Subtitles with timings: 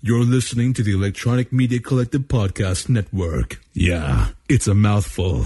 [0.00, 3.58] You're listening to the Electronic Media Collective Podcast Network.
[3.72, 5.44] Yeah, it's a mouthful.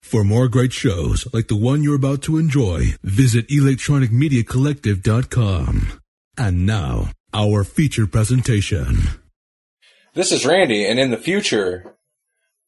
[0.00, 6.00] For more great shows like the one you're about to enjoy, visit electronicmediacollective.com.
[6.38, 8.98] And now, our feature presentation.
[10.14, 11.96] This is Randy, and in the future,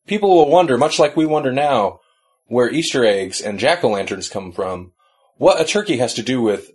[0.09, 2.01] people will wonder, much like we wonder now,
[2.47, 4.91] where Easter eggs and jack o' lanterns come from,
[5.37, 6.73] what a turkey has to do with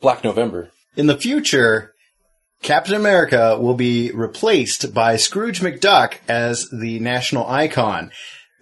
[0.00, 0.70] Black November.
[0.96, 1.91] In the future,
[2.62, 8.12] Captain America will be replaced by Scrooge McDuck as the national icon.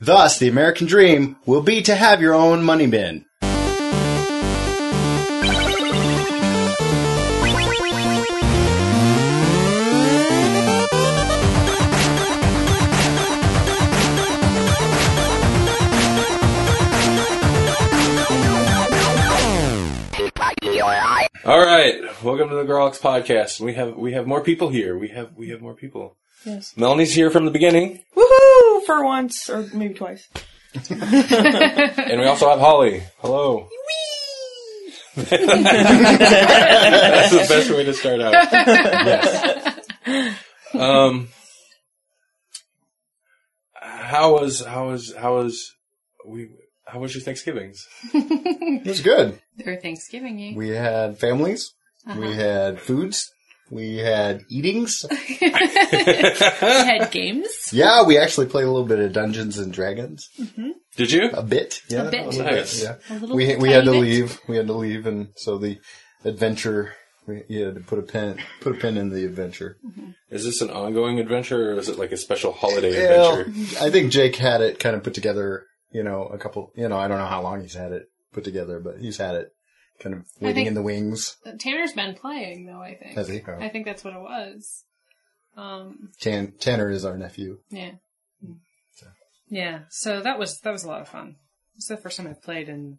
[0.00, 3.26] Thus, the American dream will be to have your own money bin.
[21.44, 23.60] All right, welcome to the Grawlix podcast.
[23.60, 24.98] We have we have more people here.
[24.98, 26.16] We have we have more people.
[26.44, 26.76] Yes.
[26.76, 28.84] Melanie's here from the beginning, Woohoo!
[28.84, 30.28] For once, or maybe twice.
[30.90, 33.02] and we also have Holly.
[33.20, 33.68] Hello.
[35.16, 35.30] That's
[37.30, 38.32] the best way to start out.
[38.34, 39.80] Yes.
[40.74, 41.28] Um,
[43.74, 45.74] how was how was how was
[46.26, 46.48] we?
[46.92, 47.86] How was your Thanksgivings?
[48.12, 49.40] It was good.
[49.56, 50.54] They're Thanksgiving?
[50.56, 51.72] We had families.
[52.06, 52.32] We uh-huh.
[52.32, 53.30] had foods.
[53.70, 55.04] We had eatings.
[55.40, 55.50] We
[56.86, 57.70] had games.
[57.72, 60.28] Yeah, we actually played a little bit of Dungeons and Dragons.
[60.38, 60.70] Mm-hmm.
[60.96, 61.30] Did you?
[61.30, 61.82] A bit.
[61.88, 62.02] Yeah.
[62.02, 62.26] A bit.
[62.26, 62.82] little Nice.
[62.82, 62.96] Yeah.
[63.08, 64.00] A little We, we had to bit.
[64.00, 64.40] leave.
[64.48, 65.06] We had to leave.
[65.06, 65.78] And so the
[66.24, 66.94] adventure,
[67.26, 69.76] we, you had to put a pin, put a pin in the adventure.
[69.86, 70.10] Mm-hmm.
[70.30, 73.84] Is this an ongoing adventure, or is it like a special holiday Well, adventure?
[73.84, 76.98] I think Jake had it kind of put together, you know, a couple, you know,
[76.98, 79.48] I don't know how long he's had it put together, but he's had it
[80.00, 81.36] kind of waiting think- in the wings.
[81.58, 82.80] Tanner's been playing though.
[82.80, 83.14] I think.
[83.16, 83.42] Has he?
[83.46, 83.54] Oh.
[83.60, 84.84] I think that's what it was.
[85.56, 86.10] Um.
[86.20, 87.58] Tan- Tanner is our nephew.
[87.70, 87.92] Yeah.
[89.52, 91.34] Yeah, so that was that was a lot of fun.
[91.76, 92.98] It's the first time I've played in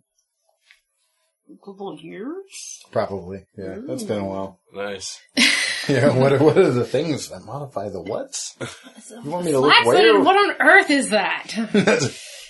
[1.50, 2.82] A couple of years?
[2.92, 3.46] Probably.
[3.58, 3.78] Yeah.
[3.88, 4.60] That's been a while.
[4.74, 5.20] Nice.
[5.90, 6.16] Yeah.
[6.16, 8.56] What are, what are the things that modify the whats?
[9.24, 9.86] You want me to look What?
[9.88, 10.22] where?
[10.22, 11.52] What on earth is that?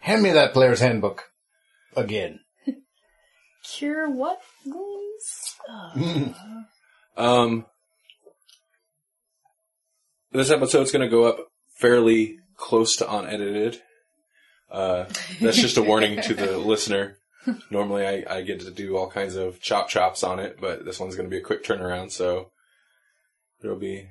[0.00, 1.24] Hand me that player's handbook.
[1.96, 2.40] Again.
[3.64, 6.34] Cure what wounds?
[7.16, 7.64] Um,
[10.32, 11.38] this episode's going to go up
[11.78, 13.80] fairly close to unedited.
[14.70, 15.06] Uh,
[15.40, 17.18] that's just a warning to the listener.
[17.70, 20.98] Normally, I, I get to do all kinds of chop chops on it, but this
[20.98, 22.50] one's going to be a quick turnaround, so
[23.60, 24.08] there'll be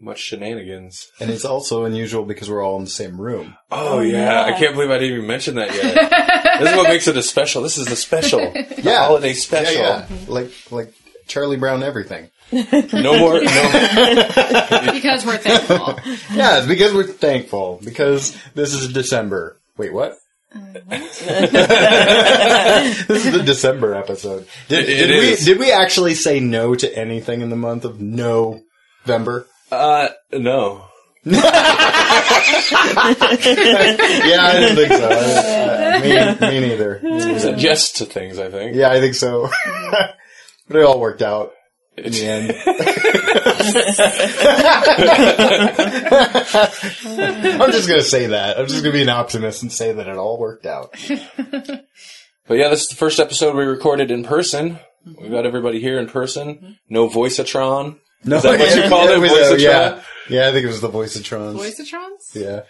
[0.00, 1.06] much shenanigans.
[1.20, 3.56] And it's also unusual because we're all in the same room.
[3.70, 4.42] Oh, oh yeah.
[4.44, 5.94] I can't believe I didn't even mention that yet.
[6.60, 7.62] this is what makes it a special.
[7.62, 8.40] This is a special.
[8.52, 8.98] The Yeah.
[9.06, 9.80] holiday special.
[9.82, 10.06] yeah.
[10.28, 10.92] Like, like
[11.26, 12.30] Charlie Brown everything.
[12.52, 13.40] No more, no,
[14.92, 15.98] because we're thankful.
[16.36, 17.80] Yeah, it's because we're thankful.
[17.82, 19.58] Because this is December.
[19.78, 20.18] Wait, what?
[20.54, 20.60] Uh,
[23.08, 24.46] this is the December episode.
[24.68, 25.44] Did, It- did it we is.
[25.44, 29.46] did we actually say no to anything in the month of November?
[29.72, 30.84] Uh, no.
[31.26, 31.40] yeah,
[34.42, 35.08] I didn't think so.
[35.08, 36.00] I- I-
[36.40, 37.00] me, me neither.
[37.02, 37.38] Me neither.
[37.40, 38.76] Said yes to things, I think.
[38.76, 39.48] Yeah, I think so.
[40.68, 41.52] but it all worked out
[41.96, 42.50] in the end.
[47.62, 48.58] I'm just gonna say that.
[48.58, 50.94] I'm just gonna be an optimist and say that it all worked out.
[52.46, 54.78] But yeah, this is the first episode we recorded in person.
[55.06, 56.78] We've got everybody here in person.
[56.88, 57.98] No voiceatron.
[58.24, 59.60] No, Is that what you called it, was, Voicetron?
[59.60, 61.56] yeah, yeah, I think it was the Voicetrons.
[61.56, 62.34] Voiceatrons?
[62.34, 62.62] Yeah,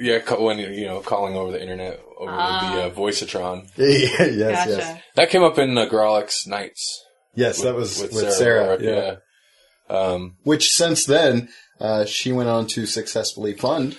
[0.00, 3.68] Yeah, ca- when you know calling over the internet over the uh, voiceatron.
[3.76, 4.70] yeah, yes, Gotcha.
[4.70, 7.62] yes, That came up in uh, Grawlix Nights yes.
[7.62, 8.78] That was with, with, Sarah.
[8.78, 8.82] Sarah.
[8.82, 9.16] yeah.
[9.90, 9.96] yeah.
[9.96, 11.48] Um, Which since then,
[11.80, 13.96] uh, she went on to successfully fund,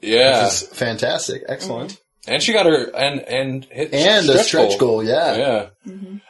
[0.00, 0.44] yeah.
[0.44, 5.02] which is fantastic, excellent, and she got her and and hit and a stretch goal.
[5.02, 5.68] Yeah, Yeah.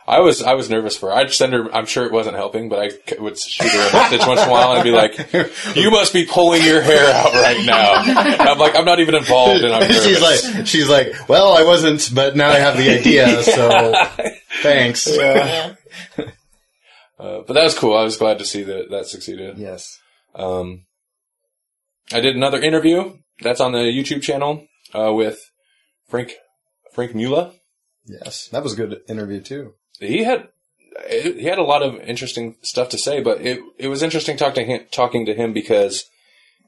[0.06, 1.16] I was I was nervous for her.
[1.16, 1.74] I'd send her.
[1.74, 4.50] I'm sure it wasn't helping, but I would shoot her a message once in a
[4.50, 5.32] while and be like,
[5.76, 9.14] "You must be pulling your hair out right now." And I'm like, "I'm not even
[9.14, 10.06] involved," and I'm nervous.
[10.06, 13.92] she's like, she's like, well, I wasn't, but now I have the idea, so
[14.62, 15.06] thanks.
[15.08, 15.74] Uh,
[17.18, 17.96] but that was cool.
[17.96, 19.58] I was glad to see that that succeeded.
[19.58, 19.98] Yes.
[20.34, 20.84] Um,
[22.12, 25.38] I did another interview that's on the YouTube channel uh, with
[26.08, 26.34] Frank
[26.92, 27.52] Frank Mula.
[28.06, 28.48] Yes.
[28.48, 29.74] That was a good interview too.
[30.00, 30.48] He had
[31.08, 34.66] he had a lot of interesting stuff to say, but it it was interesting talking
[34.66, 36.04] to him, talking to him because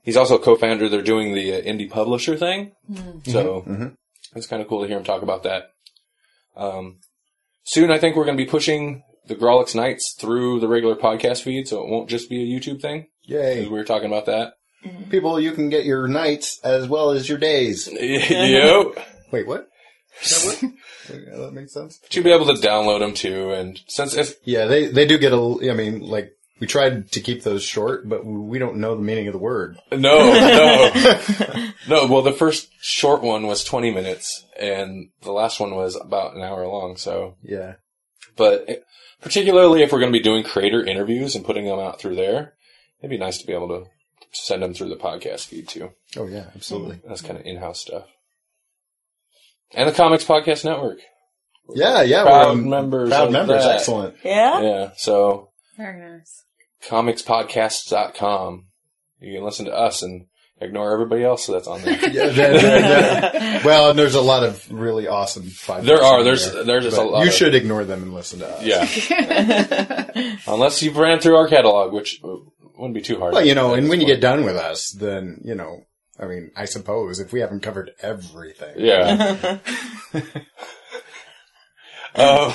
[0.03, 0.89] he's also a co-founder.
[0.89, 2.73] They're doing the uh, indie publisher thing,
[3.25, 3.65] so
[4.35, 5.71] it's kind of cool to hear him talk about that.
[6.57, 6.99] Um,
[7.65, 11.43] soon, I think we're going to be pushing the Grawlix Nights through the regular podcast
[11.43, 13.07] feed, so it won't just be a YouTube thing.
[13.23, 13.63] Yay.
[13.63, 14.55] We were talking about that.
[15.11, 17.89] People, you can get your nights as well as your days.
[17.93, 19.07] yep.
[19.31, 19.69] Wait, what?
[20.23, 20.73] That what?
[21.11, 21.99] Yeah, that makes sense.
[22.03, 25.19] But you'll be able to download them too, and since if Yeah, they, they do
[25.19, 28.95] get a, I mean, like, we tried to keep those short, but we don't know
[28.95, 29.79] the meaning of the word.
[29.91, 30.91] no, no,
[31.89, 32.07] no.
[32.07, 36.43] Well, the first short one was 20 minutes, and the last one was about an
[36.43, 36.97] hour long.
[36.97, 37.77] So, Yeah.
[38.37, 38.85] but it-
[39.23, 42.55] particularly if we're going to be doing creator interviews and putting them out through there,
[43.01, 43.87] it'd be nice to be able to
[44.33, 45.91] send them through the podcast feed too.
[46.17, 47.01] Oh yeah, absolutely.
[47.09, 48.07] That's kind of in-house stuff.
[49.75, 50.99] And the Comics Podcast Network.
[51.75, 53.77] Yeah, yeah, Proud we're um, members Proud of members, that.
[53.77, 54.17] excellent.
[54.25, 54.61] Yeah?
[54.61, 56.45] Yeah, so Very nice.
[56.89, 58.67] comicspodcasts.com.
[59.21, 60.27] You can listen to us and
[60.61, 61.99] ignore everybody else that's on there.
[62.11, 65.85] Yeah, well, and there's a lot of really awesome five.
[65.85, 66.25] There are.
[66.25, 68.63] There's- there, there's just a lot You of- should ignore them and listen to us.
[69.11, 70.37] yeah.
[70.49, 73.35] Unless you've ran through our catalog, which wouldn't be too hard.
[73.35, 75.85] Well, you know, and this when you get done with us, then you know,
[76.21, 79.59] I mean, I suppose if we haven't covered everything, Yeah.
[82.15, 82.53] um,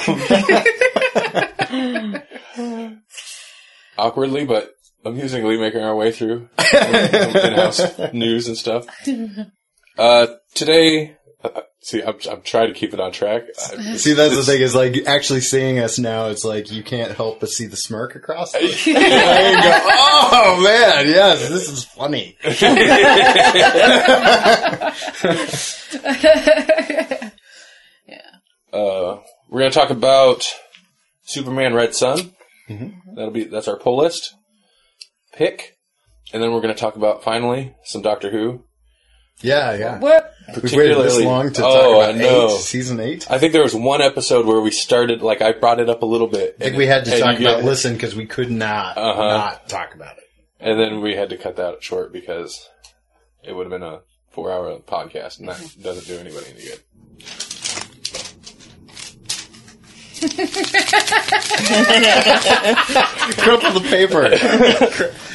[3.98, 4.70] awkwardly, but
[5.04, 7.82] amusingly making our way through in-house
[8.14, 8.86] news and stuff.
[9.98, 11.18] Uh, today,
[11.86, 13.44] see, I'm, I'm trying to keep it on track.
[13.96, 16.28] See, that's the thing is like actually seeing us now.
[16.28, 18.54] It's like you can't help but see the smirk across.
[18.54, 22.38] The- and go, oh man, yes, this is funny.
[28.74, 30.46] Uh, we're going to talk about
[31.24, 32.34] Superman Red Son.
[32.68, 33.16] Mm-hmm.
[33.16, 34.34] That'll be that's our pull list
[35.32, 35.78] pick,
[36.34, 38.65] and then we're going to talk about finally some Doctor Who.
[39.42, 40.00] Yeah, yeah.
[40.00, 40.34] What?
[40.62, 42.48] We've waited this long to oh, talk about I know.
[42.50, 43.30] eight, season eight.
[43.30, 46.06] I think there was one episode where we started, like I brought it up a
[46.06, 46.56] little bit.
[46.60, 49.22] I think we had to talk about listen, listen because we could not Uh-huh.
[49.28, 50.24] not talk about it.
[50.60, 52.70] and then we had to cut that short because
[53.44, 54.02] it would have been a
[54.32, 56.80] four-hour podcast, and that doesn't do anybody any good.
[63.38, 64.36] Crumple the paper.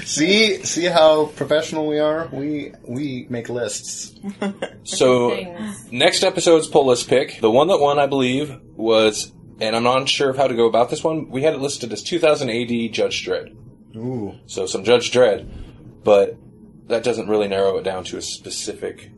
[0.05, 2.29] see, see how professional we are.
[2.33, 4.15] We we make lists.
[4.85, 5.93] So Things.
[5.93, 10.09] next episode's pull list pick, the one that won, I believe, was, and I'm not
[10.09, 11.31] sure of how to go about this one.
[11.31, 13.57] We had it listed as 2000 AD Judge Dredd.
[13.97, 15.49] Ooh, So some Judge Dredd,
[16.05, 16.37] but
[16.89, 19.11] that doesn't really narrow it down to a specific.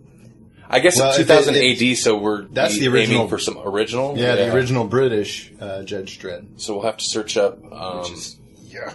[0.74, 3.38] I guess Well, it's it- 2000 it- AD, so we're That's the aiming original- for
[3.38, 4.16] some original.
[4.18, 6.60] yeah, the original British uh, Judge Dredd.
[6.60, 7.58] So we'll have to search up.
[7.70, 8.36] Um, Which is
[8.68, 8.94] yeah.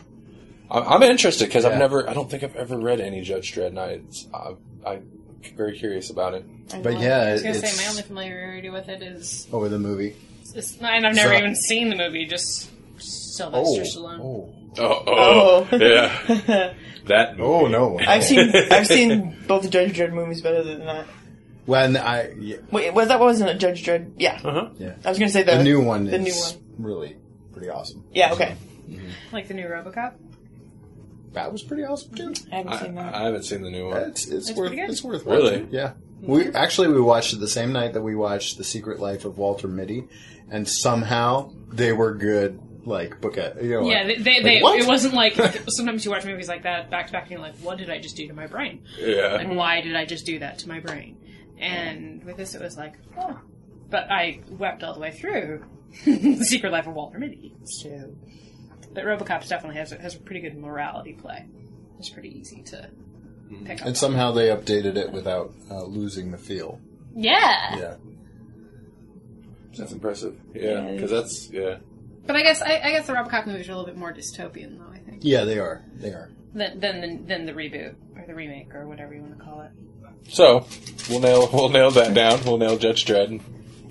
[0.71, 1.69] I'm, I'm interested because Yeah.
[1.71, 4.53] I've never, I don't think I've ever read any Judge Dredd, and I, it's, I,
[4.85, 5.07] I'm
[5.55, 6.43] very curious about it.
[6.83, 9.79] But yeah, I was gonna it's say my only familiarity with it is, over the
[9.79, 10.15] movie.
[10.55, 12.25] it's, and I've never So- even seen the movie.
[12.25, 12.69] Just
[12.99, 14.19] Sylvester Stallone.
[14.19, 15.77] oh, Oh, Oh.
[15.77, 16.73] yeah,
[17.05, 17.39] that.
[17.39, 17.97] oh no.
[17.99, 21.05] I've seen I've seen both the Judge Dredd movies, better than that,
[21.67, 24.13] when I yeah, wait, was that wasn't a Judge Dredd?
[24.17, 24.69] Yeah, Uh-huh.
[24.79, 24.95] yeah.
[25.05, 26.87] I was gonna say the, the new one The is new one.
[26.91, 27.17] really
[27.53, 28.03] pretty awesome.
[28.11, 28.55] Yeah, okay.
[29.31, 30.13] Like the new RoboCop.
[31.33, 32.33] That was pretty awesome too.
[32.51, 33.13] I haven't I, seen that.
[33.13, 34.01] I haven't seen the new one.
[34.09, 34.89] It's it's, It's worth pretty good.
[34.89, 35.43] it's worth Really?
[35.61, 35.69] watching.
[35.71, 35.93] Yeah.
[36.21, 39.37] We actually we watched it the same night that we watched The Secret Life of
[39.37, 40.07] Walter Mitty,
[40.49, 42.59] and somehow they were good.
[42.85, 43.89] Like book it, you know.
[43.89, 44.79] Yeah, like- they, they, like, they what?
[44.79, 45.33] it wasn't like
[45.67, 47.99] sometimes you watch movies like that back to back and you're like, what did I
[47.99, 48.81] just do to my brain?
[48.97, 49.33] Yeah.
[49.35, 51.17] Like, why did I just do that to my brain?
[51.59, 53.39] And with this, it was like, oh.
[53.89, 55.63] But I wept all the way through
[56.05, 57.55] The Secret Life of Walter Mitty.
[57.63, 58.13] So,
[58.93, 61.45] but RoboCop definitely has a, has a pretty good morality play.
[61.99, 62.89] It's pretty easy to
[63.65, 63.87] pick up.
[63.87, 66.79] And somehow they updated it without uh, losing the feel.
[67.15, 67.77] yeah.
[67.77, 67.95] Yeah.
[69.77, 70.35] That's impressive.
[70.55, 71.77] Yeah, because that's yeah.
[72.25, 74.79] But I guess I, I guess the RoboCop movies are a little bit more dystopian,
[74.79, 74.91] though.
[74.91, 75.83] I think Yeah, they are.
[75.93, 76.31] They are.
[76.53, 79.61] than than the, than the reboot or the remake or whatever you want to call
[79.61, 79.69] it.
[80.29, 80.67] So
[81.09, 82.43] we'll nail we'll nail that down.
[82.43, 83.41] We'll nail Judge Dredd and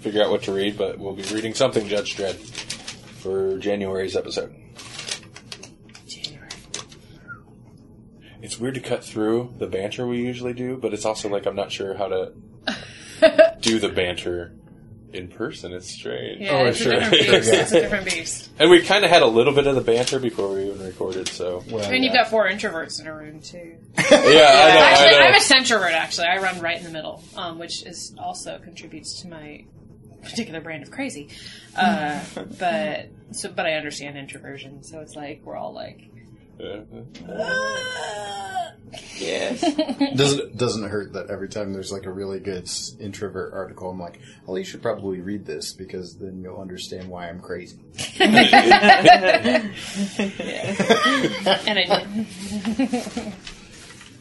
[0.00, 0.76] figure out what to read.
[0.76, 4.54] But we'll be reading something Judge Dredd for January's episode.
[6.06, 6.48] January.
[8.42, 11.56] It's weird to cut through the banter we usually do, but it's also like I'm
[11.56, 12.32] not sure how to
[13.60, 14.54] do the banter
[15.16, 15.72] in person.
[15.72, 16.40] It's strange.
[16.42, 16.92] Yeah, Oh, it's sure.
[16.92, 17.10] a different
[17.44, 17.52] beast.
[17.52, 17.60] Yeah.
[17.62, 18.50] It's a different beast.
[18.58, 21.28] And we kind of had a little bit of the banter before we even recorded.
[21.28, 23.76] So Well, And you've got four introverts in a room too.
[23.98, 24.80] yeah, I know.
[24.80, 25.18] Actually, I know.
[25.26, 25.92] I'm a centrovert.
[25.92, 29.64] Actually, I run right in the middle, um, which is also contributes to my
[30.22, 31.28] particular brand of crazy.
[31.76, 32.20] Uh,
[32.58, 36.00] but so, but I understand introversion, so it's like we're all like,
[36.58, 36.80] Yeah.
[39.18, 39.52] Yeah.
[40.16, 42.68] doesn't doesn't hurt that every time there's like a really good
[43.00, 47.28] introvert article, I'm like, well, you should probably read this because then you'll understand why
[47.28, 47.78] I'm crazy.
[48.20, 48.36] And
[51.78, 53.32] I did.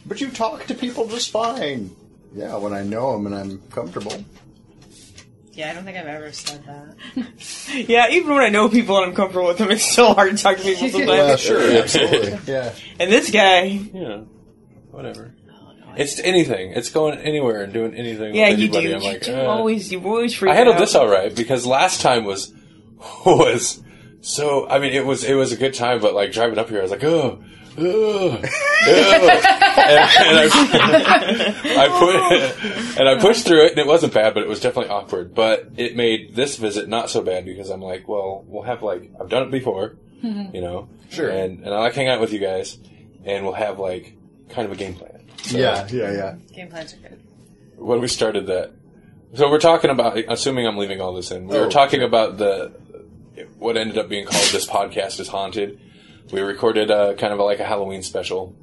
[0.08, 1.90] But you talk to people just fine.
[2.32, 4.12] Yeah, when I know them and I'm comfortable.
[5.52, 6.96] Yeah, I don't think I've ever said that.
[7.88, 10.42] Yeah, even when I know people and I'm comfortable with them, it's still hard to
[10.42, 11.08] talk to people sometimes.
[11.08, 12.38] Yeah, sure, absolutely.
[12.46, 12.72] Yeah.
[13.00, 14.20] And this guy, Yeah,
[14.96, 15.34] whatever.
[15.96, 16.72] It's anything.
[16.72, 18.34] It's going anywhere and doing anything.
[18.34, 18.78] yeah, with you do.
[18.78, 19.44] I'm you like, do uh.
[19.44, 20.80] always, you always I handled out.
[20.80, 22.52] this all right because last time was
[23.26, 23.82] was
[24.20, 24.68] so.
[24.68, 26.82] I mean, it was it was a good time, but like driving up here, I
[26.82, 27.42] was like, oh.
[27.78, 28.36] oh, oh.
[28.36, 30.48] and, and I,
[31.84, 34.90] I put and I pushed through it, and it wasn't bad, but it was definitely
[34.90, 35.34] awkward.
[35.34, 39.10] But it made this visit not so bad because I'm like, well, we'll have like
[39.20, 41.28] I've done it before, you know, Sure.
[41.30, 42.78] and and I like hanging out with you guys,
[43.24, 44.14] and we'll have like
[44.48, 45.22] kind of a game plan.
[45.42, 46.34] So Yeah, yeah, yeah.
[46.54, 47.20] Game plans are good.
[47.76, 48.72] when we started that.
[49.34, 52.38] So we're talking about, assuming I'm leaving all this in, we Oh, were talking about
[52.38, 52.72] the
[53.58, 55.78] what ended up being called this podcast is haunted.
[56.32, 58.54] We recorded a kind of like a Halloween special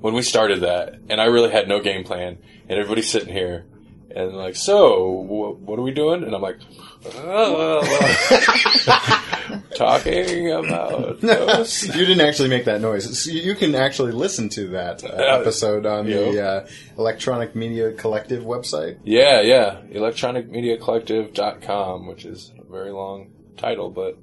[0.00, 3.66] when we started that, and I really had no game plan, and everybody's sitting here
[4.14, 6.24] and like, so wh- what are we doing?
[6.24, 6.89] And I'm like, "Oh,
[9.74, 11.86] talking about ghosts.
[11.86, 13.24] You didn't actually make that noise.
[13.24, 16.66] So you can actually listen to that uh, episode on the uh,
[16.98, 18.98] Electronic Media Collective website.
[19.04, 19.80] Yeah, yeah.
[19.92, 24.18] Electronicmediacollective.com, which is a very long title, but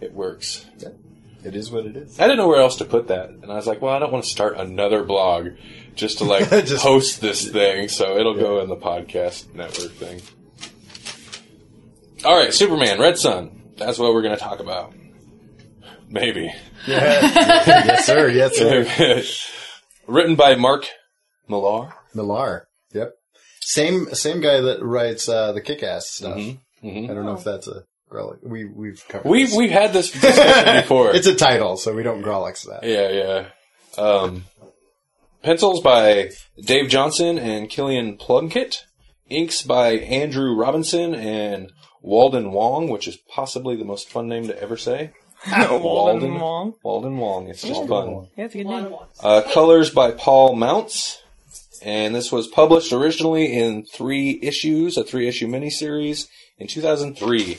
[0.00, 0.64] it works.
[1.44, 2.18] It is what it is.
[2.18, 3.28] I didn't know where else to put that.
[3.30, 5.50] And I was like, well, I don't want to start another blog
[5.94, 10.20] just to like Just- host this thing, so it'll go in the podcast network thing.
[12.24, 13.72] All right, Superman, Red Son.
[13.76, 14.92] That's what we're going to talk about.
[16.08, 16.52] Maybe.
[16.86, 18.28] yes, sir.
[18.28, 19.22] Yes, sir.
[20.06, 20.86] Written by Mark
[21.48, 21.92] Millar.
[22.14, 22.66] Millar.
[22.92, 23.12] Yep.
[23.60, 26.38] Same same guy that writes uh, the Kick-Ass stuff.
[26.38, 27.10] Mhm, mhm.
[27.10, 28.38] I don't know if that's a Grolic.
[28.42, 29.28] We we've covered.
[29.28, 29.56] We this.
[29.56, 31.14] we've had this discussion before.
[31.14, 32.84] It's a title, so we don't Grawlix that.
[32.84, 34.02] Yeah, yeah.
[34.02, 34.44] Um,
[35.42, 38.86] pencils by Dave Johnson and Killian Plunkett.
[39.28, 41.70] Inks by Andrew Robinson and
[42.02, 45.12] Walden Wong, which is possibly the most fun name to ever say.
[45.52, 46.74] Walden Wong.
[46.82, 47.48] Walden Wong.
[47.48, 48.28] It's just fun.
[48.36, 48.94] Yeah, it's a good name.
[49.20, 51.22] Uh, colors by Paul Mounts.
[51.80, 56.26] And this was published originally in three issues, a three issue miniseries
[56.58, 57.58] in 2003.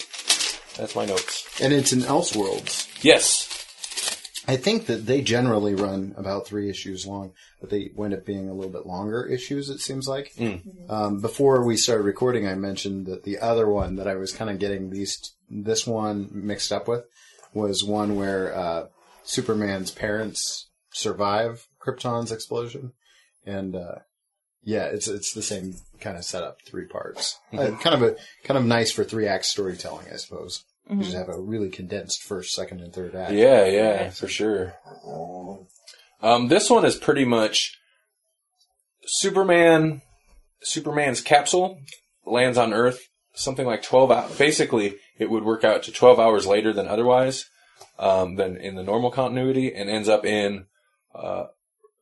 [0.75, 1.47] That's my notes.
[1.61, 3.03] And it's in Elseworlds.
[3.03, 3.58] Yes.
[4.49, 8.49] I think that they generally run about three issues long, but they wind up being
[8.49, 9.69] a little bit longer issues.
[9.69, 10.33] It seems like.
[10.89, 14.49] Um, before we started recording, I mentioned that the other one that I was kind
[14.49, 17.05] of getting these this one mixed up with
[17.53, 18.87] was one where uh,
[19.23, 22.93] Superman's parents survive Krypton's explosion,
[23.45, 23.99] and uh,
[24.63, 27.37] yeah, it's it's the same kind of setup, three parts.
[27.53, 28.15] Uh, kind of a
[28.45, 30.63] kind of nice for three act storytelling, I suppose.
[30.89, 33.33] You just have a really condensed first, second, and third act.
[33.33, 34.73] Yeah, yeah, for sure.
[36.21, 37.77] Um, this one is pretty much
[39.05, 40.01] Superman.
[40.61, 41.79] Superman's capsule
[42.25, 42.99] lands on Earth
[43.39, 44.37] something like twelve hours.
[44.37, 47.45] Basically, it would work out to twelve hours later than otherwise,
[47.97, 50.65] um, than in the normal continuity, and ends up in
[51.15, 51.45] uh,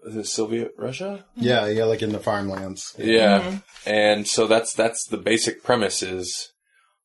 [0.05, 1.25] is it Soviet Russia?
[1.35, 2.95] Yeah, yeah, like in the farmlands.
[2.97, 6.51] Yeah, and so that's that's the basic premise is.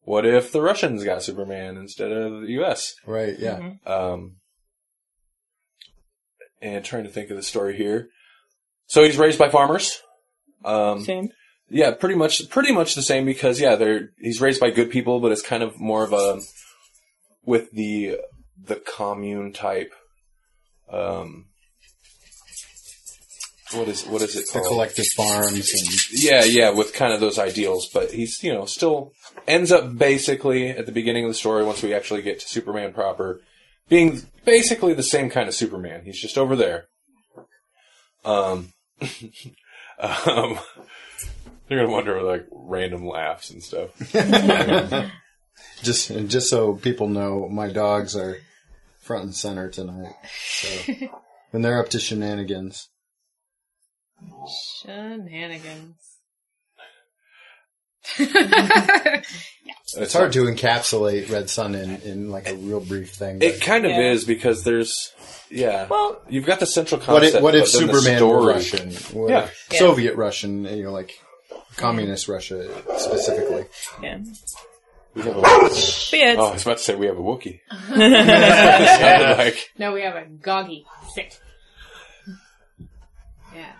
[0.04, 2.94] What if the Russians got Superman instead of the U.S.?
[3.06, 3.74] Right, yeah.
[3.86, 4.36] Um,
[6.60, 8.08] and trying to think of the story here.
[8.86, 10.00] So he's raised by farmers.
[10.64, 11.30] Um, Same.
[11.70, 15.20] yeah, pretty much, pretty much the same because yeah, they're he's raised by good people,
[15.20, 16.40] but it's kind of more of a
[17.44, 18.18] with the
[18.60, 19.92] the commune type.
[20.90, 21.46] Um,
[23.74, 24.64] what is what is it called?
[24.64, 28.64] The collective farms and Yeah, yeah, with kind of those ideals, but he's you know
[28.66, 29.12] still
[29.46, 32.92] ends up basically at the beginning of the story once we actually get to Superman
[32.92, 33.40] proper,
[33.88, 36.02] being basically the same kind of Superman.
[36.04, 36.86] He's just over there.
[38.24, 38.72] Um,
[39.98, 40.58] um,
[41.68, 43.90] you're gonna wonder like random laughs and stuff.
[45.82, 48.38] just and just so people know, my dogs are
[49.00, 50.14] front and center tonight.
[50.36, 50.94] So
[51.50, 52.88] when they're up to shenanigans,
[54.82, 55.96] Shenanigans.
[58.18, 63.38] it's hard to encapsulate Red Son in, in like a real brief thing.
[63.40, 64.10] It kind of Yeah.
[64.12, 65.12] is because there's
[65.50, 65.86] yeah.
[65.88, 67.36] Well- you've got the central what concept.
[67.36, 68.90] if, what if but then the Superman were Russian?
[69.16, 69.44] What Yeah.
[69.70, 71.12] if Soviet Russian, you know, like
[71.76, 73.66] communist Russia specifically.
[74.02, 74.18] Yeah.
[75.14, 77.60] We have a- But yeah, oh, I was about to say we have a Wookiee.
[77.90, 80.86] It like No, we have a goggy.
[81.14, 81.32] Sick.
[83.54, 83.72] Yeah.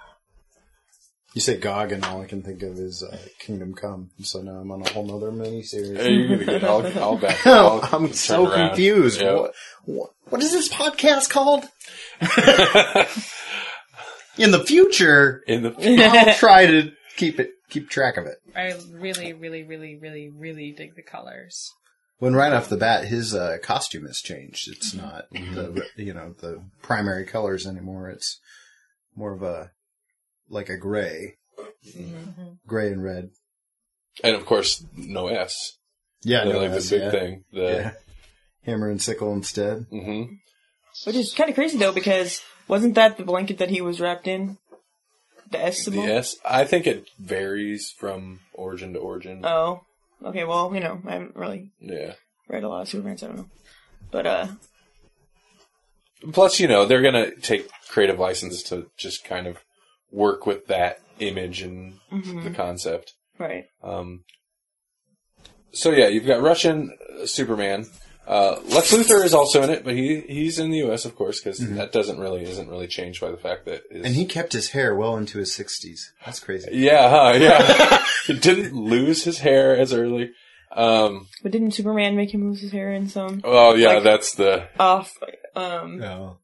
[1.34, 4.10] You say GOG, and all I can think of is uh, Kingdom Come.
[4.22, 5.96] So now I'm on a whole nother miniseries.
[5.96, 7.46] Hey, you're gonna get all, all back.
[7.46, 8.68] I'll I'm so around.
[8.68, 9.20] confused.
[9.20, 9.34] Yeah.
[9.34, 9.54] What,
[9.86, 11.64] what, what is this podcast called?
[14.38, 18.36] In the future, In the I'll try to keep it, keep track of it.
[18.56, 21.70] I really, really, really, really, really dig the colors.
[22.18, 24.68] When right off the bat, his uh, costume has changed.
[24.70, 28.08] It's not the you know the primary colors anymore.
[28.10, 28.38] It's
[29.16, 29.72] more of a
[30.52, 31.34] like a gray,
[32.66, 33.30] gray and red.
[34.22, 35.78] and of course no S.
[36.22, 37.10] Yeah, They're no, like that's- the big yeah.
[37.10, 37.44] thing.
[37.52, 37.92] The Yeah.
[38.64, 39.86] Hammer and sickle instead.
[39.90, 40.22] hmm
[41.04, 44.28] Which is kind of crazy though, because wasn't that the blanket that he was wrapped
[44.28, 44.58] in?
[45.50, 46.02] The S symbol.
[46.02, 46.36] the S.
[46.48, 49.40] I think it varies from origin to origin.
[49.44, 49.80] Oh,
[50.24, 50.44] okay.
[50.44, 52.14] Well, you know, I haven't really yeah.
[52.48, 53.48] read a lot of Superman, so I don't know.
[54.10, 54.46] But uh,
[56.32, 59.58] Plus, you know, they're gonna take creative license to just kind of
[60.12, 63.14] work with that image and the concept.
[63.38, 63.64] right.
[63.82, 64.24] Um,
[65.72, 67.86] so yeah, you've got Russian uh, Superman.
[68.26, 71.04] Uh, Lex Luthor is also in it, but he he's in the U.S.
[71.04, 74.14] of course because that doesn't really isn't really changed by the fact that his, And
[74.14, 76.12] he kept his hair well into his sixties.
[76.24, 76.68] That's crazy.
[76.72, 80.30] yeah huh, yeah he didn't lose his hair as early.
[80.74, 84.34] Um, But didn't Superman make him lose his hair in some Oh yeah, Like- that's
[84.36, 85.12] the off?
[85.56, 86.38] Um, No.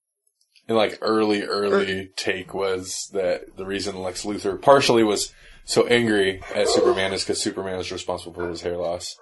[0.69, 5.33] And like early early er- take was that the reason Lex Luthor partially was
[5.65, 9.17] so angry at Superman is because Superman is responsible for his hair loss.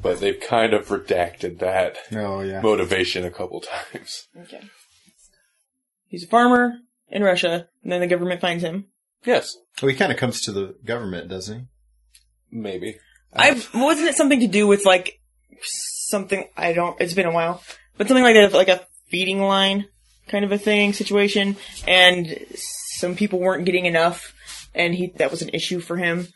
[0.00, 2.60] But they've kind of redacted that Oh yeah.
[2.60, 3.60] motivation a couple
[3.92, 4.28] times.
[4.40, 4.60] okay.
[6.06, 6.74] He's a farmer
[7.08, 8.86] in Russia, and then the government finds him.
[9.24, 11.64] Yes, Well, he kind of comes to the government, doesn't he?
[12.50, 12.96] maybe.
[13.34, 15.20] I wasn't it something to do with like
[15.62, 16.98] something I don't.
[17.00, 17.62] It's been a while,
[17.96, 19.86] but something like a like a feeding line
[20.28, 21.56] kind of a thing situation,
[21.86, 24.34] and some people weren't getting enough,
[24.74, 26.28] and he that was an issue for him.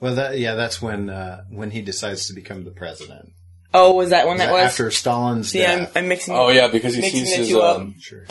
[0.00, 3.30] Well, that yeah, that's when uh, when he decides to become the president.
[3.74, 4.62] Oh, was that when that was?
[4.64, 5.86] after Stalin's See, I'm.
[5.94, 6.34] I'm mixing.
[6.34, 8.24] Oh yeah, because he sees his um, Sure.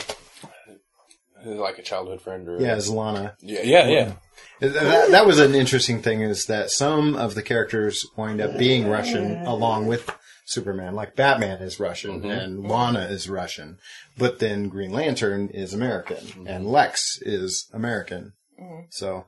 [1.44, 3.34] like a childhood friend or Yeah, as Lana.
[3.40, 4.12] yeah, yeah, yeah.
[4.60, 8.88] That, that was an interesting thing is that some of the characters wind up being
[8.88, 10.10] Russian along with
[10.46, 10.94] Superman.
[10.94, 12.30] Like Batman is Russian mm-hmm.
[12.30, 13.78] and Lana is Russian,
[14.16, 16.46] but then Green Lantern is American mm-hmm.
[16.46, 18.32] and Lex is American.
[18.58, 18.84] Mm-hmm.
[18.90, 19.26] So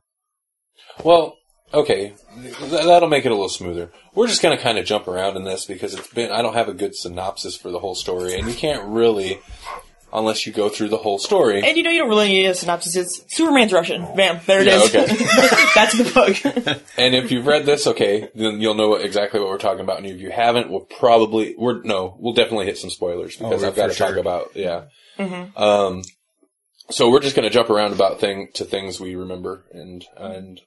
[1.05, 1.37] Well,
[1.75, 3.91] okay, th- that'll make it a little smoother.
[4.15, 6.31] We're just gonna kind of jump around in this because it's been.
[6.31, 9.41] I don't have a good synopsis for the whole story, and you can't really,
[10.13, 11.63] unless you go through the whole story.
[11.63, 12.97] And you know, you don't really need a synopsis.
[12.97, 14.03] It's Superman's Russian.
[14.17, 14.95] Bam, there it Yeah, is.
[14.95, 15.07] okay.
[15.75, 16.79] That's the book.
[16.99, 19.99] And if you've read this, okay, then you'll know what, exactly what we're talking about.
[19.99, 23.67] And if you haven't, we'll probably we're no, we'll definitely hit some spoilers because Oh,
[23.69, 24.09] I've got to sure.
[24.09, 24.85] talk about yeah.
[25.57, 26.03] Um,
[26.91, 30.61] so we're just going to jump around about thing to things we remember and and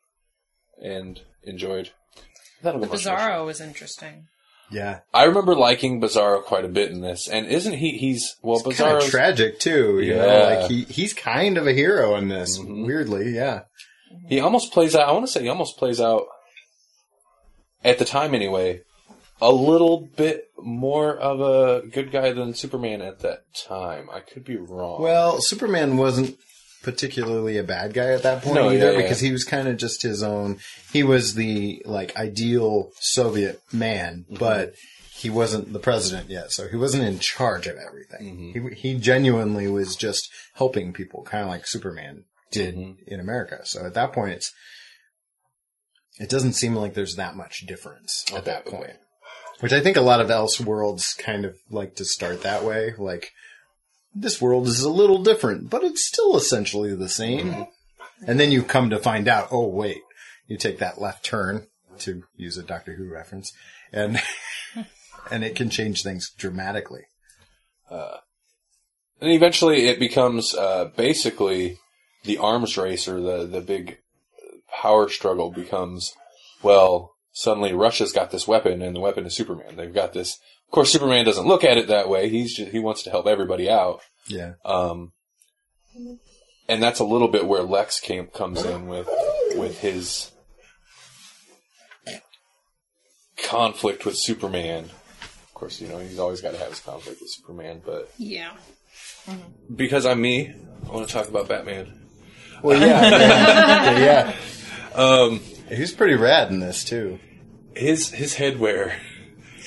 [0.82, 1.89] and enjoyed.
[2.62, 4.27] That'll go much Bizarro was interesting.
[4.71, 7.97] Yeah, I remember liking Bizarro quite a bit in this, and isn't he?
[7.97, 9.10] He's well, it's kind of Bizarro.
[9.10, 9.99] tragic too.
[9.99, 10.55] You know, Yeah.
[10.55, 12.57] like he he's kind of a hero in this.
[12.57, 12.86] Mm-hmm.
[12.86, 13.62] Weirdly, yeah.
[14.27, 15.07] he almost plays out.
[15.07, 16.23] I want to say he almost plays out
[17.84, 18.81] at the time anyway.
[19.43, 24.07] A little bit more of a good guy than Superman at that time.
[24.13, 25.01] I could be wrong.
[25.01, 26.38] Well, Superman wasn't
[26.84, 29.02] particularly a bad guy at that point No, either yeah, yeah.
[29.02, 30.60] because he was kind of just his own.
[30.91, 34.36] He was the like ideal Soviet man, Mm-hmm.
[34.39, 34.74] but
[35.13, 38.54] he wasn't the president yet, so he wasn't in charge of everything.
[38.54, 38.70] Mm-hmm.
[38.70, 43.04] He he genuinely was just helping people, kind of like Superman did Mm-hmm.
[43.13, 43.60] in America.
[43.65, 44.52] So at that point, it's
[46.20, 48.94] it doesn't seem like there's that much difference at Okay, that point.
[49.60, 52.94] Which I think a lot of Elseworlds kind of like to start that way.
[52.98, 53.32] Like,
[54.13, 57.67] this world is a little different, but it's still essentially the same.
[58.26, 60.02] And then you come to find out, oh wait,
[60.47, 61.67] you take that left turn
[62.00, 63.54] to use a Doctor Who reference,
[63.91, 64.21] and
[65.32, 67.04] and it can change things dramatically.
[67.89, 68.17] Uh,
[69.19, 71.78] and eventually it becomes uh, basically
[72.24, 74.00] the arms race or the the big
[74.82, 76.13] power struggle becomes
[76.62, 77.15] well.
[77.34, 79.78] Suddenly, Russia's got this weapon, and the weapon is Superman.
[79.78, 80.38] They've got this.
[80.71, 82.29] Of course, Superman doesn't look at it that way.
[82.29, 83.99] He's just, he wants to help everybody out.
[84.27, 85.12] Yeah, Um,
[86.69, 89.10] and that's a little bit where Lex came, comes in with
[89.57, 90.31] with his
[93.43, 94.86] conflict with Superman.
[95.21, 98.51] Of course, you know he's always got to have his conflict with Superman, but Yeah.
[99.75, 100.53] because I'm me,
[100.88, 102.07] I want to talk about Batman.
[102.63, 104.34] well, yeah, yeah,
[104.95, 104.95] yeah.
[104.95, 107.19] Um, He was pretty rad in this too.
[107.75, 108.93] his his headwear.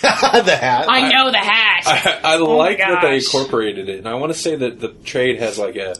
[0.45, 0.87] the hat.
[0.89, 1.83] I know the hat.
[1.87, 4.89] I, I oh like that they incorporated it, and I want to say that the
[4.89, 5.97] trade has like a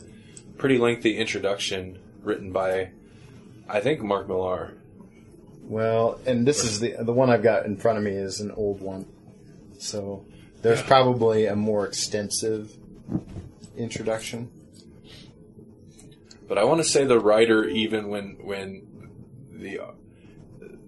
[0.57, 2.89] pretty lengthy introduction written by
[3.67, 4.73] I think Mark Millar.
[5.63, 8.51] Well, and this is the the one I've got in front of me is an
[8.51, 9.07] old one,
[9.79, 10.25] so
[10.61, 12.71] there's probably a more extensive
[13.75, 14.51] introduction.
[16.47, 18.85] But I want to say the writer, even when when
[19.51, 19.79] the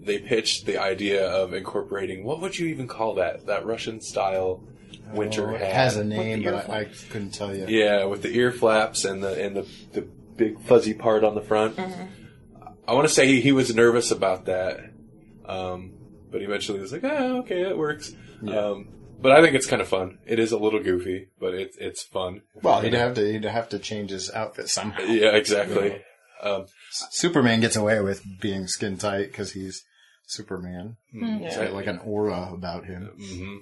[0.08, 4.64] they pitched the idea of incorporating what would you even call that that Russian style
[5.14, 5.74] winter Oh, it hat?
[5.74, 7.66] has a name, but I, I couldn't tell you.
[7.68, 11.42] Yeah, with the ear flaps and the and the, the big fuzzy part on the
[11.42, 11.80] front.
[12.88, 14.80] I want to say he, he was nervous about that,
[15.46, 15.94] um,
[16.32, 18.14] but eventually he was like, "Ah, okay, it works."
[18.48, 18.90] Um,
[19.22, 20.20] but I think it's kind of fun.
[20.26, 22.42] It is a little goofy, but it's it's fun.
[22.62, 25.04] Well, he'd have to he'd have to change his outfit somehow.
[25.04, 26.02] Yeah, exactly.
[26.42, 29.84] Um, Superman gets away with being skin tight because he's
[30.28, 30.98] Superman.
[31.12, 31.26] Hmm.
[31.26, 31.44] Hmm.
[31.44, 33.10] He's got like an aura about him.
[33.20, 33.58] hmm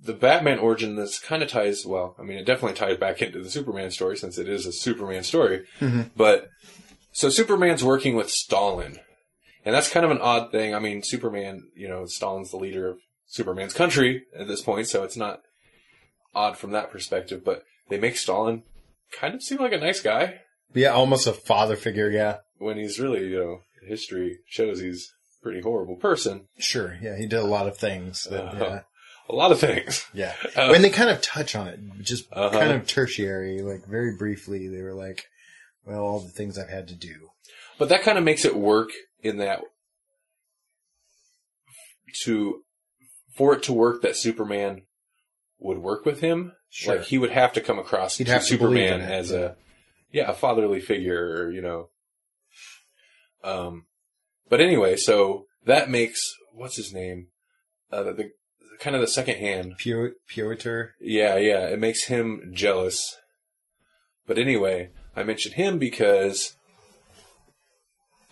[0.00, 2.16] The Batman origin this kind of ties well.
[2.18, 5.24] I mean, it definitely ties back into the Superman story since it is a Superman
[5.24, 5.64] story.
[5.80, 6.02] Mm-hmm.
[6.16, 6.48] But
[7.12, 8.98] so Superman's working with Stalin,
[9.64, 10.74] and that's kind of an odd thing.
[10.74, 15.02] I mean, Superman, you know, Stalin's the leader of Superman's country at this point, so
[15.04, 15.40] it's not
[16.34, 17.44] odd from that perspective.
[17.44, 18.62] But they make Stalin
[19.12, 20.40] kind of seem like a nice guy
[20.72, 22.10] Yeah, almost a father figure.
[22.10, 26.48] Yeah, when he's really, you know, history shows he's a pretty horrible person.
[26.58, 26.96] sure.
[27.00, 28.24] Yeah, he did a lot of things.
[28.24, 28.64] That, Uh-huh.
[28.64, 28.80] yeah,
[29.28, 30.04] A lot of things.
[30.12, 30.34] yeah.
[30.56, 32.50] Uh, when they kind of touch on it, just Uh-huh.
[32.58, 35.24] kind of tertiary, like very briefly, they were like,
[35.84, 37.28] "Well, all the things I've had to do."
[37.78, 38.90] But that kind of makes it work
[39.22, 39.60] in that
[42.22, 42.62] to
[43.36, 44.82] for it to work that Superman
[45.58, 46.52] would work with him.
[46.70, 46.96] Sure.
[46.96, 49.38] Like he would have to come across to to Superman in as yeah.
[49.38, 49.52] a
[50.12, 51.88] yeah, a fatherly figure, or, you know.
[53.42, 53.86] Um
[54.48, 56.20] but anyway, so that makes
[56.52, 57.28] what's his name?
[57.90, 58.30] Uh the, the
[58.80, 60.12] kind of the second hand Pure,
[61.00, 63.16] yeah, yeah, it makes him jealous.
[64.26, 66.56] But anyway, I mentioned him because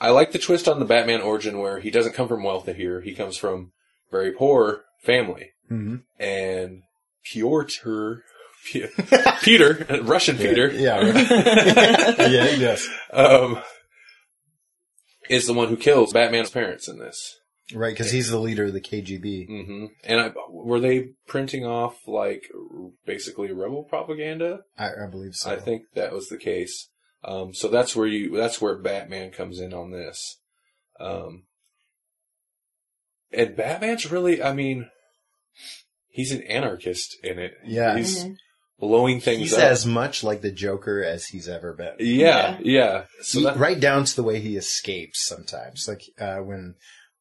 [0.01, 3.01] I like the twist on the Batman origin where he doesn't come from wealth here.
[3.03, 3.73] He comes from
[4.11, 5.51] very poor family.
[5.71, 5.97] Mm-hmm.
[6.19, 6.83] And
[7.25, 8.15] Piotr,
[8.67, 8.87] P-
[9.43, 12.19] Peter, Russian Peter, Yeah, right.
[12.31, 13.61] yeah, yes, um,
[15.31, 17.39] is the one who kills Batman's parents in this.
[17.75, 17.93] right.
[17.93, 19.47] Because he's the leader of the KGB.
[19.47, 22.45] hmm And I, were they printing off like
[23.07, 24.61] basically rebel propaganda?
[24.79, 25.51] I, I believe so.
[25.53, 26.89] I think that was the case.
[27.25, 30.39] Um, so that's where you, that's where Batman comes in on this.
[30.99, 31.45] Um,
[33.33, 34.91] and Batman's really, I mean,
[36.09, 37.55] he's an anarchist in it.
[37.65, 37.97] Yeah.
[37.97, 38.27] He's
[38.79, 39.59] blowing things up.
[39.59, 39.71] he's up.
[39.71, 41.95] as much like the Joker as he's ever been.
[42.01, 43.05] yeah, yeah.
[43.23, 45.87] So He- that, right down to the way he escapes sometimes.
[45.89, 46.75] Like uh, when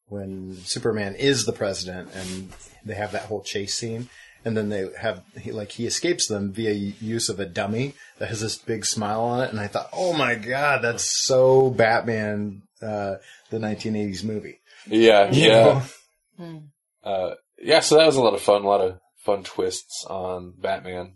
[0.08, 2.50] when Superman is the president and
[2.86, 4.10] they have that whole chase scene,
[4.44, 8.30] and then they have he, like he escapes them via use of a dummy that
[8.30, 12.64] has this big smile on it, and I thought, oh my god, that's so Batman,
[12.82, 13.16] uh,
[13.52, 14.60] the 1980s movie.
[14.88, 15.84] yeah, You yeah.
[16.40, 16.64] know?
[17.04, 20.54] Uh, yeah, so that was a lot of fun, a lot of fun twists on
[20.60, 21.14] Batman.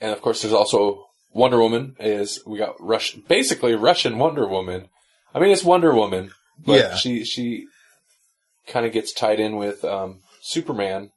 [0.00, 1.96] And of course, there's also Wonder Woman.
[2.00, 4.88] Is we got Russian, basically Russian Wonder Woman.
[5.34, 6.32] I mean, it's Wonder Woman,
[6.64, 6.94] but Yeah.
[6.96, 7.66] she she
[8.66, 11.10] kind of gets tied in with um, Superman,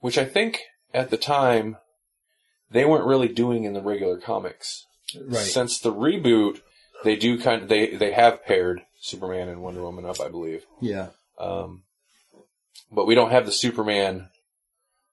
[0.00, 0.60] which I think
[0.94, 1.76] at the time
[2.70, 4.86] they weren't really doing in the regular comics.
[5.20, 5.38] Right.
[5.38, 6.60] Since the reboot,
[7.04, 10.64] they do kind of they they have paired Superman and Wonder Woman up, I believe.
[10.80, 11.08] Yeah.
[11.38, 11.84] Um,
[12.90, 14.28] but we don't have the Superman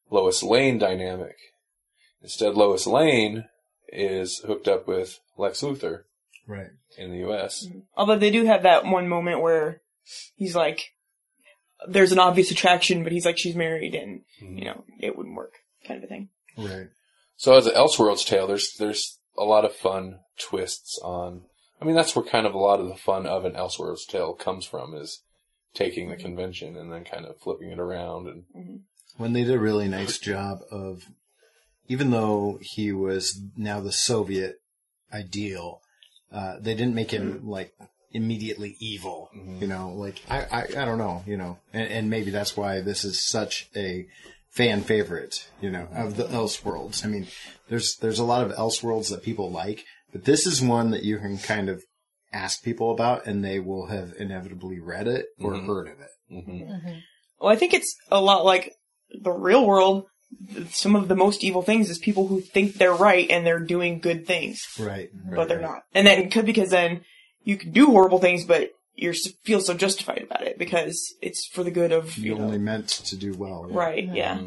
[0.09, 1.35] Lois Lane dynamic.
[2.23, 3.45] Instead, Lois Lane
[3.89, 6.03] is hooked up with Lex Luthor
[6.47, 6.71] Right.
[6.97, 7.67] in the U.S.
[7.67, 7.83] Mm.
[7.95, 9.81] Although they do have that one moment where
[10.35, 10.93] he's like,
[11.87, 14.57] there's an obvious attraction, but he's like, she's married and, mm-hmm.
[14.57, 15.53] you know, it wouldn't work
[15.85, 16.29] kind of a thing.
[16.57, 16.87] Right.
[17.35, 21.43] So as an Elseworlds tale, there's there's a lot of fun twists on.
[21.81, 24.33] I mean, that's where kind of a lot of the fun of an Elseworlds tale
[24.33, 25.21] comes from is
[25.73, 26.23] taking the mm-hmm.
[26.23, 28.75] convention and then kind of flipping it around and mm-hmm.
[29.17, 31.03] when they did a really nice job of,
[31.87, 34.55] even though he was now the Soviet
[35.11, 35.81] ideal,
[36.31, 37.49] uh, they didn't make him mm-hmm.
[37.49, 37.73] like
[38.11, 39.29] immediately evil.
[39.35, 39.61] Mm-hmm.
[39.61, 41.23] You know, like I, I, I don't know.
[41.25, 44.07] You know, and, and maybe that's why this is such a
[44.49, 45.47] fan favorite.
[45.61, 47.05] You know, of the Elseworlds.
[47.05, 47.27] I mean,
[47.69, 51.17] there's there's a lot of Elseworlds that people like, but this is one that you
[51.19, 51.83] can kind of
[52.31, 55.67] ask people about, and they will have inevitably read it or mm-hmm.
[55.67, 57.03] heard of it.
[57.39, 58.73] Well, I think it's a lot like
[59.21, 60.05] the real world.
[60.71, 63.99] Some of the most evil things is people who think they're right and they're doing
[63.99, 65.09] good things, Right.
[65.29, 65.83] but they're not.
[65.93, 67.01] And then could because then
[67.43, 71.45] you can do horrible things, but you are feel so justified about it because it's
[71.47, 72.45] for the good of you You know.
[72.45, 73.67] only meant to do well.
[73.69, 73.77] yeah.
[73.77, 74.37] Right, yeah.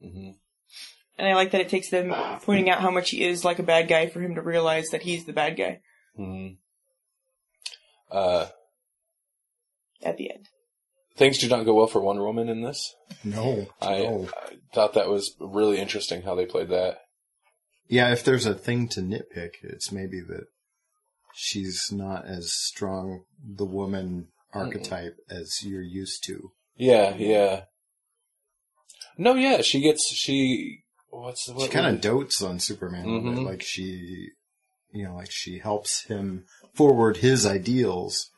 [0.00, 0.30] hmm
[1.18, 3.62] And I like that it takes them pointing out how much he is like a
[3.62, 5.80] bad guy for him to realize that he's the bad guy.
[6.16, 6.48] hmm
[8.10, 8.46] Uh,
[10.02, 10.48] At the end.
[11.16, 12.94] Things do not go well for Wonder Woman in this.
[13.24, 14.28] No, I, no.
[14.48, 16.98] I thought that was really interesting how they played that.
[17.88, 20.44] Yeah, if there's a thing to nitpick, it's maybe that
[21.34, 26.52] she's not as strong the woman archetype as you're used to.
[26.76, 27.62] Yeah, yeah.
[29.18, 30.84] No, yeah, she gets she.
[31.10, 31.62] What's the word.
[31.64, 33.34] She kind of dotes on Superman a little Mhm.
[33.36, 34.28] bit, like she,
[34.92, 38.30] you know, like she helps him forward his ideals,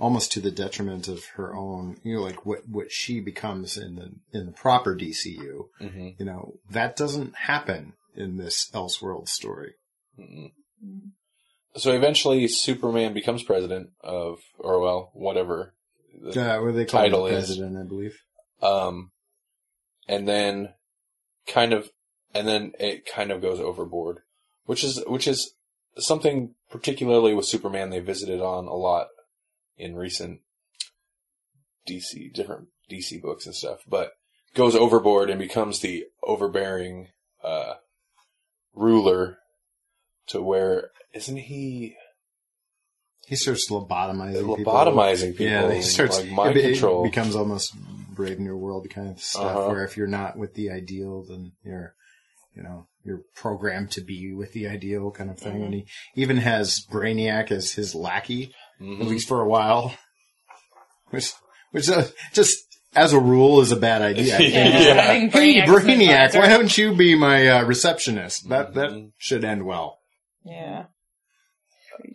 [0.00, 1.96] almost to the detriment of her own.
[2.02, 5.68] You know, like what what she becomes in the in the proper DCU.
[5.80, 6.16] Mhm.
[6.18, 9.74] You know, that doesn't happen in this Elseworld story.
[10.18, 10.50] Mm-mm.
[11.76, 15.74] So eventually, Superman becomes president of, or well, whatever.
[16.20, 18.18] the- Uh, what they call title the is- president, I believe.
[18.60, 19.12] Um,
[20.08, 20.74] and then
[21.46, 21.88] kind of,
[22.34, 24.18] and then it kind of goes overboard,
[24.64, 25.54] which is, which is
[25.98, 29.06] something particularly with Superman they visited on a lot
[29.80, 30.40] in recent
[31.88, 34.12] DC, different DC books and stuff, but
[34.54, 37.08] goes overboard and becomes the overbearing,
[37.42, 37.74] uh,
[38.74, 39.38] ruler
[40.28, 41.96] to where, isn't he
[43.26, 44.72] He starts lobotomizing people.
[44.72, 45.46] lobotomizing people?
[45.46, 47.02] Yeah, he starts like mind it, it control.
[47.04, 47.74] becomes almost
[48.14, 49.68] Brave New World kind of stuff, Uh-huh.
[49.68, 51.94] where if you're not with the ideal, then you're,
[52.54, 55.54] you know, you're programmed to be with the ideal kind of thing.
[55.54, 55.64] Mm-hmm.
[55.64, 59.00] And he even has Brainiac as his lackey, Mhm.
[59.00, 59.94] at least for a while,
[61.10, 61.32] which,
[61.72, 62.56] which uh, just
[62.96, 64.36] as a rule is a bad idea.
[64.36, 64.40] I.
[64.42, 65.02] Yeah.
[65.12, 65.28] Hey,
[65.66, 68.48] Brainiac, why don't you be my uh, receptionist?
[68.48, 69.12] That that Mhm.
[69.18, 69.98] should end well.
[70.44, 70.86] Yeah.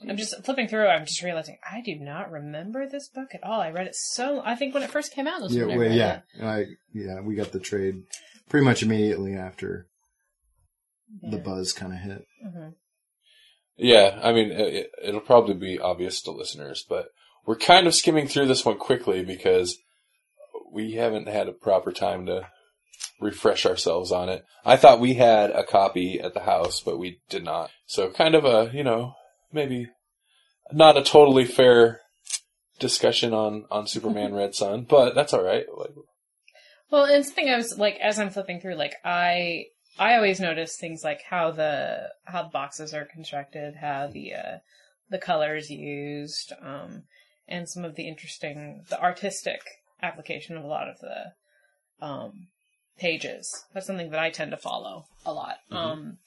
[0.09, 0.87] I'm just flipping through.
[0.87, 3.61] I'm just realizing I do not remember this book at all.
[3.61, 4.41] I read it so.
[4.43, 6.21] I think when it first came out, was Yeah, well, yeah.
[6.41, 7.21] I, yeah.
[7.21, 8.01] We got the trade
[8.49, 9.85] pretty much immediately after
[11.21, 12.25] the buzz kind of hit.
[12.43, 12.73] Mhm.
[13.77, 17.07] Yeah, I mean, it, it'll probably be obvious to listeners, but
[17.45, 19.77] we're kind of skimming through this one quickly because
[20.71, 22.47] we haven't had a proper time to
[23.19, 24.43] refresh ourselves on it.
[24.63, 27.69] I thought we had a copy at the house, but we did not.
[27.85, 29.13] So kind of a, you know,
[29.51, 29.87] maybe
[30.71, 32.01] not a totally fair
[32.79, 35.65] discussion on, on Superman Red Son, but that's alright.
[35.77, 35.91] Like,
[36.91, 39.65] Well, and something I was like, as I'm flipping through, like I,
[39.97, 44.57] I always notice things like how the how the boxes are constructed, how the uh,
[45.09, 47.03] the colors used, um,
[47.47, 49.61] and some of the interesting, the artistic
[50.01, 52.47] application of a lot of the um,
[52.97, 53.65] pages.
[53.73, 55.57] That's something that I tend to follow a lot.
[55.71, 56.17] Um,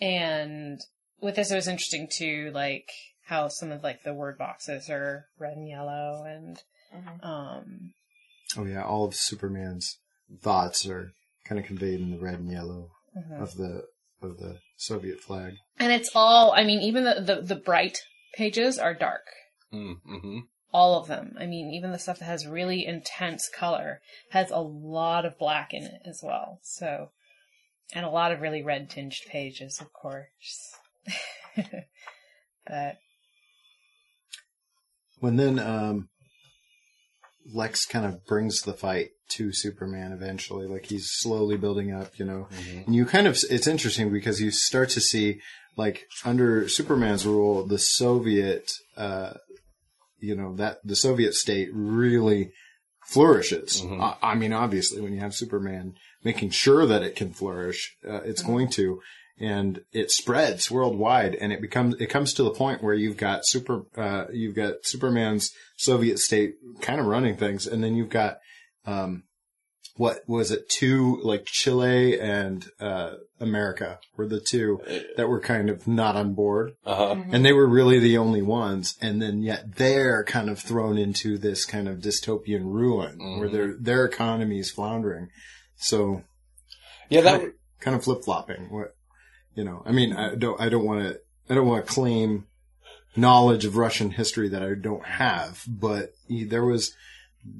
[0.00, 0.80] and
[1.20, 2.90] with this, it was interesting too, like
[3.26, 6.62] how some of like the word boxes are red and yellow, and
[7.22, 7.92] um,
[8.56, 9.98] Oh yeah, all of Superman's
[10.40, 11.12] thoughts are
[11.44, 13.40] kind of conveyed in the red and yellow mhm.
[13.40, 13.84] of the
[14.22, 15.54] of the Soviet flag.
[15.78, 17.98] And it's all, I mean, even the, the, the bright
[18.34, 19.26] pages are dark.
[19.72, 20.38] mm, hmm
[20.72, 21.34] All of them.
[21.38, 24.00] I mean, even the stuff that has really intense color
[24.30, 26.60] has a lot of black in it as well.
[26.62, 27.10] So,
[27.94, 30.74] and a lot of really red tinged pages, of course.
[32.66, 32.96] but,
[35.20, 36.08] When then um,
[37.54, 42.24] Lex kind of brings the fight to Superman eventually, like he's slowly building up, you
[42.24, 42.48] know.
[42.86, 45.40] And you kind of, it's interesting because you start to see,
[45.76, 49.34] like, under Superman's rule, the Soviet, uh,
[50.18, 52.52] you know, that the Soviet state really
[53.06, 53.82] flourishes.
[53.82, 54.00] Mhm.
[54.00, 58.20] I, I mean, obviously, when you have Superman making sure that it can flourish, uh,
[58.24, 59.00] it's going to.
[59.38, 63.46] And it spreads worldwide, and it becomes it comes to the point where you've got
[63.46, 68.38] super uh, you've got Superman's Soviet state kind of running things, and then you've got
[68.86, 69.24] um,
[69.96, 70.68] what was it?
[70.68, 74.80] Two like Chile and uh, America were the two
[75.16, 77.16] that were kind of not on board, Uh-huh.
[77.30, 78.94] and they were really the only ones.
[79.00, 83.52] And then yet they're kind of thrown into this kind of dystopian ruin where Mhm.
[83.52, 85.28] their their economy is floundering.
[85.76, 86.22] So
[87.08, 88.68] Yeah, that, kind of, kind of flip flopping.
[88.70, 88.94] What
[89.54, 89.82] you know?
[89.86, 92.46] I mean, I don't I don't want to I don't want to claim
[93.16, 96.92] knowledge of Russian history that I don't have, but there was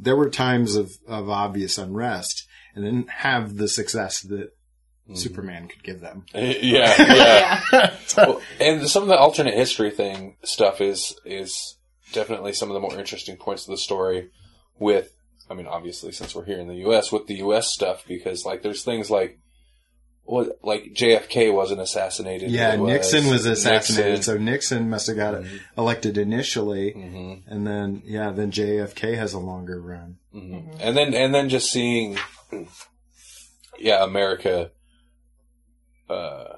[0.01, 5.14] there were times of of obvious unrest, and didn't have the success that mm-hmm.
[5.14, 6.25] Superman could give them.
[6.35, 7.94] Eh, yeah, yeah.
[8.16, 11.79] well, and some of the alternate history thing stuff is is
[12.12, 14.31] definitely some of the more interesting points of the story.
[14.79, 15.16] With,
[15.49, 17.72] I mean, obviously, since we're here in the U.S., with the U.S.
[17.72, 19.38] stuff, because like there's things like
[20.27, 22.51] what like JFK wasn't assassinated.
[22.51, 24.35] Yeah, it Nixon was assassinated, Nixon.
[24.35, 25.61] so Nixon must have got Mhm.
[25.79, 30.19] elected initially, Mhm, and then yeah, then JFK has a longer run.
[30.35, 30.77] mhm.
[30.81, 32.19] and then and then just seeing,
[33.79, 34.71] yeah, America,
[36.11, 36.57] uh,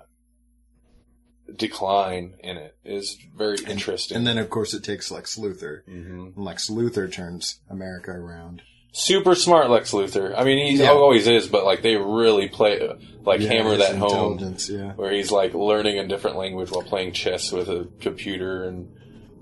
[1.55, 4.17] decline in it is very interesting.
[4.19, 5.83] And then, of course, it takes Lex Luthor.
[5.89, 6.41] Mm-hmm.
[6.41, 8.63] Lex Luthor turns America around.
[8.93, 10.35] Super smart Lex Luthor.
[10.37, 10.91] I mean, he Yeah.
[10.91, 12.81] always is, but like they really play
[13.25, 14.93] like Yeah, hammer that home, yeah.
[14.93, 18.89] where he's like learning a different language while playing chess with a computer and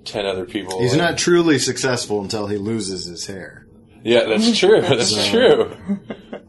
[0.05, 0.81] ten other people.
[0.81, 3.67] He's And- not truly successful until he loses his hair.
[4.03, 4.81] Yeah, that's true.
[4.83, 5.77] That's true.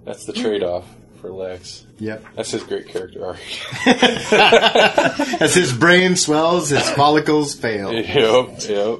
[0.05, 0.85] That's the trade-off
[1.21, 1.85] for Lex.
[1.99, 2.23] Yep.
[2.35, 3.39] That's his great character arc.
[5.41, 7.91] As his brain swells, his follicles fail.
[7.93, 8.99] yep, yep.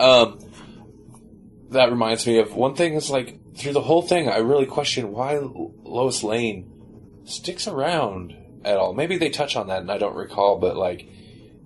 [0.00, 0.38] Um,
[1.70, 2.94] that reminds me of one thing.
[2.94, 6.70] Is like through the whole thing, I really question why Lois Lane
[7.24, 8.92] sticks around at all.
[8.92, 10.58] Maybe they touch on that, and I don't recall.
[10.58, 11.08] But like,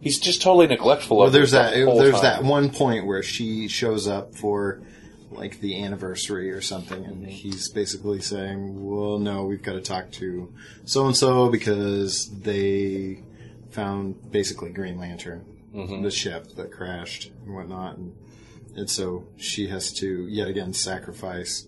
[0.00, 1.18] he's just totally neglectful.
[1.18, 1.74] Well, of there's that.
[1.74, 2.22] There's time.
[2.22, 4.82] that one point where she shows up for
[5.30, 10.10] like the anniversary or something, and he's basically saying, "Well, no, we've got to talk
[10.12, 10.52] to
[10.84, 13.22] so and so because they
[13.70, 16.02] found basically Green Lantern, mm-hmm.
[16.02, 18.14] the ship that crashed and whatnot, and,
[18.76, 21.66] and so she has to yet again sacrifice,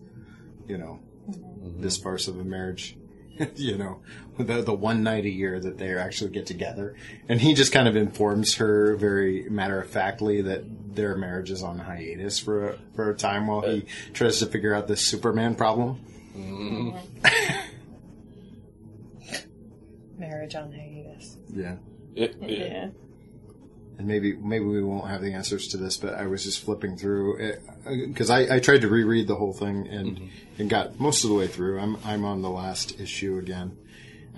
[0.67, 1.83] you know, mm-hmm.
[1.83, 2.97] this farce of a marriage."
[3.57, 4.01] you know,
[4.39, 6.95] the the one night a year that they actually get together,
[7.29, 10.65] and he just kind of informs her very matter of factly that
[10.95, 14.75] their marriage is on hiatus for a, for a time while he tries to figure
[14.75, 16.01] out this Superman problem.
[16.35, 16.97] Mm-hmm.
[20.19, 21.37] Marriage on hiatus.
[21.53, 21.77] Yeah,
[22.15, 22.49] Yeah, yeah.
[22.49, 22.89] Yeah.
[23.99, 26.97] And maybe maybe we won't have the answers to this, but I was just flipping
[26.97, 27.55] through
[28.07, 31.37] because I, I tried to reread the whole thing and and got most of the
[31.37, 31.79] way through.
[31.81, 33.77] I'm I'm on the last issue again.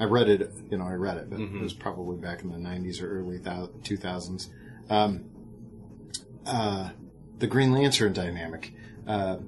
[0.00, 2.58] I read it, you know, I read it, but it was probably back in the
[2.58, 4.48] '90s or early thou- 2000s.
[4.90, 5.24] Um,
[6.46, 6.90] uh,
[7.38, 8.72] the Green Lantern dynamic.
[9.06, 9.38] Uh,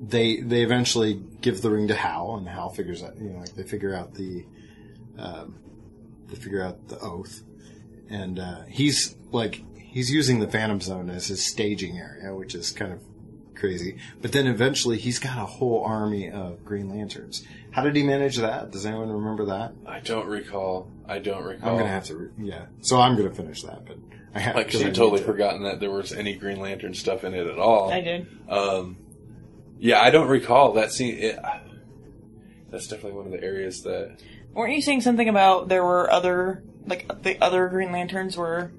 [0.00, 3.54] they they eventually give the ring to Hal, and Hal figures out, you know, like
[3.54, 4.44] they figure out the
[5.18, 5.56] um,
[6.28, 7.42] they figure out the oath,
[8.10, 12.70] and uh, he's like he's using the Phantom Zone as his staging area, which is
[12.70, 13.00] kind of
[13.54, 13.98] crazy.
[14.22, 17.44] But then eventually he's got a whole army of Green Lanterns.
[17.72, 18.70] How did he manage that?
[18.70, 19.72] Does anyone remember that?
[19.86, 20.90] I don't recall.
[21.06, 21.70] I don't recall.
[21.70, 22.66] I'm gonna have to, re- yeah.
[22.80, 23.96] So I'm gonna finish that, but
[24.34, 25.26] I have Like because she I totally to.
[25.26, 27.90] forgotten that there was any Green Lantern stuff in it at all.
[27.92, 28.26] I did.
[28.48, 28.96] Um,
[29.78, 31.16] yeah, I don't recall that scene.
[31.18, 31.38] It,
[32.70, 34.18] that's definitely one of the areas that.
[34.52, 38.70] Weren't you saying something about there were other like the other Green Lanterns were?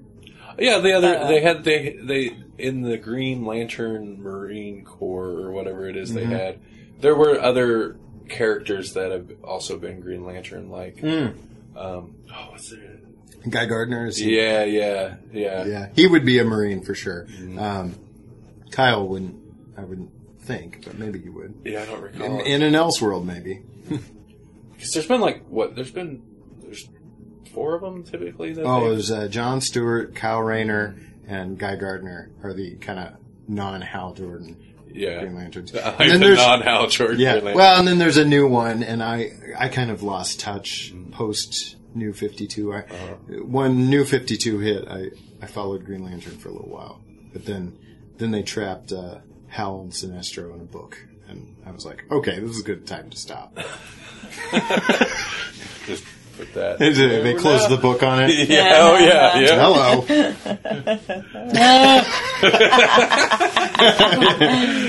[0.58, 5.50] Yeah, the other Uh, they had they they in the Green Lantern Marine Corps or
[5.52, 6.30] whatever it is Mm-hmm.
[6.30, 6.58] they had.
[7.00, 7.96] There were other
[8.28, 11.34] characters that have also been Green Lantern, like Mm.
[11.76, 12.80] um, oh, what's it?
[13.48, 15.64] Guy Gardner is Yeah, yeah, yeah.
[15.64, 15.88] yeah.
[15.94, 17.26] He would be a Marine for sure.
[17.30, 17.58] Mm-hmm.
[17.58, 17.94] Um,
[18.70, 19.36] Kyle wouldn't.
[19.78, 21.54] I wouldn't think, but maybe you would.
[21.64, 22.40] Yeah, I don't recall.
[22.40, 23.62] In, in an Elseworld, maybe.
[24.72, 25.74] Because there's been like what?
[25.74, 26.29] There's been there's
[27.52, 28.52] four of them typically.
[28.52, 32.98] That Oh, they- there's uh, John Stewart, Kyle Rayner, and Guy Gardner are the kind
[32.98, 33.12] of
[33.48, 34.56] non-Hal Jordan
[34.92, 35.20] yeah.
[35.20, 35.72] Green Lanterns.
[35.74, 37.20] And then the there's non-Hal Jordan.
[37.20, 40.92] yeah, well, and then there's a new one, and I I kind of lost touch
[41.12, 42.72] post New Fifty Two.
[42.74, 42.80] I
[43.44, 45.10] when New Fifty Two hit, I
[45.42, 47.00] I followed Green Lantern for a little while,
[47.32, 47.78] but then
[48.18, 52.40] then they trapped uh, Hal and Sinestro in a book, and I was like, okay,
[52.40, 53.56] this is a good time to stop.
[55.86, 56.04] just
[56.40, 56.78] put that.
[56.78, 58.48] they closed the book on it.
[58.48, 59.56] yeah, oh yeah, yeah.
[59.60, 60.02] Hello.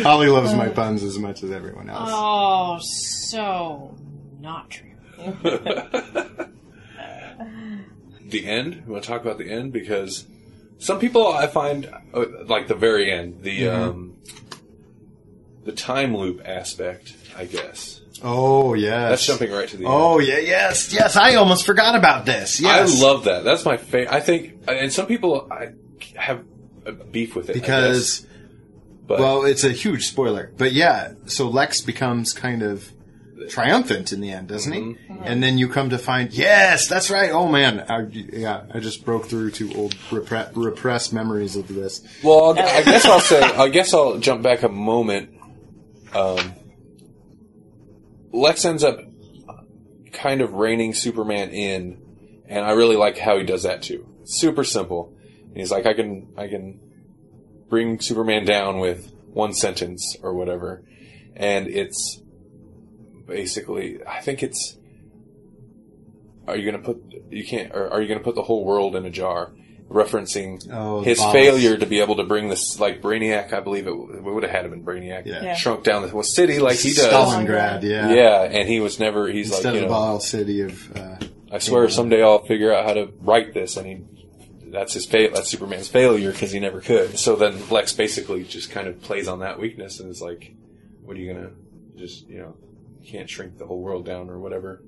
[0.04, 2.10] Holly loves my puns as much as everyone else.
[2.12, 3.96] Oh, so
[4.40, 4.88] not true.
[8.30, 8.84] the end.
[8.86, 10.26] We want to talk about the end because
[10.78, 13.90] some people I find uh, like the very end, the Mm-hmm.
[13.90, 14.16] um,
[15.64, 17.14] the time loop aspect.
[17.38, 19.10] I guess Oh yes.
[19.10, 20.28] that's jumping right to the Oh end.
[20.28, 21.16] yeah, yes, yes.
[21.16, 22.60] I almost forgot about this.
[22.62, 23.44] Yes, I love that.
[23.44, 24.14] That's my favorite.
[24.14, 25.70] I think, and some people I
[26.16, 26.44] have
[26.86, 28.26] a beef with it because
[29.08, 30.52] but well, it's a huge spoiler.
[30.58, 32.92] But yeah, so Lex becomes kind of
[33.50, 34.96] triumphant in the end, doesn't he?
[35.24, 37.32] And then you come to find, yes, that's right.
[37.32, 42.02] Oh man, I, yeah, I just broke through to old repre- repressed memories of this.
[42.24, 43.42] Well, I I guess I'll say.
[43.42, 45.32] I guess I'll jump back a moment.
[46.14, 46.54] Um,
[48.32, 49.00] Lex ends up
[50.12, 52.02] kind of reining Superman in,
[52.48, 54.08] and I really like how he does that too.
[54.24, 55.14] Super simple.
[55.48, 56.80] And he's like, I can, I can
[57.70, 60.84] bring Superman down with one sentence or whatever,
[61.36, 62.22] and it's
[63.26, 64.00] basically.
[64.06, 64.78] I think it's.
[66.48, 67.02] Are you to put?
[67.30, 67.74] You can't.
[67.74, 69.52] Or are you to put the whole world in a jar?
[69.92, 71.34] Referencing Oh, his boss.
[71.34, 74.44] failure to be able to bring this, like Brainiac, I believe it, w- it would
[74.44, 75.44] have had him in Brainiac, Yeah.
[75.44, 75.56] Yeah.
[75.56, 77.12] shrunk down the whole city like he does.
[77.12, 79.28] Stalingrad, yeah, Yeah, and he was never.
[79.30, 81.18] He's Instead like, you of know, Ball City of uh,
[81.52, 84.02] I swear someday I'll figure out how to write this, and he.
[84.72, 85.32] That's his fail.
[85.34, 87.20] That's Superman's failure because he never could.
[87.20, 90.54] So then Lex basically just kind of plays on that weakness and is like,
[91.04, 91.50] "What are you gonna
[91.98, 92.56] just you know?
[93.06, 94.82] Can't shrink the whole world down or whatever."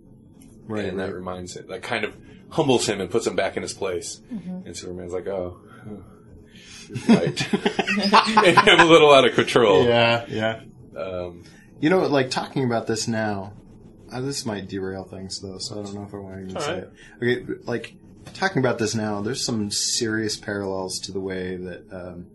[0.66, 1.08] Right, and right.
[1.08, 2.16] that reminds it, that kind of
[2.54, 4.22] humbles him and puts him back in his place.
[4.32, 4.68] Mm-hmm.
[4.68, 5.60] And Superman's like, "Oh,
[6.88, 7.48] you're right."
[8.42, 9.86] Made him a little out of control.
[9.86, 10.62] Yeah, yeah.
[10.98, 11.44] Um,
[11.80, 13.54] You know, like talking about this now,
[14.12, 16.60] uh, this might derail things though, so I don't know if I want to even
[16.62, 16.84] say right.
[17.22, 17.40] it.
[17.46, 17.96] Okay, like
[18.34, 22.28] talking about this now, there's some serious parallels to the way that um,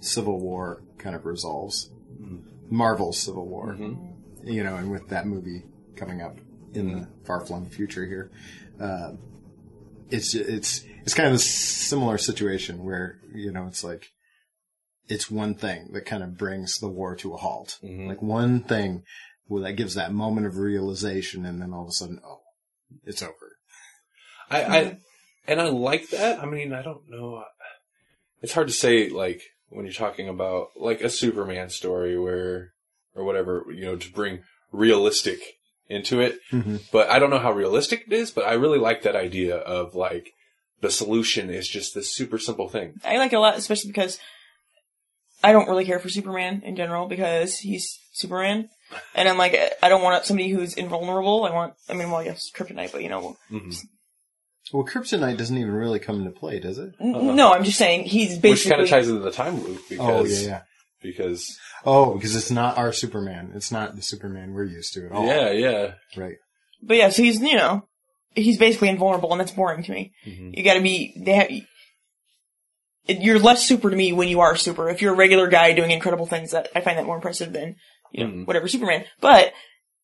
[0.00, 1.90] Civil War kind of resolves.
[2.68, 3.76] Marvel's Civil War,
[4.44, 5.64] you know, and with that movie
[5.96, 6.38] coming up
[6.72, 8.30] in the far-flung future here,
[8.80, 9.12] uh,
[10.10, 14.10] it's it's it's kind of a similar situation where you know it's like
[15.08, 17.78] it's one thing that kind of brings the war to a halt.
[17.82, 19.02] Like one thing
[19.50, 22.42] well, that gives that moment of realization, and then all of a sudden, oh,
[23.04, 23.56] it's over.
[24.48, 24.98] I, I
[25.46, 26.40] and I like that.
[26.40, 27.42] I mean, I don't know.
[28.42, 32.72] It's hard to say, like when you're talking about like a Superman story where
[33.14, 35.40] or whatever, you know, to bring realistic
[35.90, 36.38] into it.
[36.52, 36.76] Mm-hmm.
[36.92, 38.30] But I don't know how realistic it is.
[38.30, 40.32] But I really like that idea of like
[40.80, 42.94] the solution is just this super simple thing.
[43.04, 44.18] I like it a lot, especially because
[45.42, 48.68] I don't really care for Superman in general because he's Superman,
[49.14, 51.44] and I'm like, I don't want somebody who's invulnerable.
[51.44, 53.70] I want, I mean, well, yes, Kryptonite, but you know, mm-hmm.
[54.72, 56.94] Well, Kryptonite doesn't even really come into play, does it?
[57.00, 57.34] n- uh-huh.
[57.34, 58.50] no, I'm just saying he's basically.
[58.50, 60.62] Which kind of ties into the time loop Oh, because yeah, yeah.
[61.02, 63.52] because Oh, because it's not our Superman.
[63.54, 65.26] It's not the Superman we're used to at all.
[65.26, 66.36] yeah yeah Right.
[66.82, 67.86] But yeah, so he's you know,
[68.34, 70.12] he's basically invulnerable, and that's boring to me.
[70.26, 70.50] Mm-hmm.
[70.54, 71.48] You got to be they have.
[73.08, 74.88] You're less super to me when you are super.
[74.88, 77.76] If you're a regular guy doing incredible things, that I find that more impressive than
[78.12, 78.46] you know Mhm.
[78.46, 79.04] whatever Superman.
[79.20, 79.52] But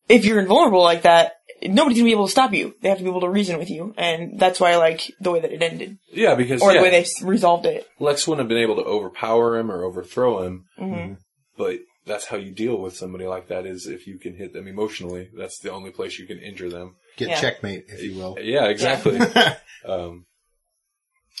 [0.09, 2.75] if you're invulnerable like that, nobody's gonna be able to stop you.
[2.81, 5.31] They have to be able to reason with you, and that's why I like the
[5.31, 7.87] way that it ended, yeah because or yeah, the way they resolved it.
[7.99, 10.65] Lex wouldn't have been able to overpower him or overthrow him.
[10.77, 11.13] hmm
[11.57, 14.67] but that's how you deal with somebody like that is if you can hit them
[14.67, 15.29] emotionally.
[15.37, 16.95] That's the only place you can injure them.
[17.17, 17.41] Get Yeah.
[17.41, 18.37] checkmate, if you will.
[18.39, 19.19] Yeah, exactly.
[19.85, 20.25] um,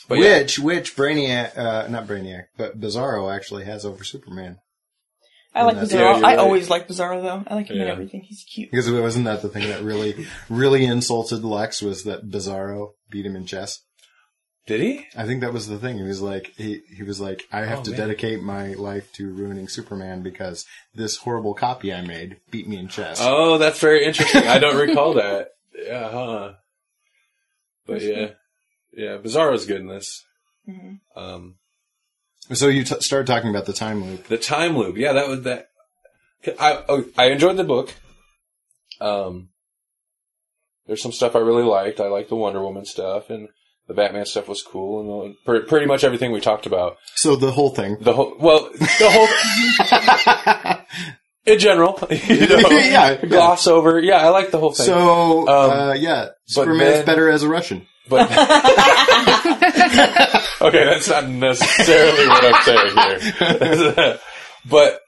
[0.09, 4.57] but yeah, which, which Brainiac, uh, not Brainiac, but Bizarro actually has over Superman.
[5.53, 5.91] I like Bizarro.
[5.93, 6.39] yeah, you're I right.
[6.39, 7.43] always like Bizarro though.
[7.47, 7.91] I like him in Yeah.
[7.93, 8.21] everything.
[8.21, 8.69] He's cute.
[8.69, 13.35] Because wasn't that the thing that really, really insulted Lex was that Bizarro beat him
[13.35, 13.79] in chess.
[14.67, 15.07] Did he?
[15.15, 15.97] I think that was the thing.
[15.97, 17.99] He was like, he, he was like, I have Oh, to man.
[17.99, 22.87] dedicate my life to ruining Superman because this horrible copy I made beat me in
[22.89, 23.19] chess.
[23.21, 24.43] Oh, that's very interesting.
[24.47, 25.51] I don't recall that.
[25.75, 26.53] Yeah, huh?
[27.85, 28.29] But yeah,
[28.93, 30.25] yeah, Bizarro's good in this.
[30.67, 30.99] Mhm.
[31.15, 31.55] Um,
[32.51, 34.27] So you t- started talking about the time loop.
[34.27, 34.97] the time loop.
[34.97, 35.69] Yeah, that was that.
[36.59, 37.93] I oh, I enjoyed the book.
[38.99, 39.49] Um,
[40.85, 41.99] there's some stuff I really liked.
[42.01, 43.47] I liked the Wonder Woman stuff, and
[43.87, 46.97] the Batman stuff was cool, and the, pretty, pretty much everything we talked about.
[47.15, 47.97] So the whole thing.
[48.01, 50.83] The whole, well, the whole,
[51.53, 53.25] in general, you know, Yeah, yeah.
[53.25, 53.99] gloss over.
[53.99, 54.85] Yeah, I like the whole thing.
[54.87, 57.87] So, Um, uh, yeah, Superman's then- better as a Russian.
[58.09, 58.29] but
[60.61, 62.95] okay, that's not necessarily what I'm saying
[63.93, 64.19] here.
[64.69, 64.99] but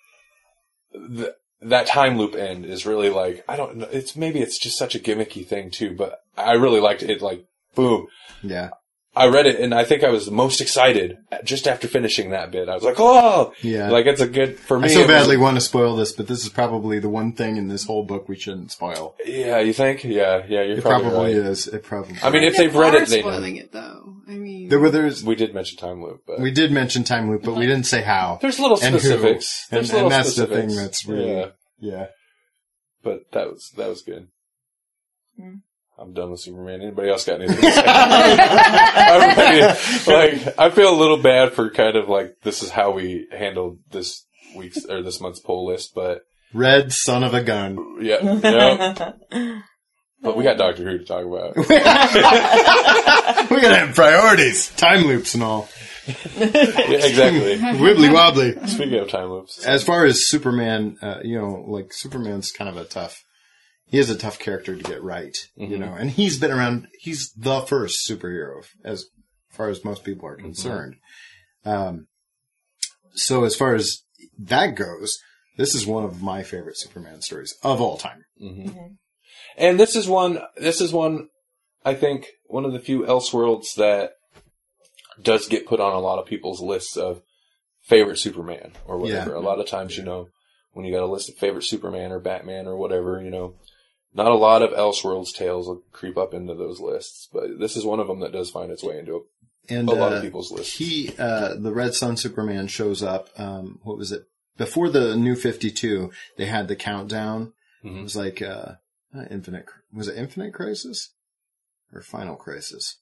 [0.94, 1.30] th-
[1.62, 3.88] that time loop end is really like I don't know.
[3.92, 7.22] It's maybe it's just such a gimmicky thing too, but I really liked it.
[7.22, 7.46] Like
[7.76, 8.08] boom,
[8.44, 8.70] Yeah.
[9.16, 12.52] I read it and I think I was the most excited just after finishing that
[12.52, 12.70] bit.
[12.70, 13.90] I was like, oh, Yeah.
[13.90, 14.86] like it's a good for me.
[14.86, 17.34] I so it was- badly want to spoil this, but this is probably the one
[17.34, 19.16] thing in this whole book we shouldn't spoil.
[19.26, 20.04] yeah, you think?
[20.04, 21.48] Yeah, yeah, you're It probably, probably right.
[21.50, 21.68] is.
[21.68, 22.16] It probably.
[22.22, 23.30] I mean, if They they've read it, they know.
[23.30, 24.14] spoiling it though.
[24.28, 27.30] I mean, there were there's We did mention time loop, but we did mention time
[27.32, 28.38] loop, but we didn't say how.
[28.42, 29.00] there's little and who.
[29.00, 29.68] specifics.
[29.72, 31.46] And- There's and little that's the thing that's really- yeah.
[31.80, 32.06] Yeah.
[33.04, 34.28] but that was that was good.
[35.40, 35.62] Mm.
[36.00, 36.82] I'm done with Superman.
[36.82, 37.58] Anybody else got anything?
[37.62, 37.84] to say?
[37.86, 39.62] I'm ready.
[40.08, 43.80] Like I feel a little bad for kind of like this is how we handled
[43.92, 44.26] this
[44.56, 46.22] week's or this month's poll list, but
[46.54, 47.98] Red son of a gun.
[48.02, 48.40] yeah,
[49.32, 49.62] yeah.
[50.22, 51.56] But we got Doctor Who to talk about.
[53.50, 54.70] we gotta have priorities.
[54.76, 55.70] Time loops and all.
[56.08, 57.58] yeah, exactly.
[57.80, 58.68] Wibbly wobbly.
[58.68, 62.76] Speaking of time loops, As far as Superman, uh, you know, like Superman's kind of
[62.78, 63.24] a tough.
[63.90, 65.80] He is a tough character to get right, you Mhm.
[65.80, 66.88] know, and he's been around.
[67.00, 69.06] He's the first superhero, as
[69.50, 70.96] far as most people are concerned.
[71.66, 72.08] Um,
[73.16, 74.04] so as far as
[74.38, 75.18] that goes,
[75.58, 78.26] this is one of my favorite Superman stories of all time.
[78.38, 78.70] hmm
[79.58, 80.42] and this is one.
[80.56, 81.28] This is one.
[81.84, 84.14] I think one of the few Elseworlds that
[85.22, 87.22] does get put on a lot of people's lists of
[87.82, 89.32] favorite Superman or whatever.
[89.32, 89.38] Yeah.
[89.38, 90.30] A lot of times, you know,
[90.72, 93.56] when you got a list of favorite Superman or Batman or whatever, you know,
[94.14, 97.86] not a lot of Elseworlds tales will creep up into those lists, but this is
[97.86, 99.26] one of them that does find its way into
[99.70, 100.78] And a lot uh, of people's lists.
[100.78, 103.30] He, uh, the Red Sun Superman shows up.
[103.38, 104.24] Um, what was it?
[104.58, 107.54] Before the New Fifty Two, they had the countdown.
[107.84, 108.00] Mhm.
[108.00, 108.74] It was like uh,
[109.30, 109.66] Infinite.
[109.94, 111.14] Was it Infinite Crisis
[111.94, 112.98] or Final Crisis?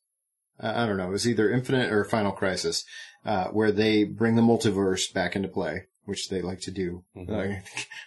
[0.59, 1.07] I I don't know.
[1.07, 2.85] It was either Infinite or Final Crisis,
[3.25, 7.03] uh, where they bring the multiverse back into play, which they like to do.
[7.15, 7.29] Mhm.
[7.29, 7.61] Uh,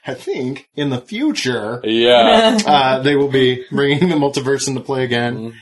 [0.07, 2.59] I think in the future, Yeah.
[2.67, 5.55] uh, they will be bringing the multiverse into play again, Mhm.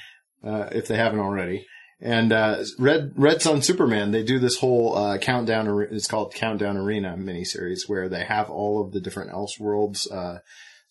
[0.44, 1.66] uh, if they haven't already.
[2.00, 5.66] And uh, Red Red Sun Superman, they do this whole uh, countdown.
[5.90, 10.38] It's called Countdown Arena miniseries, where they have all of the different Elseworlds uh,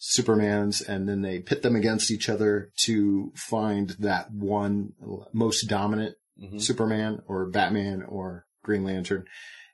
[0.02, 4.89] Supermans, and then they pit them against each other to find that one
[5.34, 6.62] most dominant Mhm.
[6.62, 9.26] Superman or Batman or Green Lantern.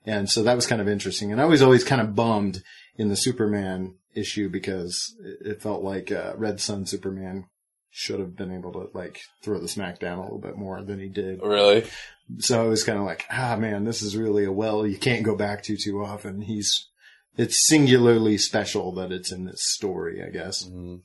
[0.06, 1.32] And so that was kind of interesting.
[1.32, 2.62] And I was always kind of bummed
[2.98, 7.46] in the Superman issue because it it felt like uh, Red Sun Superman
[7.90, 11.00] should have been able to like throw the smack down a little bit more than
[11.00, 11.42] he did.
[11.42, 11.86] Really?
[12.40, 15.24] So I was kind of like, ah, man, this is really a well you can't
[15.24, 16.42] go back to too often.
[16.42, 16.90] He's
[17.38, 20.68] it's singularly special that it's in this story, I guess.
[20.68, 21.02] Mhm.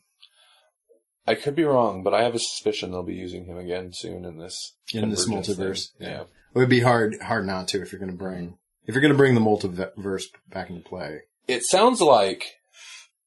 [1.27, 4.25] I could be wrong, but I have a suspicion they'll be using him again soon
[4.25, 5.93] in this In this multiverse.
[5.99, 6.09] thing.
[6.09, 6.23] Yeah.
[6.23, 8.57] It would be hard hard not to if you're going to bring
[8.89, 11.21] if you're going to bring the multiverse back into play.
[11.47, 12.45] It sounds like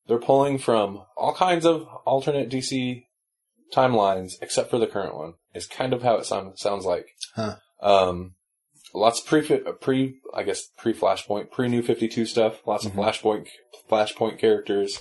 [0.07, 3.03] they're pulling from all kinds of alternate DC
[3.73, 5.35] timelines, except for the current one.
[5.53, 7.07] Is kind of how it sound, sounds like.
[7.35, 7.55] Huh.
[7.81, 8.35] Um,
[8.93, 9.41] lots of pre,
[9.81, 12.65] pre, I guess pre Flashpoint, pre New Fifty Two stuff.
[12.65, 13.47] Lots of Flashpoint,
[13.89, 14.97] Flashpoint characters.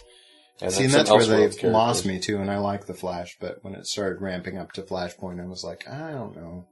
[0.61, 0.79] And Mm-hmm.
[0.79, 1.73] See, and that's where they characters.
[1.73, 4.83] lost me too, and I like the Flash, but when it started ramping up to
[4.83, 6.67] Flashpoint, I was like, I don't know.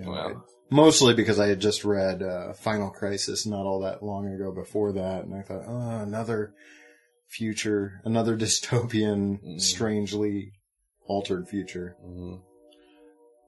[0.00, 0.28] You know, Well.
[0.28, 4.52] I- mostly because I had just read uh, Final Crisis not all that long ago
[4.52, 6.54] before that, and I thought, oh, another
[7.28, 9.60] future, another dystopian, Mm.
[9.60, 10.52] strangely
[11.06, 11.96] altered future.
[12.04, 12.40] Mhm.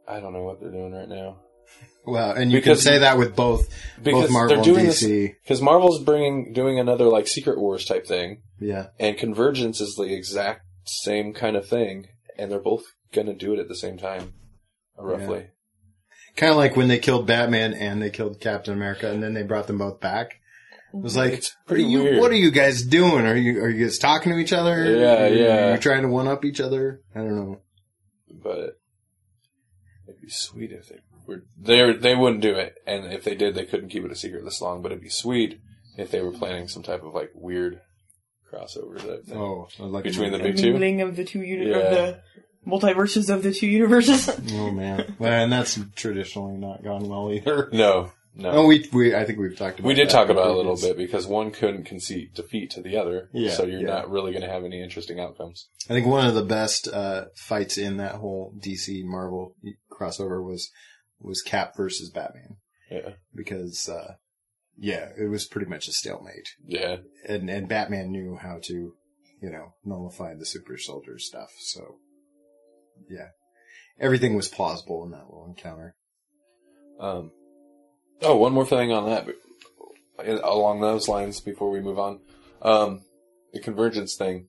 [0.09, 1.38] I don't know what they're doing right now.
[2.05, 3.68] Well, and you Because- can say that with both
[4.03, 5.34] Because both Marvel they're doing and DC.
[5.42, 10.12] because Marvel's bringing doing another like Secret Wars type thing, Yeah, and Convergence is the
[10.12, 14.34] exact same kind of thing, and they're both gonna do it at the same time,
[14.98, 15.46] roughly.
[16.37, 19.43] Kind of like when they killed Batman and they killed Captain America, and then they
[19.43, 20.39] brought them both back.
[20.95, 22.20] It was like, what are you?
[22.20, 23.24] What are you guys doing?
[23.26, 24.85] Are you are you guys talking to each other?
[24.95, 25.68] Yeah, Are you- yeah.
[25.68, 27.01] Are you trying to one up each other?
[27.14, 27.61] I don't know.
[28.30, 28.78] But
[30.09, 33.55] it'd be sweet if they were they they wouldn't do it, and if they did,
[33.55, 34.83] they couldn't keep it a secret this long.
[34.83, 35.61] But it'd be sweet
[35.97, 37.80] if they were planning some type of like weird
[38.53, 39.39] crossover type thing.
[39.39, 40.72] Oh, like Between the The big two?
[40.72, 41.76] mingling of the two uni- Yeah.
[41.76, 42.22] of the
[42.66, 44.28] multiverses of the two universes.
[44.54, 47.68] Oh man, and that's traditionally not gone well either.
[47.72, 48.50] No, no.
[48.50, 49.88] Oh, we we I think we've talked about.
[49.88, 52.82] we did that talk about it a little bit because one couldn't concede defeat to
[52.82, 53.86] the other, Yeah, so you're yeah.
[53.86, 55.68] not really going to have any interesting outcomes.
[55.88, 59.54] I think one of the best uh, fights in that whole DC Marvel
[59.90, 60.70] crossover was
[61.20, 62.56] was Cap versus Batman
[62.90, 64.14] Yeah, because uh,
[64.78, 66.48] yeah, it was pretty much a stalemate.
[66.66, 66.96] yeah.
[67.28, 68.94] and and Batman knew how to,
[69.40, 71.50] you know, nullify the super soldier stuff.
[71.60, 71.96] So,
[73.09, 73.28] yeah,
[73.98, 75.94] everything was plausible in that little encounter.
[77.00, 77.32] Um,
[78.22, 79.28] oh, one more thing on that,
[80.42, 82.20] along those lines before we move on.
[82.61, 83.05] Um,
[83.53, 84.48] the convergence thing.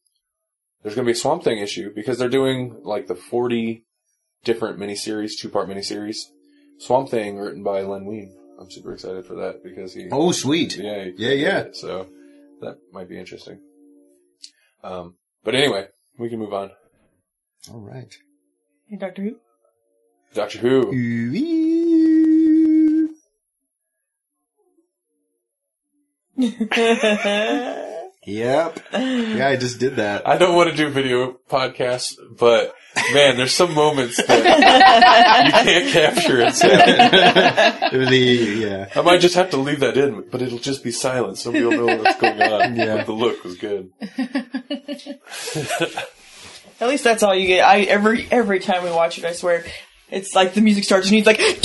[0.81, 3.85] There's going to be a Swamp Thing issue because they're doing like the 40
[4.43, 6.17] different miniseries, two part miniseries.
[6.77, 8.35] Swamp Thing written by Len Wein.
[8.59, 10.07] I'm super excited for that because he.
[10.11, 10.77] Oh, sweet!
[10.77, 11.59] Yeah, Yeah, yeah.
[11.59, 12.07] it, So
[12.61, 13.59] that might be interesting.
[14.83, 15.87] Um, but anyway,
[16.17, 16.71] we can move on.
[17.71, 18.13] All right.
[18.93, 19.35] Hey, Doctor Who.
[20.35, 20.91] Doctor Who.
[28.25, 28.79] Yep.
[28.93, 30.25] Yeah, I just did that.
[30.25, 32.73] I don't want to do video podcasts, but
[33.13, 36.81] man, there's some moments that you can't capture in sound.
[38.09, 38.15] the
[38.61, 38.89] yeah.
[38.95, 41.45] I might just have to leave that in, but it'll just be silence.
[41.45, 42.75] Nobody will know what's going on.
[42.77, 42.95] Yeah.
[42.97, 43.91] But the look was good.
[46.83, 47.63] At least that's all you get.
[47.65, 49.63] I every every time we watch it, I swear.
[50.09, 51.63] It's like the music starts and he's like, like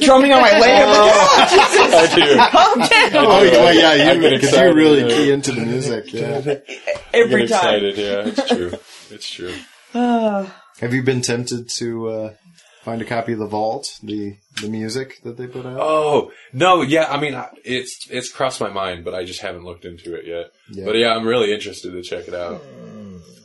[0.00, 0.84] drumming on my leg.
[0.84, 2.36] I'm like, oh, Jesus, I do.
[2.50, 3.26] calm down.
[3.26, 5.08] Oh, yeah, well, yeah, I you, get because you excited, really yeah.
[5.08, 6.12] key into the music.
[6.12, 6.42] Yeah.
[6.44, 7.74] I Every get time.
[7.84, 7.96] excited.
[7.96, 8.72] Yeah, it's true.
[9.10, 9.54] It's true.
[10.80, 12.34] Have you been tempted to uh,
[12.82, 15.78] find a copy of the Vault, the the music that they put out?
[15.80, 17.06] Oh no, yeah.
[17.10, 20.52] I mean, it's it's crossed my mind, but I just haven't looked into it yet.
[20.70, 20.84] Yeah.
[20.84, 22.62] But yeah, I'm really interested to check it out.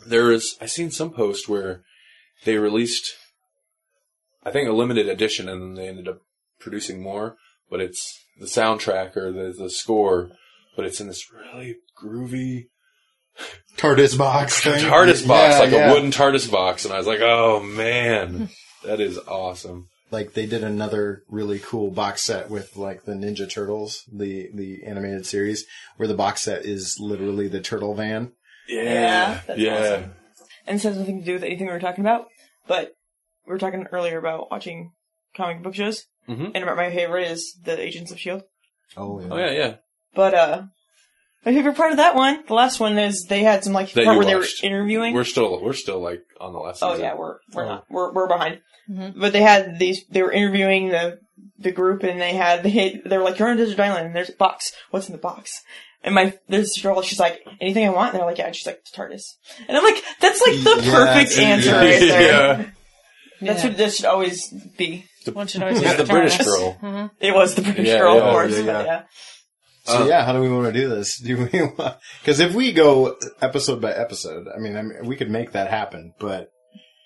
[0.05, 1.83] There is, I seen some post where
[2.45, 3.13] they released,
[4.43, 6.21] I think a limited edition, and then they ended up
[6.59, 7.35] producing more.
[7.69, 10.31] But it's the soundtrack or the the score,
[10.75, 12.67] but it's in this really groovy
[13.77, 14.83] TARDIS box thing.
[14.83, 15.89] TARDIS box, Yeah, like yeah.
[15.89, 18.49] a wooden TARDIS box, and I was like, oh man,
[18.83, 19.87] that is awesome.
[20.11, 24.83] Like they did another really cool box set with like the Ninja Turtles, the the
[24.83, 25.65] animated series,
[25.97, 28.31] where the box set is literally the turtle van.
[28.69, 29.75] Yeah, that's yeah.
[29.77, 30.13] awesome.
[30.67, 32.27] And this has nothing to do with anything we were talking about,
[32.67, 32.93] but
[33.47, 34.91] we were talking earlier about watching
[35.35, 36.51] comic book shows, Mhm.
[36.55, 38.43] and my favorite is the Agents of Shield.
[38.95, 39.75] Oh Oh yeah, yeah.
[40.13, 40.61] But uh,
[41.45, 44.05] my favorite part of that one, the last one, is they had some like That
[44.05, 45.13] part you where they were interviewing.
[45.13, 46.83] We're still we're still like on the last.
[46.83, 47.05] oh season.
[47.05, 47.69] yeah, we're we're Oh.
[47.69, 48.61] not we're we're behind.
[48.89, 49.19] Mhm.
[49.19, 50.03] But they had these.
[50.09, 51.19] They were interviewing the
[51.59, 54.07] the group, and they had they had, they were like, "You're on a desert island,
[54.07, 54.71] and there's a box.
[54.91, 55.63] What's in the box?"
[56.03, 57.01] And my this girl.
[57.01, 59.21] She's like, "Anything I want." And they're like, "Yeah." And she's like, "TARDIS."
[59.67, 61.77] And I'm like, "That's like the Yeah, perfect answer yeah.
[61.77, 62.65] right there." yeah.
[63.41, 63.69] That's Yeah.
[63.69, 64.47] what this should always
[64.77, 65.05] be.
[65.33, 66.45] One should always Who's be the British TARDIS.
[66.45, 66.77] girl?
[66.81, 67.11] Mhm.
[67.19, 68.57] It was the British Yeah, girl, yeah, of course.
[68.57, 68.83] yeah, yeah.
[68.83, 69.01] yeah.
[69.85, 71.19] So Uh, yeah, how do we want to do this?
[71.19, 71.45] Do we
[72.21, 75.69] because if we go episode by episode, I mean, I mean, we could make that
[75.69, 76.49] happen, but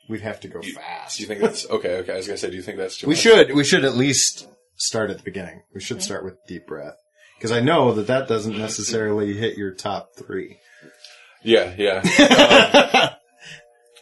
[0.09, 1.17] we'd have to go fast.
[1.17, 1.97] Do you think that's okay?
[1.97, 3.21] Okay, I was gonna say, do you think that's too we much?
[3.21, 5.61] should we should at least start at the beginning.
[5.73, 6.95] We should start with deep breath
[7.43, 10.59] because I know that that doesn't necessarily hit your top three.
[11.43, 12.01] Yeah, yeah.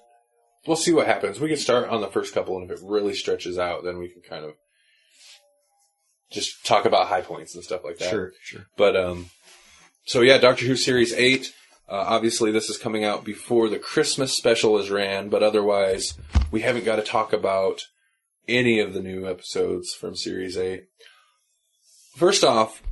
[0.67, 1.39] we'll see what happens.
[1.39, 4.09] We can start on the first couple, and if it really stretches out, then we
[4.09, 4.51] can kind of
[6.29, 8.11] just talk about high points and stuff like that.
[8.11, 8.67] sure, sure.
[8.77, 9.31] But um,
[10.05, 11.51] so yeah, Doctor Who series eight.
[11.89, 16.13] Uh, obviously, this is coming out before the Christmas special is ran, but otherwise,
[16.51, 17.81] we haven't got to talk about
[18.47, 20.83] any of the new episodes from series eight.
[22.15, 22.83] First off,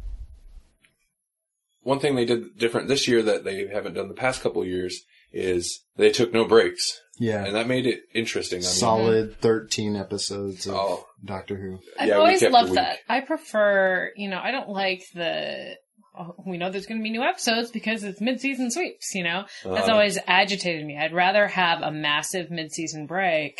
[1.89, 4.67] one thing they did different this year that they haven't done the past couple of
[4.67, 5.01] years
[5.33, 8.59] is they took no breaks, Yeah, and that made it interesting.
[8.59, 11.05] I mean, solid thirteen episodes of Oh.
[11.23, 11.79] Doctor Who.
[11.99, 12.99] I've Yeah, always kept loved that.
[13.09, 15.75] I prefer, you know, I don't like the.
[16.17, 19.13] oh, We know there's going to be new episodes because it's mid-season sweeps.
[19.13, 19.93] You know, that's Uh.
[19.93, 20.97] always agitated me.
[20.97, 23.55] I'd rather have a massive mid-season break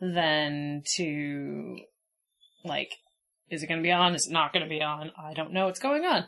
[0.00, 1.76] than to,
[2.64, 2.90] like,
[3.50, 4.14] is it going to be on?
[4.14, 5.12] Is it not going to be on?
[5.18, 6.24] I don't know what's going on.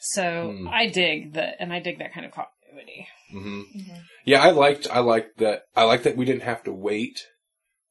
[0.00, 0.68] So Hmm.
[0.68, 3.06] I dig that, and I dig that kind of continuity.
[3.30, 3.62] hmm
[4.24, 7.26] Yeah, I liked I liked that I liked that we didn't have to wait.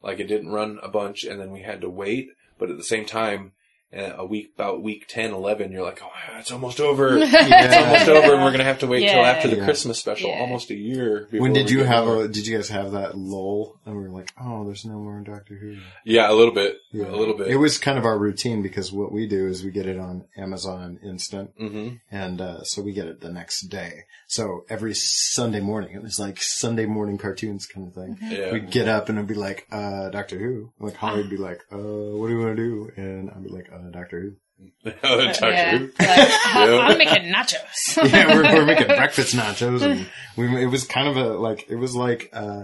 [0.01, 2.83] Like it didn't run a bunch and then we had to wait, but at the
[2.83, 3.53] same time
[3.95, 7.17] uh, a week about week 10 11 you're like, "Oh, it's almost over.
[7.21, 9.65] it's almost over and we're going to have to wait till after the Yeah.
[9.65, 10.39] Christmas special, Yeah.
[10.39, 12.23] almost a year before When did you have more.
[12.23, 12.27] a?
[12.27, 13.79] Did you guys have that lull?
[13.85, 15.77] And we were like, oh, there's no more Doctor Who.
[16.05, 16.77] Yeah, a little bit.
[16.91, 17.09] Yeah.
[17.09, 17.47] A little bit.
[17.47, 20.25] It was kind of our routine because what we do is we get it on
[20.37, 21.99] Amazon Instant, mhm.
[22.09, 24.03] and uh, so we get it the next day.
[24.27, 28.17] So every Sunday morning, it was like Sunday morning cartoons kind of thing.
[28.21, 28.53] Yeah.
[28.53, 30.71] We'd get up and it'd be like, uh, Doctor Who.
[30.79, 32.91] Like Holly'd be like, uh, what do you want to do?
[32.95, 34.35] And I'd be like, uh, Doctor Who.
[35.01, 35.87] Doctor yeah, Who.
[35.97, 37.97] like, I'm making nachos.
[38.11, 40.07] yeah, we're, we're making breakfast nachos, and
[40.37, 40.63] we.
[40.63, 42.63] It was kind of a like it was like uh,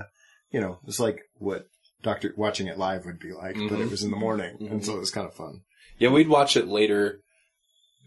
[0.52, 1.66] you know, it's like what
[2.04, 3.92] Doctor watching it live would be like, but it Mhm.
[3.92, 4.72] was in the morning, Mhm.
[4.72, 5.62] and so it was kind of fun.
[5.98, 7.22] Yeah, we'd watch it later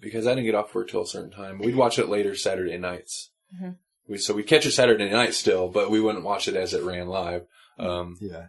[0.00, 1.58] because I didn't get off work till a certain time.
[1.58, 3.30] We'd watch it later Saturday nights.
[3.60, 3.76] Mhm.
[4.08, 6.82] We, so we'd catch it Saturday night still, but we wouldn't watch it as it
[6.84, 7.46] ran live.
[7.78, 8.46] Um, Yeah,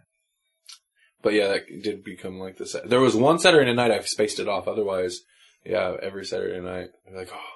[1.22, 2.74] but yeah, that did become like this.
[2.84, 4.68] There was one Saturday night I spaced it off.
[4.68, 5.20] Otherwise,
[5.64, 7.50] yeah, every Saturday night, I'm like, oh,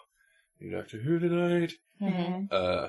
[0.61, 1.73] new Doctor Who tonight.
[2.01, 2.53] Mhm.
[2.53, 2.89] Uh,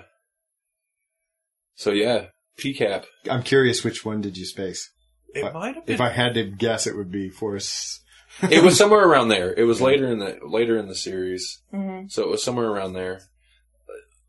[1.76, 2.28] so yeah,
[2.60, 3.06] PCAP.
[3.30, 4.92] I'm curious which one did you space?
[5.34, 5.96] It But might have been.
[5.96, 8.02] If I had to guess, it would be Forest.
[8.50, 9.54] it was somewhere around there.
[9.54, 11.62] It was later in the later in the series.
[11.72, 13.22] hmm So it was somewhere around there.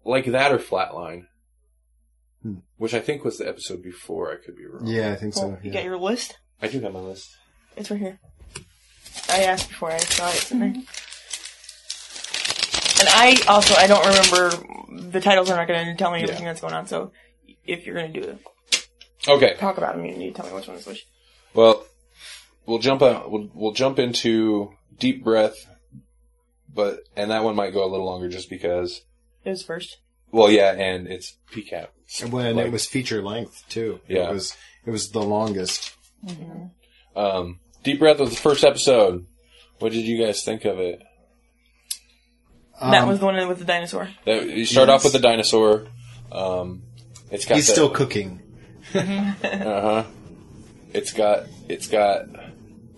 [0.04, 1.26] Like that or Flatline.
[2.54, 2.58] Hmm.
[2.76, 4.30] Which I think was the episode before.
[4.32, 4.86] I could be wrong.
[4.86, 5.42] Yeah, I think Cool.
[5.42, 5.48] so.
[5.62, 5.72] You yeah.
[5.72, 6.38] got your list?
[6.62, 7.28] I do have my list.
[7.76, 8.18] It's right here.
[9.30, 10.36] I asked before I saw it.
[10.36, 10.74] It's in there.
[13.00, 16.24] And I also I don't remember the titles are not going to tell me Yeah.
[16.24, 16.86] everything that's going on.
[16.86, 17.12] So
[17.64, 18.38] if you're going to do it,
[19.28, 19.54] Okay.
[19.58, 21.06] talk about them, you need to tell me which one is which.
[21.54, 21.84] Well,
[22.66, 23.30] we'll jump out.
[23.30, 25.54] We'll, we'll jump into deep breath,
[26.72, 29.02] but and that one might go a little longer just because.
[29.44, 29.98] It was first.
[30.30, 31.88] Well, yeah, and it's PCAP.
[32.22, 34.00] And when Like- it was feature length too.
[34.08, 34.28] Yeah.
[34.30, 34.56] it was
[34.86, 35.94] it was the longest.
[37.16, 39.26] Um, deep breath was the first episode.
[39.78, 41.02] What did you guys think of it?
[42.80, 44.08] that Um, was the one with the dinosaur.
[44.24, 45.86] That, you start off with the dinosaur.
[46.30, 46.82] Um,
[47.30, 48.40] it's got He's the- still cooking.
[48.94, 50.04] Uh huh.
[50.94, 52.26] It's got it's got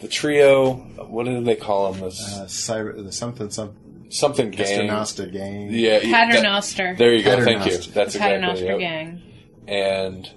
[0.01, 0.75] the trio.
[0.75, 2.03] What do they call them?
[2.03, 3.75] This Uh, cyber, the something some
[4.11, 4.67] something gang.
[4.67, 5.71] Paternoster gang.
[5.71, 6.95] Yeah, you- that- Paternoster.
[6.97, 7.37] there you go.
[7.43, 7.73] Thank you.
[7.73, 7.91] Paternoster.
[7.93, 8.79] That's The exactly Paternoster it.
[8.81, 9.23] gang.
[9.69, 10.31] And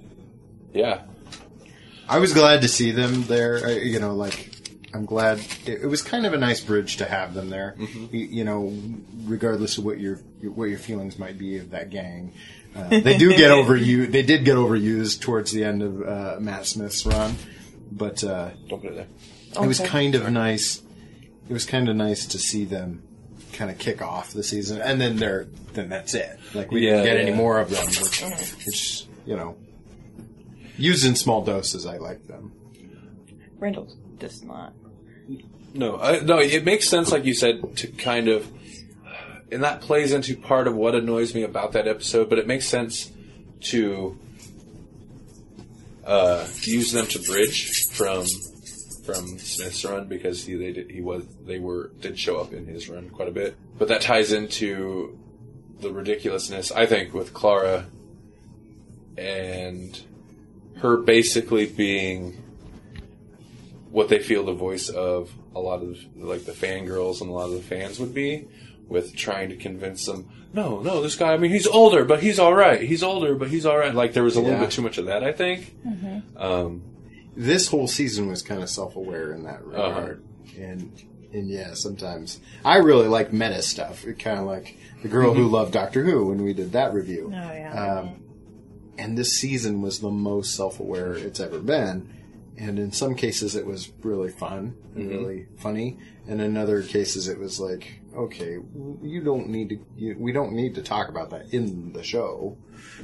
[0.74, 1.01] yeah,
[2.07, 3.65] I was glad to see them there.
[3.65, 4.49] uh, You know, like
[4.93, 7.76] I'm glad it, it was kind of a nice bridge to have them there.
[8.11, 8.71] You, you know,
[9.26, 12.34] regardless of what your what your feelings might be of that gang,
[12.76, 14.11] uh, they do get overused.
[14.11, 17.36] They did get overused towards the end of uh, Matt Smith's run,
[17.91, 19.63] but uh, Don't put it there.
[19.63, 20.82] it was kind of nice.
[21.49, 23.01] It was kind of nice to see them
[23.53, 26.39] kind of kick off the season, and then they're then that's it.
[26.53, 27.21] Like we Yeah, didn't get yeah.
[27.29, 28.21] any more of them, which,
[28.65, 29.55] which you know,
[30.77, 31.85] used in small doses.
[31.85, 32.51] I like them.
[33.59, 33.87] Randall
[34.19, 34.73] does not.
[35.73, 38.47] No, I, no, it makes sense, like you said, to kind of,
[39.51, 42.29] and that plays into part of what annoys me about that episode.
[42.29, 43.11] But it makes sense
[43.61, 44.19] to
[46.05, 48.25] uh, use them to bridge from
[49.03, 52.65] from Smith's run because he they did, he was they were did show up in
[52.65, 53.55] his run quite a bit.
[53.77, 55.17] But that ties into
[55.79, 57.85] the ridiculousness I think with Clara
[59.17, 59.99] and
[60.77, 62.41] her basically being
[63.91, 67.45] what they feel the voice of a lot of like the fangirls and a lot
[67.45, 68.47] of the fans would be
[68.87, 72.39] with trying to convince them no no this guy i mean he's older but he's
[72.39, 72.81] all right.
[72.81, 73.93] He's older but he's all right.
[73.93, 75.75] Like there was a little bit too much of that i think.
[76.37, 76.81] Um,
[77.36, 79.69] This whole season was kind of self-aware in that uh-huh.
[79.69, 80.23] regard,
[80.57, 80.91] and
[81.34, 84.05] and yeah, sometimes I really like meta stuff.
[84.05, 85.53] It kind of like the girl who mm-hmm.
[85.53, 87.31] loved Doctor Who when we did that review.
[87.34, 87.99] Oh yeah.
[87.99, 88.23] Um,
[88.97, 92.13] and this season was the most self-aware it's ever been.
[92.55, 95.17] And in some cases, it was really fun and mm-hmm.
[95.17, 95.97] really funny.
[96.27, 98.57] And in other cases, it was like, okay,
[99.01, 99.78] you don't need to.
[99.95, 102.57] You, we don't need to talk about that in the show.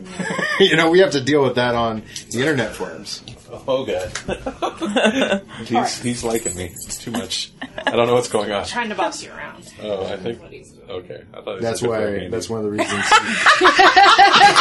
[0.59, 3.23] you know, we have to deal with that on the internet forums.
[3.67, 7.51] oh god he's, he's liking me It's too much
[7.87, 9.73] i don't know what's going on Trying to boss you around.
[9.81, 10.39] oh i think
[10.87, 12.27] okay i thought he That's why.
[12.29, 13.03] That's one of the reasons.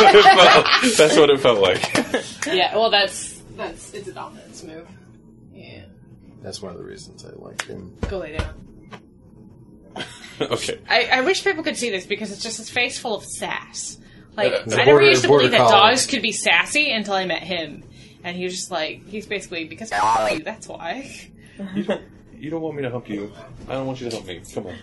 [0.00, 4.86] It felt- that's what it felt like Yeah, well, that's that's it's a dominance move.
[5.52, 5.84] Yeah,
[6.42, 7.94] that's one of the reasons I like him.
[8.08, 8.67] go lay down.
[10.40, 13.24] okay I, I wish people could see this because it's just his face full of
[13.24, 13.98] sass.
[14.36, 15.72] Like It's I a never border- used to believe that collie.
[15.90, 17.82] dogs could be sassy until I met him,
[18.22, 21.10] and he was just like he's basically because f- you, that's why.
[21.74, 22.02] you don't
[22.38, 23.32] you don't want me to help you
[23.68, 24.76] i don't want you to help me come on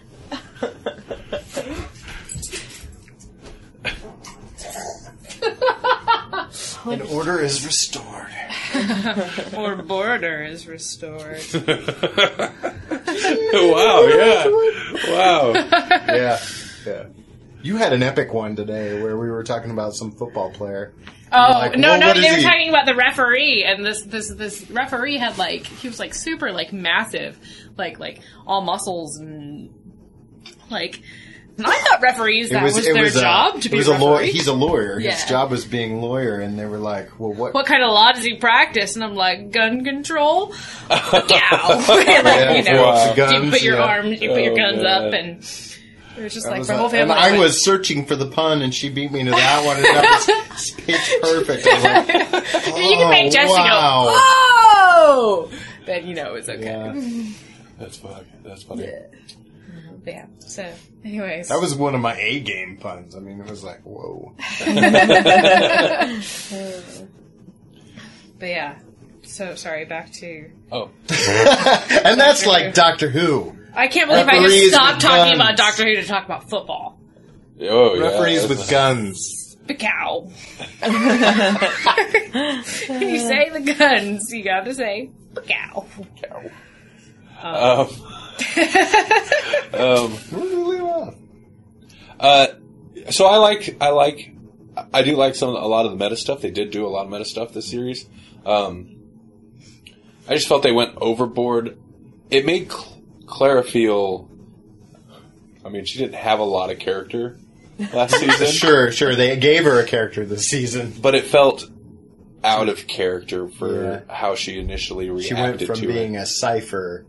[6.87, 8.27] And order is restored.
[9.57, 11.41] Or border is restored.
[13.53, 14.45] wow yeah
[15.09, 15.51] wow
[16.07, 16.39] Yeah,
[16.85, 17.05] yeah.
[17.61, 20.93] You had an epic one today where we were talking about some football player.
[21.31, 22.43] Oh Like, no, well, no, what is they were he?
[22.43, 26.51] talking about the referee, and this this this referee had like he was like super
[26.51, 27.39] like massive,
[27.77, 29.73] like like all muscles and
[30.69, 31.01] like.
[31.57, 33.97] And I thought referees that was, their uh, job to it be was a a
[33.97, 34.23] lawyer.
[34.25, 34.99] He's a lawyer.
[34.99, 38.11] His job was being lawyer, and they were like, "Well, what?" what kind of law
[38.11, 38.95] does he practice?
[38.95, 40.53] And I'm like, gun control.
[40.89, 40.97] yeah,
[41.87, 43.13] like, Yeah, you know, wow.
[43.15, 43.83] guns, you put your yeah.
[43.83, 44.85] arms, you put your Oh, guns man.
[45.07, 45.29] up, and
[46.17, 47.13] it was just That like was my a- whole family.
[47.15, 49.85] and I was searching for the pun, and she beat me to that one, and
[49.85, 51.67] that was pitch perfect.
[51.67, 55.51] I was like, you can make "Oh, Jesse wow." go, oh,
[55.85, 56.63] then you know it's okay.
[56.65, 57.29] Yeah.
[57.79, 58.99] that's funny that's funny Yeah.
[60.39, 60.71] So,
[61.03, 63.15] anyways, That was one of my A game puns.
[63.15, 64.33] I mean, it was like, whoa.
[68.37, 68.75] But yeah.
[69.23, 69.85] So sorry.
[69.85, 70.51] Back to.
[70.71, 73.57] oh and that's like Doctor Who.
[73.73, 75.41] I can't believe I Referees just stopped with talking guns.
[75.41, 76.99] about Doctor Who to talk about football.
[77.61, 79.41] oh yeah Referees with guns.
[79.79, 80.27] Cow.
[80.29, 80.33] you
[83.19, 85.09] say the guns, you got to say
[85.47, 85.85] cow.
[87.43, 87.87] Um,
[89.73, 91.15] um, Where did we leave off?
[92.19, 92.47] Uh,
[93.11, 94.33] so I like I like
[94.93, 96.41] I do like some a lot of the meta stuff.
[96.41, 98.07] They did do a lot of meta stuff this series.
[98.45, 98.95] Um,
[100.27, 101.77] I just felt they went overboard.
[102.29, 104.29] It made Cl- Clara feel.
[105.63, 107.37] I mean, she didn't have a lot of character
[107.93, 109.15] last season, Sure, sure.
[109.15, 110.93] They gave her a character this season.
[111.01, 111.65] but it felt
[112.43, 114.01] out of character for Yeah.
[114.07, 116.19] how she initially reacted She went from being it.
[116.19, 117.05] a cipher,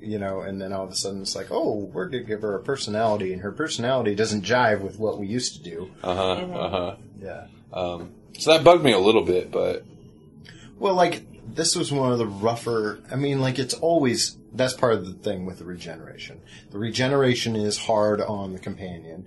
[0.00, 2.42] you know, and then all of a sudden it's like, oh, we're going to give
[2.42, 5.90] her a personality, and her personality doesn't jive with what we used to do.
[6.02, 6.32] Uh huh.
[6.32, 6.96] Uh huh.
[7.20, 7.46] Yeah.
[7.72, 9.84] Um, so that bugged me a little bit, but
[10.78, 13.00] Well, like this was one of the rougher.
[13.10, 16.40] I mean, like it's always that's part of the thing with the regeneration.
[16.70, 19.26] The regeneration is hard on the companion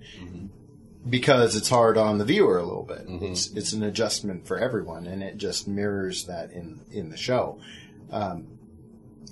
[1.08, 3.04] because it's hard on the viewer a little bit.
[3.08, 7.60] It's it's an adjustment for everyone, and it just mirrors that in in the show.
[8.10, 8.51] Um,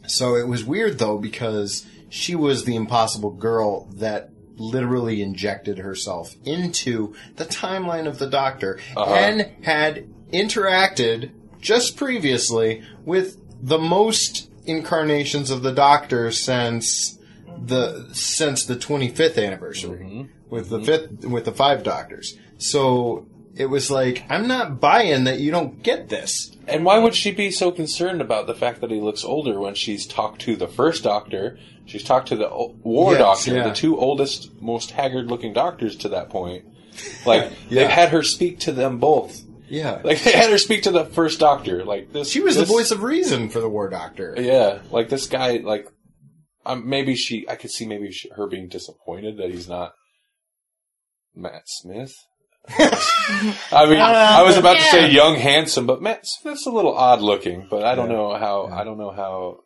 [0.07, 6.35] so it was weird though because she was the impossible girl that literally injected herself
[6.45, 9.15] into the timeline of the Doctor Uh-huh.
[9.15, 11.31] and had interacted
[11.61, 17.19] just previously with the most incarnations of the Doctor since
[17.65, 22.37] the since the 25th anniversary with the fifth with the five Doctors.
[22.59, 23.27] So
[23.57, 26.57] it was like I'm not buying that you don't get this.
[26.69, 29.75] And why would she be so concerned about the fact that he looks older when
[29.75, 31.59] she's talked to the first doctor?
[31.87, 33.69] She's talked to the o- war Yes, doctor, yeah.
[33.69, 36.65] the two oldest, most haggard-looking doctors to that point.
[37.27, 37.81] Like Yeah.
[37.83, 39.43] they've had her speak to them both.
[39.69, 40.01] Yeah.
[40.05, 41.85] Like they had her speak to the first doctor.
[41.85, 44.35] Like this, She was this- the voice of reason for the War Doctor.
[44.39, 45.57] Yeah, like this guy.
[45.59, 45.87] Like,
[46.67, 47.49] um, maybe she.
[47.49, 49.93] I could see maybe she, her being disappointed that he's not
[51.35, 52.13] Matt Smith.
[53.73, 56.97] I mean, uh, I was about to say young, handsome, but Matt Smith's a little
[56.97, 57.67] odd looking.
[57.71, 58.17] But I don't Yeah.
[58.17, 58.69] know how.
[58.69, 58.79] Yeah.
[58.81, 59.61] I don't know how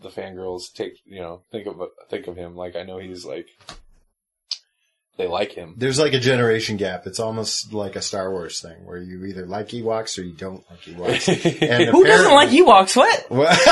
[0.00, 0.94] the fangirls take.
[1.04, 1.80] You know, think of
[2.10, 2.56] think of him.
[2.56, 3.46] Like I know he's like
[5.16, 5.74] they like him.
[5.76, 7.06] There's like a generation gap.
[7.06, 10.64] It's almost like a Star Wars thing where you either like Ewoks or you don't
[10.70, 11.62] like Ewoks.
[11.68, 12.96] And Who doesn't like Ewoks?
[12.96, 13.26] What?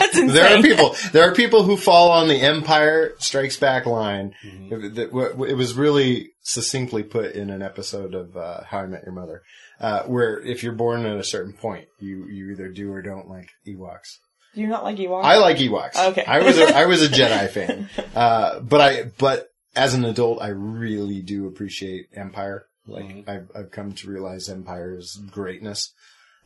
[0.00, 0.26] That's insane.
[0.34, 0.96] there are people.
[1.12, 4.34] There are people who fall on the Empire Strikes Back line.
[4.42, 8.86] It, that- w- it was really succinctly put in an episode of uh, How I
[8.86, 9.42] Met Your Mother,
[9.80, 13.28] uh, where if you're born at a certain point, you you either do or don't
[13.28, 14.16] like Ewoks.
[14.54, 15.24] Do you not like Ewoks?
[15.24, 15.96] I like Ewoks.
[16.10, 16.24] Okay.
[16.24, 19.46] I was a, I was a Jedi fan, uh, but I but
[19.76, 22.66] as an adult, I really do appreciate Empire.
[22.86, 23.28] Like Mhm.
[23.28, 25.92] I've I've come to realize Empire's greatness,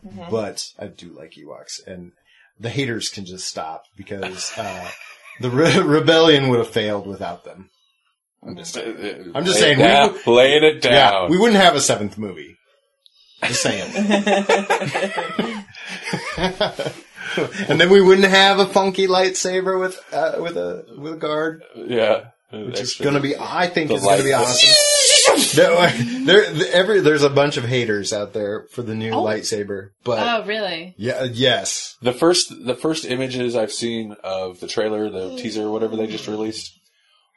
[0.05, 0.31] Mm-hmm.
[0.31, 2.12] but I do like Ewoks, and
[2.61, 4.91] the haters can just stop because uh,
[5.41, 7.70] the re- rebellion would have failed without them.
[8.47, 9.33] I'm just saying.
[9.35, 11.31] I'm just Lay saying, it we down, would- laying it Yeah, down.
[11.31, 12.57] we wouldn't have a seventh movie.
[13.45, 13.91] Just saying.
[17.68, 21.62] and then we wouldn't have a funky lightsaber with uh, with a with a guard,
[21.75, 22.27] yeah,
[22.66, 25.57] which is going to be I think The is going to be light- awesome.
[25.57, 29.22] there, there, every, there's a bunch of haters out there for the new oh.
[29.22, 30.94] lightsaber, but Oh, really?
[30.96, 35.38] yeah, yes, The first the first images I've seen of the trailer, the mm.
[35.38, 36.78] teaser, whatever they just released,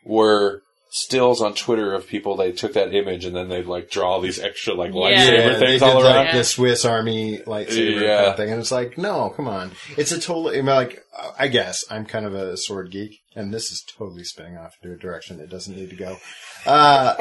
[0.05, 2.35] were stills on Twitter of people.
[2.37, 5.59] They took that image and then they'd like draw these extra like lightsaber yeah, they
[5.59, 6.15] things did all around.
[6.25, 8.15] like the Swiss Army lightsaber Yeah.
[8.17, 10.49] kind of thing, and it's like, no, come on, it's a total.
[10.49, 11.03] I mean, like,
[11.37, 14.95] I guess I'm kind of a sword geek, and this is totally spinning off into
[14.95, 16.17] a direction it doesn't need to go.
[16.65, 17.15] Uh,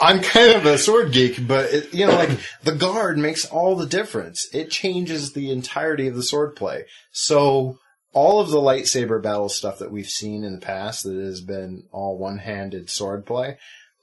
[0.00, 3.74] I'm kind of a sword geek, but it, you know, like the guard makes all
[3.76, 4.48] the difference.
[4.54, 6.84] It changes the entirety of the sword play.
[7.12, 7.78] So
[8.12, 11.84] all of the lightsaber battle stuff that we've seen in the past that has been
[11.92, 13.56] all one-handed sword play,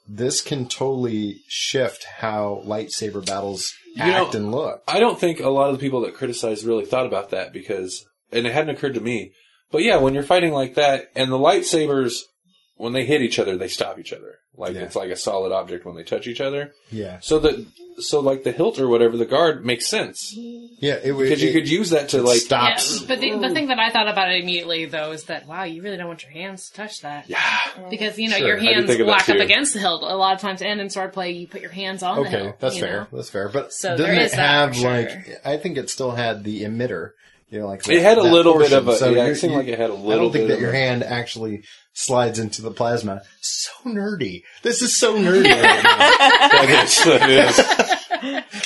[0.08, 4.82] this can totally shift how lightsaber battles You act know, and look.
[4.88, 8.06] I don't think a lot of the people that criticized really thought about that because,
[8.32, 9.34] and it hadn't occurred to me.
[9.72, 12.22] But yeah, when you're fighting like that, and the lightsabers,
[12.78, 14.40] when they hit each other, they stop each other.
[14.56, 14.82] Like Yeah.
[14.82, 16.74] it's like a solid object when they touch each other.
[16.92, 17.64] Yeah, So that,
[18.00, 21.00] so like the hilt or whatever, the guard makes sense yeah.
[21.04, 22.40] It would because you it could use that to like.
[22.40, 23.02] stops.
[23.02, 25.64] Yeah, but the, the thing that I thought about it immediately, though, is that wow,
[25.64, 27.28] you really don't want your hands to touch that.
[27.30, 27.40] Yeah,
[27.90, 30.04] Because you know Sure, your hands think lock up against the hilt.
[30.04, 32.60] A lot of times, and in swordplay, you put your hands on the Okay, hilt.
[32.60, 33.00] that's fair.
[33.02, 33.08] know?
[33.18, 33.50] That's fair.
[33.50, 34.92] But So doesn't there it is have for sure.
[34.92, 35.42] like?
[35.46, 37.12] I think it still had the emitter.
[37.50, 39.54] You know, like It had a that little bit of a- So yeah, it seemed
[39.54, 42.40] like it had a I little don't think bit that your a- hand actually slides
[42.40, 43.22] into the plasma.
[43.42, 44.44] So nerdy.
[44.64, 45.46] This is so nerdy.
[45.50, 45.98] right now.
[46.50, 47.04] that is,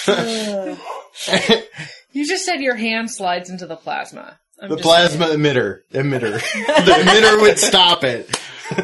[0.07, 1.67] that is.
[2.13, 4.38] You just said your hand slides into the plasma.
[4.61, 6.34] I'm the just plasma emitter, emitter.
[6.86, 8.36] the emitter would stop it.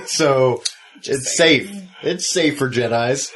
[0.05, 0.63] So
[1.03, 1.69] it's safe.
[2.03, 3.31] It's safe for Jedi's.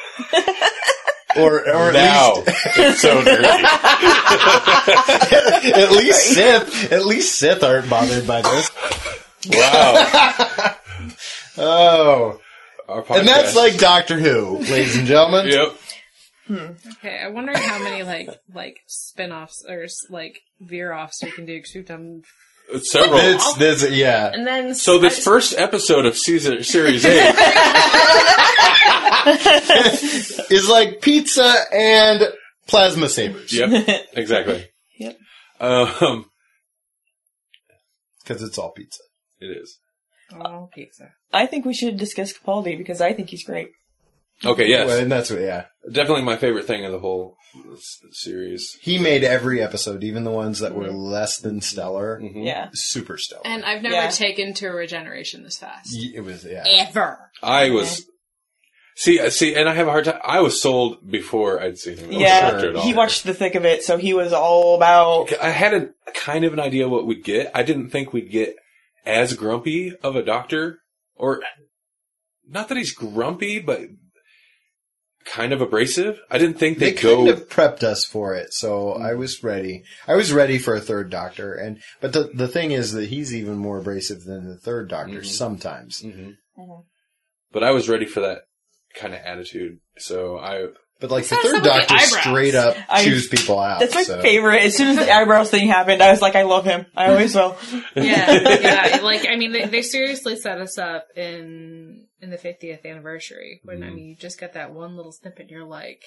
[1.37, 3.43] Or, or at now least, it's so nerdy.
[5.73, 8.69] at least Sith, at least Sith aren't bothered by this.
[9.51, 10.75] Wow,
[11.57, 12.39] Oh,
[12.87, 15.47] and that's like Doctor Who, ladies and gentlemen.
[15.47, 15.75] yep.
[16.47, 16.71] Hmm.
[16.93, 21.73] Okay, I wonder how many like like spin-offs or like veer-offs we can do because
[21.75, 22.23] we've done.
[22.73, 23.19] It's several.
[23.19, 24.31] It's, this, yeah.
[24.33, 27.33] And then So this just- first episode of season series eight,
[30.51, 32.23] is like pizza and
[32.67, 33.51] plasma sabers.
[33.53, 33.69] yep,
[34.13, 34.65] exactly.
[34.97, 35.17] Yep.
[35.59, 36.25] Um,
[38.23, 39.01] Because it's all pizza.
[39.39, 39.77] it is
[40.39, 41.09] oh pizza.
[41.33, 43.69] I think we should discuss Capaldi because I think he's great.
[44.45, 44.67] okay.
[44.69, 45.65] Yes, Well, and that's what, yeah.
[45.91, 47.40] definitely my favorite thing of the whole s-
[48.11, 48.77] series.
[48.81, 52.45] He made every episode, even the ones that were less than stellar, Mhm.
[52.45, 52.69] Yeah.
[52.73, 53.41] super stellar.
[53.45, 54.09] And I've never Yeah.
[54.09, 55.89] taken to a regeneration this fast.
[55.95, 56.63] It was, yeah.
[56.67, 57.31] Ever.
[57.41, 58.05] I was.
[58.95, 60.19] See, uh, see, and I have a hard time.
[60.23, 62.11] I was sold before I'd seen him.
[62.11, 62.83] yeah, after it all.
[62.83, 65.31] he watched the thick of it, so he was all about.
[65.41, 67.49] I had a kind of an idea what we'd get.
[67.55, 68.55] I didn't think we'd get
[69.05, 70.79] as grumpy of a doctor,
[71.15, 71.41] or
[72.47, 73.79] not that he's grumpy, but
[75.25, 76.19] kind of abrasive.
[76.29, 77.17] I didn't think They they'd go.
[77.17, 79.83] kind of prepped us for it, so I was ready.
[80.07, 83.33] I was ready for a third Doctor, and but the the thing is that he's
[83.35, 86.01] even more abrasive than the third Doctor sometimes.
[86.01, 86.35] Mhm.
[86.57, 86.83] Mhm.
[87.51, 88.39] But I was ready for that
[88.95, 89.79] kind of attitude.
[89.97, 90.67] So I,
[90.99, 92.19] But like the It's third some of the Doctor eyebrows.
[92.21, 93.79] straight up I- chews people out.
[93.79, 94.21] That's my so.
[94.21, 94.61] favorite.
[94.61, 96.85] As soon as the eyebrows thing happened, I was like, I love him.
[96.95, 97.57] I always will.
[97.95, 98.99] yeah, yeah.
[99.01, 103.83] Like I mean, they, they seriously set us up in in the 50th anniversary when
[103.83, 103.95] I Mhm.
[103.95, 106.03] mean, you just get that one little snippet, and you're like,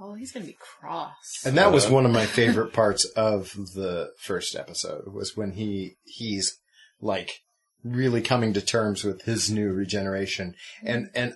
[0.00, 1.42] oh, he's gonna be cross.
[1.44, 5.96] And that was one of my favorite parts of the first episode was when he
[6.04, 6.58] he's
[7.00, 7.40] like
[7.84, 10.54] really coming to terms with his new regeneration.
[10.82, 11.34] And and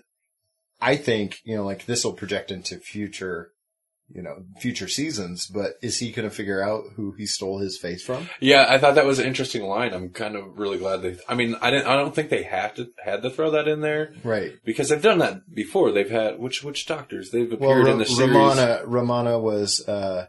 [0.80, 3.52] I think, you know, like this will project into future
[4.12, 7.78] you know, future seasons, but is he going to figure out who he stole his
[7.78, 8.28] face from?
[8.40, 9.92] yeah, I thought that was an interesting line.
[9.94, 11.16] I'm kind of really glad they.
[11.28, 11.86] I mean, I didn't.
[11.86, 14.52] I don't think they had to had to throw that in there Right.
[14.64, 15.92] because they've done that before.
[15.92, 18.30] They've had which which doctors they've Well, appeared Ra- in the series.
[18.34, 20.26] Romana Romana was uh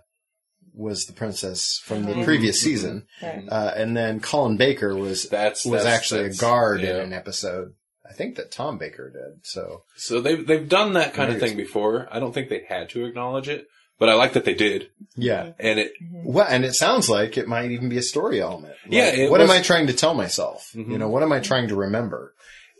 [0.73, 2.23] was the princess from the Mhm.
[2.23, 3.05] previous season.
[3.21, 3.43] Right.
[3.49, 6.91] Uh, and then Colin Baker was That's was that's- actually that's- a guard yeah.
[6.91, 7.73] in an episode.
[8.11, 9.45] I think that Tom Baker did.
[9.45, 12.07] So So they've they've done that kind of thing before.
[12.11, 13.67] I don't think they had to acknowledge it,
[13.99, 14.89] but I like that they did.
[15.15, 18.73] yeah, And it well, and it sounds like it might even be a story element.
[18.85, 20.71] Like, Yeah, what was- am I trying to tell myself?
[20.75, 20.91] Mhm.
[20.91, 22.33] You know, what am I trying to remember?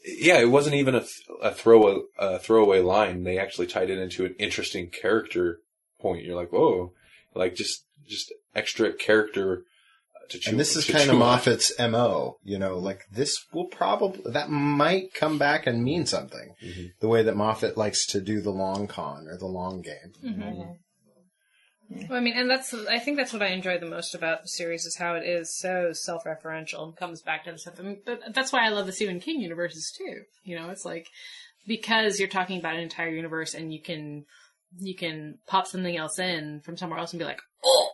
[0.03, 3.23] yeah, it wasn't even a, th- a throwaway a throwaway line.
[3.23, 5.59] They actually tied it into an interesting character
[5.99, 6.23] point.
[6.25, 6.93] You're like, whoa,
[7.35, 9.63] like just just extra character
[10.31, 10.51] to chew.
[10.51, 11.19] And this is kind chew of on.
[11.19, 12.37] Moffat's mo.
[12.43, 16.55] You know, like this will probably that might come back and mean something.
[16.63, 16.91] Mhm.
[16.99, 20.13] The way that Moffat likes to do the long con or the long game.
[20.23, 20.77] Mhm.
[22.07, 24.47] Well, I mean, and that's I think that's what I enjoy the most about the
[24.47, 27.79] series is how it is so self-referential and comes back to the stuff.
[27.79, 30.21] I mean, but that's why I love the Stephen King universes too.
[30.43, 31.07] You know, it's like
[31.67, 34.25] because you're talking about an entire universe and you can
[34.79, 37.90] you can pop something else in from somewhere else and be like, oh,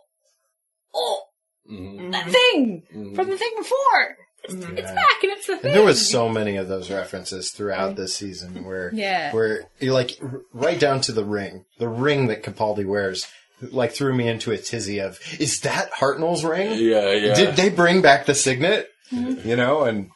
[1.72, 2.12] Mhm.
[2.12, 3.16] that thing Mhm.
[3.16, 4.18] from the thing before.
[4.44, 4.78] It's, Mm-hmm.
[4.78, 5.72] it's back and it's the thing.
[5.72, 9.34] And there was so many of those references throughout this season where Yeah.
[9.34, 10.12] where you like
[10.54, 13.28] right down to the ring, the ring that Capaldi wears,
[13.72, 16.74] like threw me into a tizzy of is that Hartnell's ring?
[16.80, 17.34] Yeah, yeah.
[17.34, 18.90] Did they bring back the signet?
[19.12, 20.10] You know, and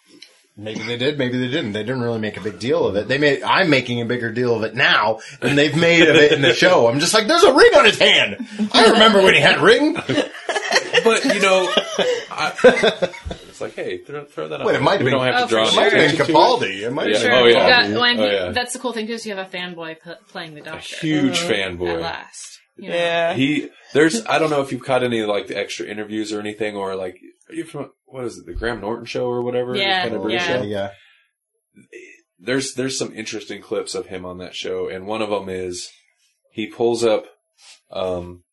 [0.58, 1.72] maybe they did, maybe they didn't.
[1.74, 3.08] They didn't really make a big deal of it.
[3.08, 3.42] They made.
[3.42, 6.54] I'm making a bigger deal of it now than they've made of it in the
[6.64, 6.88] show.
[6.88, 8.46] I'm just like, there's a ring on his hand.
[8.74, 9.98] I remember when he had a ring.
[11.04, 11.68] but you know,
[12.32, 12.54] I,
[13.50, 14.62] it's like, hey, throw, throw that.
[14.62, 14.82] Wait, on.
[14.82, 15.66] it might have been- don't have Oh, to draw.
[15.66, 16.36] for It might have been attention to it.
[16.36, 16.82] Capaldi.
[16.84, 17.22] It might have Yeah.
[17.22, 17.34] been Sure.
[17.34, 17.68] Oh, yeah.
[17.68, 18.52] Yeah, well, and Oh, he- yeah.
[18.52, 20.96] that's the cool thing too is you have a fanboy p- playing the A doctor
[20.98, 22.00] huge at fanboy.
[22.02, 22.60] last.
[22.78, 22.96] you know?
[22.96, 23.34] Yeah.
[23.34, 26.76] He there's I don't know if you've caught any like the extra interviews or anything
[26.76, 27.18] or like
[27.50, 30.22] are you from what is it the Graham Norton show or whatever Yeah, kind of
[30.24, 30.58] British yeah.
[30.58, 30.64] show?
[30.64, 30.90] yeah.
[32.40, 35.90] There's there's some interesting clips of him on that show and one of them is
[36.52, 37.26] he pulls up
[37.92, 38.44] um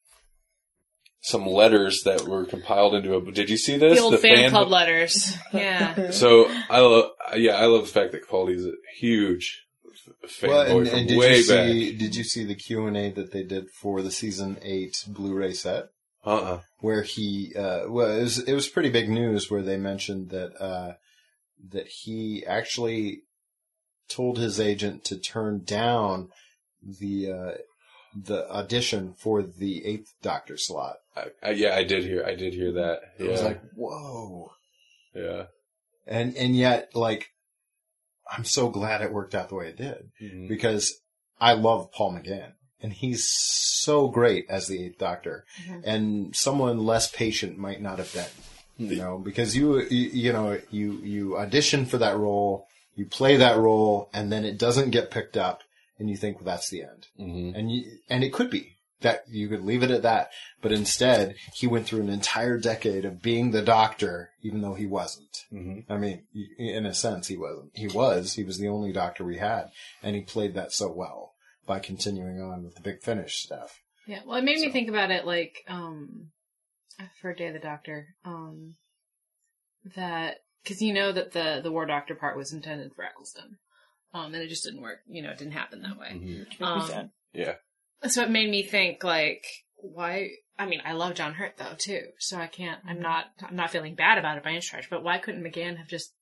[1.21, 3.33] some letters that were compiled into a.
[3.33, 3.99] Did you see this?
[3.99, 5.37] The old fan, club letters.
[5.53, 6.11] Yeah.
[6.13, 9.65] So I love, yeah, I love the fact that Capaldi's a huge
[10.29, 11.67] fan Well, and, from and did way you back.
[11.69, 11.97] see?
[11.97, 15.53] Did you see the Q and A that they did for the season eight Blu-ray
[15.53, 15.87] set?
[16.25, 16.61] Uh-uh.
[16.81, 20.51] where he uh well it was it was pretty big news where they mentioned that
[20.61, 20.95] uh
[21.71, 23.23] that he actually
[24.09, 26.29] told his agent to turn down
[26.83, 27.53] the uh
[28.15, 30.97] the audition for the eighth doctor slot.
[31.17, 33.01] I, I, yeah, I did hear, I did hear that.
[33.19, 34.53] It Yeah, was like, whoa.
[35.15, 35.45] yeah.
[36.07, 37.31] And and yet like
[38.31, 40.11] I'm so glad it worked out the way it did.
[40.23, 40.49] Mhm.
[40.49, 41.01] because
[41.41, 42.53] I love Paul McGann
[42.83, 45.83] and he's so great as the Eighth Doctor, Mhm.
[45.85, 50.61] and someone less patient might not have been, you know, because you, you you know
[50.71, 55.11] you you audition for that role, you play that role, and then it doesn't get
[55.11, 55.63] picked up,
[55.99, 57.55] and you think well, that's the end, Mhm.
[57.57, 60.31] and you and it could be that you could leave it at that,
[60.61, 64.87] but instead he went through an entire decade of being the Doctor, even though he
[64.87, 65.45] wasn't.
[65.53, 65.85] Mhm.
[65.89, 66.27] I mean,
[66.59, 67.71] in a sense, he wasn't.
[67.77, 68.33] He was.
[68.35, 69.71] He was the only doctor we had,
[70.03, 71.35] and he played that so well
[71.65, 73.81] by continuing on with the big finish stuff.
[74.07, 76.33] Yeah, well, it made me think about it like um
[77.21, 78.75] for Day of the Doctor, um
[79.95, 83.59] that because you know that the the War Doctor part was intended for Eccleston,
[84.15, 85.01] um, and it just didn't work.
[85.09, 86.13] You know, it didn't happen that way.
[86.15, 86.63] Mhm.
[86.63, 87.11] Um.
[87.33, 87.55] Yeah.
[88.07, 89.45] So it made me think like
[89.77, 90.31] why.
[90.59, 92.81] I mean, I love John Hurt though too, so I can't.
[92.87, 93.27] I'm not.
[93.43, 94.91] I'm not feeling bad about it by any stretch.
[94.91, 96.15] But why couldn't McGann have just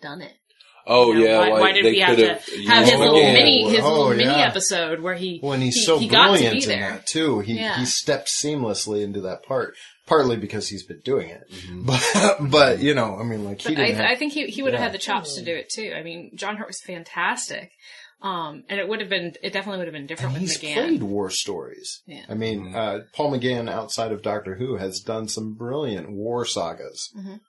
[0.00, 0.34] done it?
[0.86, 1.38] Oh You know, yeah.
[1.38, 3.32] why, like, why did they we have to have have his little McGann.
[3.34, 4.46] mini his Oh, little mini yeah.
[4.48, 6.90] episode where he When he's he, so he got to brilliant be in there.
[6.92, 7.78] that too, he Yeah.
[7.78, 9.74] he steps seamlessly into that part.
[10.04, 11.86] Partly because he's been doing it, Mhm.
[12.40, 14.00] but but you know, I mean, like he I, didn't.
[14.00, 14.84] I have, think he he would have yeah.
[14.86, 15.92] had the chops to do it too.
[15.96, 17.70] I mean, John Hurt was fantastic,
[18.20, 20.60] Um, and it would have been, it definitely would have been different And with he's
[20.60, 20.74] McGann.
[20.74, 22.02] played war stories.
[22.06, 22.24] Yeah.
[22.28, 27.10] I mean, uh, Paul McGann, outside of Doctor Who, has done some brilliant war sagas.
[27.16, 27.40] Mhm.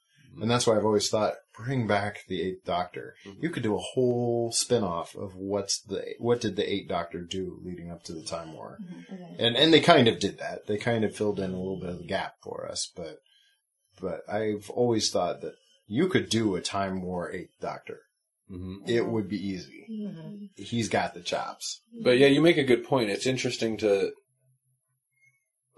[0.41, 3.15] And that's why I've always thought, bring back the Eighth Doctor.
[3.25, 3.43] Mm-hmm.
[3.43, 7.59] You could do a whole spin-off of what's the, what did the Eighth Doctor do
[7.63, 8.77] leading up to the Time War?
[8.81, 9.35] Mm-hmm.
[9.39, 10.67] And, and they kind of did that.
[10.67, 13.19] They kind of filled in a little bit of the gap for us, but,
[14.01, 15.53] but I've always thought that
[15.87, 17.99] you could do a Time War Eighth Doctor.
[18.49, 19.85] hmm It would be easy.
[19.91, 20.45] Mm-hmm.
[20.55, 21.81] He's got the chops.
[22.03, 23.09] But yeah, you make a good point.
[23.09, 24.11] It's interesting to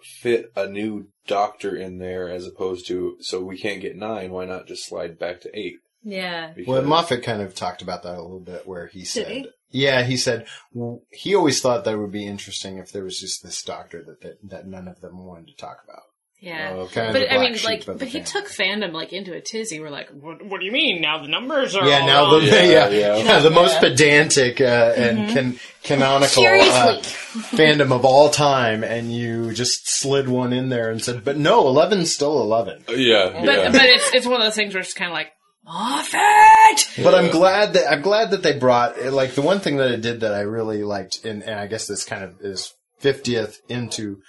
[0.06, 4.32] fit a new doctor in there as opposed to so we can't get nine.
[4.32, 5.76] Why not just slide back to eight?
[6.04, 6.52] Yeah.
[6.56, 9.50] Because- Well, Moffat kind of talked about that a little bit, where he said, he?
[9.72, 13.42] "Yeah, he said w- he always thought that would be interesting if there was just
[13.44, 16.04] this doctor that that, that none of them wanted to talk about."
[16.42, 16.72] Yeah.
[16.74, 16.94] Okay.
[16.94, 18.26] Kind of But the I black mean, sheep like, of the but he family.
[18.32, 19.80] took fandom like into a tizzy.
[19.80, 21.22] We're like, what, what do you mean now?
[21.22, 22.42] The numbers are Yeah, all now wrong.
[22.42, 23.18] the Yeah, yeah, yeah.
[23.18, 29.54] yeah, the most pedantic uh, and can, canonical uh, fandom of all time, and you
[29.54, 33.72] just slid one in there and said, "But no, 11's still 11." yeah, but yeah.
[33.72, 35.32] but it's it's one of those things where it's kind of like
[35.64, 36.90] Moffat.
[37.04, 40.02] But I'm glad that I'm glad that they brought like the one thing that it
[40.02, 44.20] did that I really liked, and, and I guess this kind of is 50th into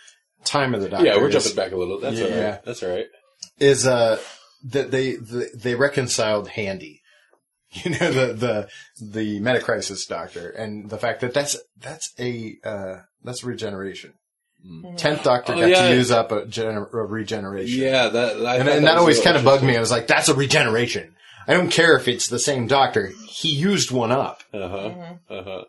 [0.47, 1.05] Time of the Doctor.
[1.07, 2.01] yeah, we're is- jumping back a little.
[2.01, 2.51] That's all Yeah.
[2.53, 2.64] right.
[2.64, 3.07] That's all right.
[3.59, 4.18] is uh
[4.70, 7.03] that they the, they reconciled Handy,
[7.70, 8.68] you know the the
[9.01, 14.14] the Metacrisis Doctor, and the fact that that's that's a uh that's regeneration.
[14.97, 15.88] Tenth Doctor Oh, got yeah.
[15.90, 17.78] to use up a, gener- a regeneration.
[17.80, 19.76] Yeah, that I and, and that was always kind of bugged me.
[19.76, 21.14] I was like, "That's a regeneration."
[21.47, 23.12] I don't care if it's the same Doctor.
[23.28, 25.14] He used one up Uh-huh.
[25.30, 25.64] Uh-huh.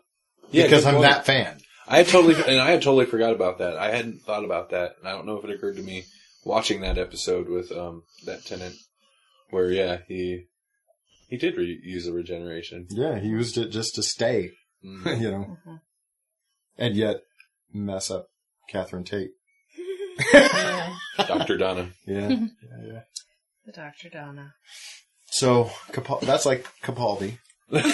[0.50, 1.60] Yeah, because I'm that fan.
[1.88, 3.76] I had totally and I had totally forgot about that.
[3.76, 4.96] I hadn't thought about that.
[4.98, 6.04] And I don't know if it occurred to me
[6.44, 8.76] watching that episode with um that Tennant
[9.50, 10.44] where yeah, he
[11.28, 12.86] he did re- use the regeneration.
[12.90, 14.50] Yeah, he used it just to stay,
[14.84, 15.20] Mm.
[15.20, 15.56] you know,
[16.76, 17.16] and yet
[17.72, 18.26] mess up
[18.68, 19.30] Catherine Tate.
[21.26, 21.56] Dr.
[21.56, 21.90] Donna.
[22.06, 22.38] Yeah, yeah,
[22.86, 23.00] yeah.
[23.66, 24.54] The Doctor Donna.
[25.30, 27.38] So Capal- that's like Capaldi.
[27.70, 27.84] But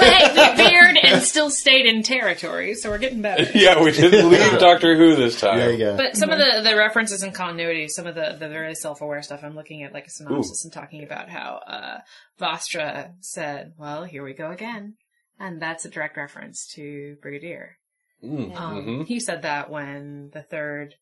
[0.00, 3.46] hey, we beard and still stayed in territory, so we're getting better.
[3.54, 5.58] Yeah, we didn't leave Doctor Who this time.
[5.58, 5.96] There you go.
[5.96, 9.22] But some of the, the references and continuity, some of the, the very self aware
[9.22, 11.98] stuff, I'm looking at like a synopsis and talking about how uh,
[12.40, 14.94] Vastra said, "Well, here we go again,"
[15.38, 17.76] and that's a direct reference to Brigadier.
[18.24, 19.06] Mm, Um, mhm.
[19.06, 20.94] He said that when the third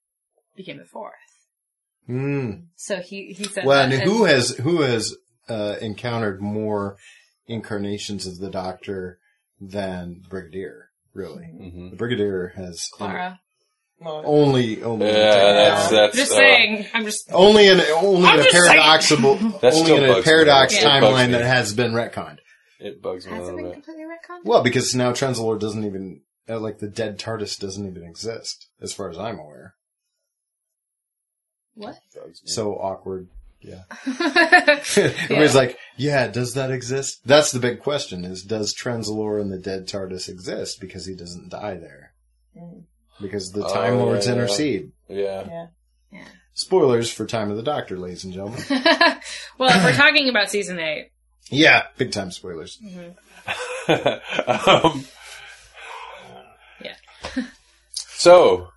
[0.56, 1.14] became the fourth.
[2.08, 2.66] Mm.
[2.76, 5.14] So he he said, Well, and that, who has who has
[5.48, 6.96] uh, encountered more
[7.46, 9.18] incarnations of the Doctor
[9.60, 10.90] than Brigadier?
[11.14, 11.90] Really, Mhm.
[11.90, 13.40] the Brigadier has Clara.
[14.00, 18.46] only only Yeah, that's that's Just uh, saying, I'm just only in only I'm in
[18.46, 19.30] a just paradoxical
[19.62, 20.22] only in a bugs me.
[20.22, 20.84] paradox Yeah.
[21.00, 22.38] Timeline that has been retconned.
[22.78, 23.74] It bugs me a has it been bit.
[23.74, 24.44] completely retconned?
[24.44, 28.92] Well, because now Trenzalore doesn't even uh, like the dead TARDIS doesn't even exist, as
[28.92, 29.74] far as I'm aware.
[31.74, 31.96] What?
[32.44, 33.28] So awkward.
[33.60, 33.82] Yeah.
[34.06, 37.20] Everybody's like, yeah, does that exist?
[37.24, 40.80] That's the big question is, does Trenzalore and the dead TARDIS exist?
[40.80, 42.12] Because he doesn't die there.
[43.20, 44.32] Because the Oh, Time yeah, Lords yeah.
[44.32, 44.92] intercede.
[45.08, 45.66] yeah.
[46.12, 46.24] yeah.
[46.54, 48.60] Spoilers for Time of the Doctor, ladies and gentlemen.
[49.58, 51.10] well, if we're talking about season eight,
[51.50, 52.78] yeah, big time spoilers.
[53.88, 55.04] um,
[56.82, 56.96] yeah.
[57.92, 58.68] so,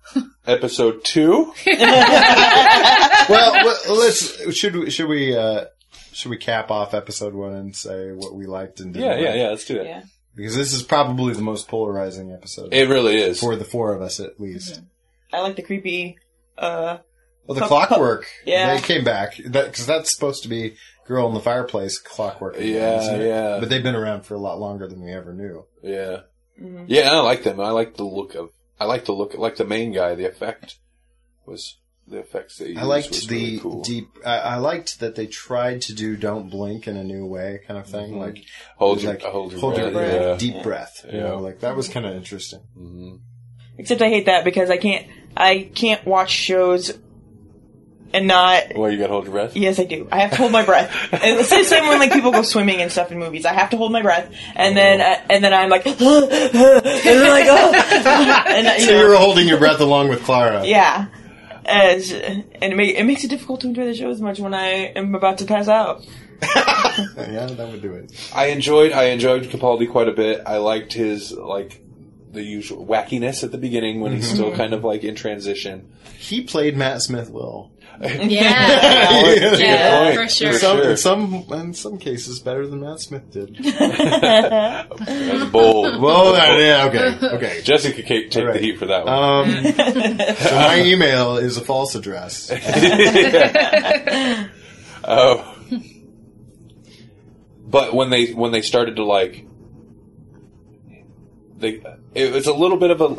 [0.46, 1.52] episode two.
[3.28, 5.64] Well, well, let's should we should we uh
[6.12, 9.28] should we cap off episode one and say what we liked and didn't Yeah, yeah,
[9.30, 9.36] like?
[9.38, 9.48] yeah.
[9.48, 9.86] Let's do that.
[9.86, 10.02] Yeah.
[10.34, 13.38] Because this is probably the most polarizing episode It really is.
[13.40, 14.80] for the four of us, at least.
[15.32, 16.16] I like the creepy,
[16.56, 16.98] uh,
[17.46, 18.74] Well, the Pup- clockwork, Yeah.
[18.74, 22.56] they came back because that's supposed to be girl in the fireplace clockwork.
[22.58, 23.58] Yeah, isn't yeah.
[23.60, 25.66] But they've been around for a lot longer than we ever knew.
[25.82, 26.20] Yeah.
[26.60, 26.84] Mhm.
[26.88, 27.60] Yeah, I like them.
[27.60, 28.50] I like the look of.
[28.80, 29.34] I like the look.
[29.34, 30.76] Like the main guy, the effect
[31.46, 31.76] was
[32.08, 32.78] the effects they used.
[32.80, 33.82] I liked was the really cool.
[33.82, 34.08] deep.
[34.26, 37.78] I, I liked that they tried to do "Don't Blink" in a new way, kind
[37.78, 38.14] of thing.
[38.14, 38.18] Mhm.
[38.20, 38.44] Like
[38.76, 40.10] hold your like hold your hold your breath.
[40.10, 40.52] breath, Yeah.
[40.52, 41.06] deep breath.
[41.10, 41.24] You Yeah.
[41.28, 42.60] know, like that was kind of interesting.
[42.78, 43.20] Mhm.
[43.78, 45.06] except I hate that because I can't,
[45.36, 46.92] I can't watch shows
[48.14, 49.56] and not, Well, you got to hold your breath.
[49.56, 50.06] yes I do.
[50.12, 50.94] I have to hold my breath.
[51.12, 53.46] And it's the same when like people go swimming and stuff in movies.
[53.46, 57.28] I have to hold my breath and then, uh, and then I'm like, and then
[57.30, 57.72] like, oh,
[58.48, 60.66] and uh, you So know, you were holding your breath along with Clara.
[60.66, 61.06] yeah.
[61.64, 64.54] As, and it, ma- it makes it difficult to enjoy the show as much when
[64.54, 66.04] I am about to pass out.
[66.42, 68.12] yeah, that would do it.
[68.34, 68.92] I enjoyed.
[68.92, 70.42] I enjoyed Capaldi quite a bit.
[70.44, 71.81] I liked his like
[72.32, 75.90] the usual wackiness at the beginning when he's still kind of like in transition.
[76.18, 77.70] He played Matt Smith well.
[78.00, 80.16] Yeah, Yeah, yeah, point.
[80.16, 80.52] for sure.
[80.54, 80.90] For Some, sure.
[80.90, 83.54] in some in some cases better than Matt Smith did.
[83.62, 86.00] That's bold.
[86.02, 87.60] Well, that, yeah, okay, okay.
[87.62, 88.54] Jesse could take, take All right.
[88.54, 89.14] the heat for that one.
[89.14, 92.50] Um, so my email is a false address.
[95.04, 95.56] Oh.
[97.66, 99.46] but when they when they started to like,
[101.62, 101.82] they
[102.14, 103.16] it was a little bit of a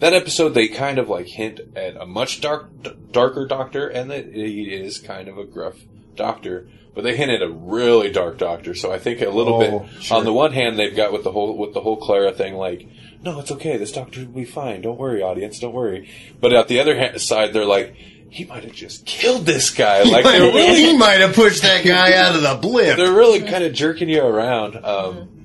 [0.00, 0.50] that episode.
[0.50, 2.70] They kind of like hint at a much dark
[3.12, 5.76] darker Doctor, and that he is kind of a gruff
[6.16, 6.66] Doctor.
[6.94, 8.74] But they hint at a really dark Doctor.
[8.74, 10.02] So I think a little Oh, bit.
[10.02, 10.16] sure.
[10.16, 12.88] On the one hand, they've got with the whole with the whole Clara thing, like.
[13.22, 13.76] No, it's okay.
[13.76, 14.80] This doctor will be fine.
[14.82, 15.58] Don't worry, audience.
[15.58, 16.08] Don't worry.
[16.40, 17.96] But at the other hand, side, they're like,
[18.30, 20.04] he might have just killed this guy.
[20.04, 22.96] Like they're really he might have pushed that guy out of the blip.
[22.96, 24.76] they're really kind of jerking you around.
[24.84, 25.37] Um,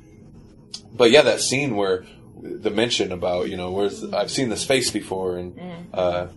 [0.95, 2.05] But yeah, that scene where
[2.41, 5.59] the mention about you know where's I've seen this face before, and
[5.93, 6.27] uh,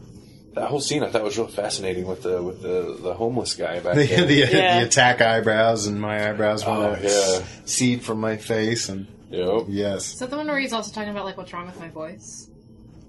[0.55, 3.81] that whole scene I thought was real fascinating with the with the, the homeless guy
[3.81, 4.25] back the, there.
[4.25, 4.81] the, Yeah.
[4.81, 7.45] the attack eyebrows and my eyebrows Oh, want to yeah.
[7.67, 9.65] seed from my face and Yep.
[9.69, 10.13] yes.
[10.15, 12.49] Is that the one where he's also talking about like what's wrong with my voice?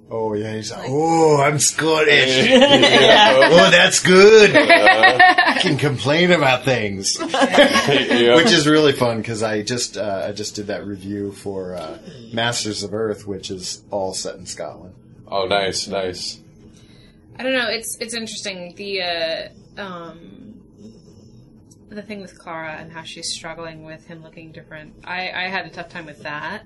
[0.09, 2.47] Oh yeah, he's like, oh, I'm Scottish.
[2.49, 3.49] Yeah.
[3.51, 4.55] oh, that's good.
[4.55, 8.37] I can complain about things, Yep.
[8.37, 11.97] which is really fun because I just uh, I just did that review for uh,
[12.33, 14.93] Masters of Earth, which is all set in Scotland.
[15.27, 16.39] oh, nice, nice.
[17.37, 17.67] I don't know.
[17.67, 19.49] It's it's interesting the uh,
[19.81, 20.61] um,
[21.89, 24.93] the thing with Clara and how she's struggling with him looking different.
[25.03, 26.63] I I had a tough time with that,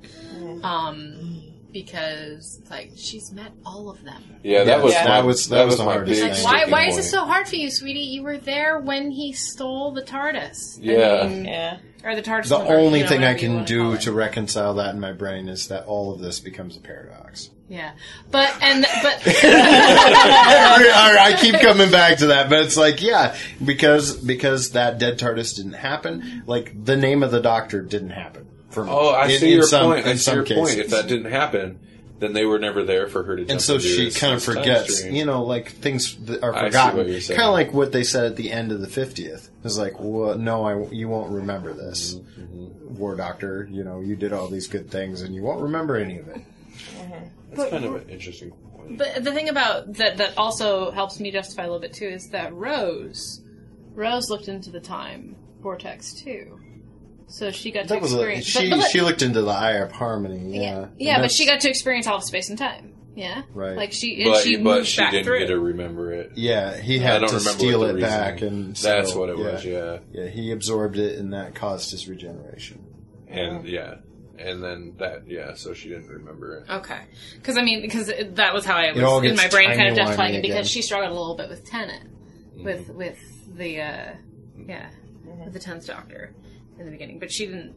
[0.64, 1.42] um,
[1.72, 4.24] because like she's met all of them.
[4.44, 5.04] Yeah, that Yeah, was Yeah.
[5.04, 6.44] my, that was- that was the my hardest big thing.
[6.44, 8.00] Why sticking why is it so hard for you, sweetie?
[8.02, 10.80] You were there when he stole the TARDIS.
[10.80, 11.28] I Yeah.
[11.28, 11.78] mean, Yeah.
[12.04, 12.50] or the TARDIS.
[12.50, 15.50] The or, only you know, thing I can do to reconcile that in my brain
[15.50, 17.50] is that all of this becomes a paradox.
[17.70, 17.92] yeah,
[18.32, 24.16] but and but I, I keep coming back to that, but it's like, yeah, because
[24.18, 26.44] because that dead TARDIS didn't happen.
[26.46, 28.48] Like the name of the Doctor didn't happen.
[28.72, 28.92] For me.
[28.92, 30.06] Oh, I In- see in your some- point.
[30.08, 30.70] I in see some your point.
[30.70, 30.80] cases.
[30.86, 31.80] If that didn't happen,
[32.20, 33.42] then they were never there for her to.
[33.44, 36.54] Jump and so into she this- kind of forgets, you know, like things that are
[36.54, 36.98] forgotten.
[36.98, 37.38] what you're saying.
[37.38, 39.50] Kind of like what they said at the end of the fiftieth.
[39.64, 43.68] It's like, well, no, I, you won't remember this, Mm-hmm, War Doctor.
[43.72, 46.42] You know, you did all these good things, and you won't remember any of it.
[47.54, 48.98] That's kind of an interesting point.
[48.98, 52.30] But the thing about that that also helps me justify a little bit too is
[52.30, 53.42] that Rose,
[53.94, 56.60] Rose looked into the time vortex too,
[57.32, 58.46] so she got to That was a, experience.
[58.46, 58.70] she.
[58.70, 60.56] but, but, she looked into the Eye of Harmony.
[60.58, 62.94] Yeah, yeah, yeah, but she got to experience all of space and time.
[63.14, 63.76] Yeah, Right.
[63.76, 65.40] Like she, and But she but moved she back didn't through.
[65.40, 66.32] get to remember it.
[66.36, 69.66] Yeah, he had to steal it the back, reasoning- and That's what it was.
[69.66, 72.82] Yeah, Yeah, he absorbed it, and that caused his regeneration.
[73.28, 73.96] and yeah,
[74.40, 75.56] and then that yeah.
[75.56, 76.70] So she didn't remember it.
[76.72, 77.02] Okay,
[77.36, 79.96] because I mean, because that was how I was in my brain, kind of timey-wimey
[79.96, 82.10] justifying it because she struggled a little bit with Tennant,
[82.64, 82.98] with Mm-hmm.
[82.98, 84.14] with the uh,
[84.68, 84.90] yeah,
[85.44, 86.34] with the tenth Doctor
[86.80, 87.76] in the beginning, but she didn't.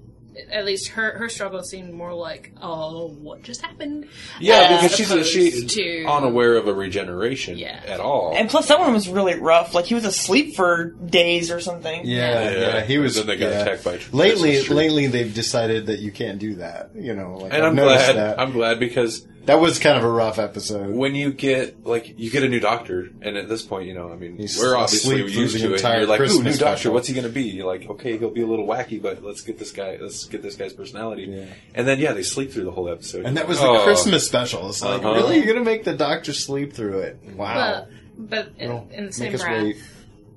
[0.50, 4.08] At least her her struggle seemed more like, oh, what just happened?
[4.40, 7.80] Yeah, as because she's a, she's to- unaware of a regeneration Yeah.
[7.86, 8.34] at all.
[8.36, 9.74] And plus, that one was really rough.
[9.74, 12.04] Like he was asleep for days or something.
[12.04, 12.58] Yeah, Yeah.
[12.58, 13.14] yeah, he was.
[13.14, 13.60] Then they got yeah.
[13.60, 14.74] attacked by Lately, Christmas tree.
[14.76, 16.90] lately they've decided that you can't do that.
[16.96, 18.16] You know, like and I've I'm noticed glad.
[18.16, 18.40] that.
[18.40, 20.94] I'm glad because that was kind of a rough episode.
[20.94, 24.10] when you get like you get a new doctor, and at this point, you know,
[24.12, 25.68] I mean, He's we're obviously asleep through used the to it.
[25.68, 26.76] and entire You're like, ooh, new Christmas doctor.
[26.76, 27.42] special." What's he going to be?
[27.42, 29.98] You're like, okay, he'll be a little wacky, but let's get this guy.
[30.00, 31.24] Let's get this guy's personality.
[31.24, 31.46] Yeah.
[31.74, 33.26] And then yeah, they sleep through the whole episode.
[33.26, 33.78] And that was Oh.
[33.78, 34.68] the Christmas special.
[34.68, 35.14] It's like, Uh-huh.
[35.14, 37.18] really, you're gonna make the Doctor sleep through it?
[37.36, 37.86] Wow.
[38.16, 39.76] But but in, Well, in the same breath, wait.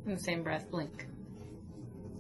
[0.05, 1.05] in the same breath, blink.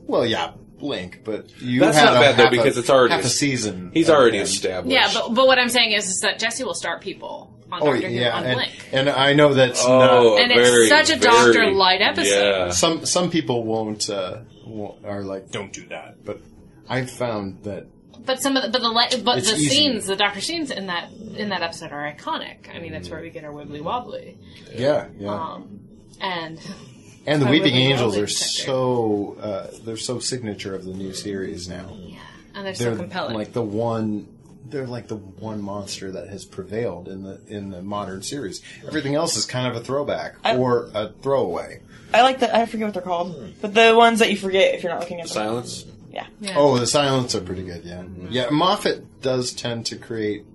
[0.05, 3.25] Well, yeah, Blink, but you That's had not bad, though, because a, it's already half
[3.25, 3.91] a season.
[3.93, 4.43] He's already him.
[4.43, 4.93] established.
[4.93, 7.91] Yeah, but but what I'm saying is, is that Jesse will start people on Oh
[7.93, 8.89] Doctor Who yeah, on and, Blink.
[8.91, 10.41] and I know that's oh, not.
[10.41, 12.49] And it's very, such a very- Doctor light episode.
[12.49, 12.69] Yeah.
[12.69, 16.23] Some some people won't uh, won't- are like, don't do that.
[16.23, 16.41] But
[16.87, 17.87] I've found that
[18.25, 19.65] But some of the, but the li- but the easy.
[19.69, 22.73] scenes, the Doctor scenes in that in that episode are iconic.
[22.73, 24.37] I mean, that's where we get our wibbly wobbly.
[24.75, 25.29] yeah, yeah.
[25.33, 25.79] Um,
[26.21, 26.59] and
[27.27, 30.93] and the I Weeping really Angels are it, so uh, they're so signature of the
[30.93, 31.95] new series now.
[31.99, 32.17] Yeah,
[32.55, 33.35] and they're, They're so compelling.
[33.35, 34.27] like the one.
[34.69, 38.61] They're like the one monster that has prevailed in the in the modern series.
[38.85, 41.81] Everything else is kind of a throwback I- or a throwaway.
[42.13, 42.55] I like the.
[42.55, 45.19] I forget what they're called, but the ones that you forget if you're not looking
[45.21, 45.33] at them.
[45.33, 45.85] Silence.
[46.11, 46.25] Yeah.
[46.39, 46.53] yeah.
[46.57, 47.83] Oh, the silence are pretty good.
[47.83, 48.49] Yeah, yeah.
[48.49, 50.45] Moffat does tend to create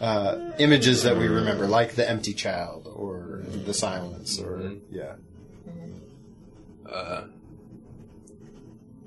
[0.00, 5.14] uh, images that we remember, like the empty child or the silence, or yeah.
[6.90, 7.24] Uh,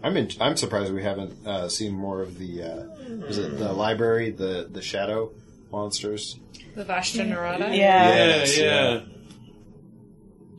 [0.02, 2.86] I'm in, I'm surprised we haven't uh, seen more of the uh,
[3.26, 5.32] is it the library, the the shadow
[5.72, 6.40] monsters.
[6.76, 7.76] The Vashta Nerada.
[7.76, 8.16] Yeah.
[8.16, 8.64] Yes, yeah.
[8.64, 9.02] yeah.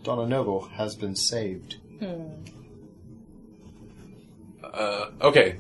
[0.03, 1.77] Donna Noble has been saved.
[4.63, 5.59] Uh, okay.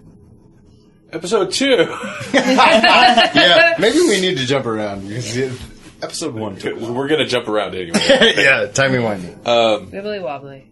[1.12, 1.66] Episode two.
[2.32, 5.61] yeah, maybe we need to jump around because it,
[6.03, 6.77] episode one took.
[6.77, 6.95] a while.
[6.95, 7.99] We're gonna jump around anyway.
[8.37, 9.47] yeah, timey wimey.
[9.47, 10.70] Um, Wibbly wobbly.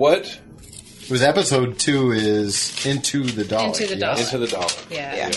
[0.00, 0.40] What
[1.02, 3.66] It was episode two is into the Dalek.
[3.80, 4.32] Into the yes?
[4.32, 4.66] Into the dollar?
[4.90, 5.14] Yeah.
[5.30, 5.32] Yeah.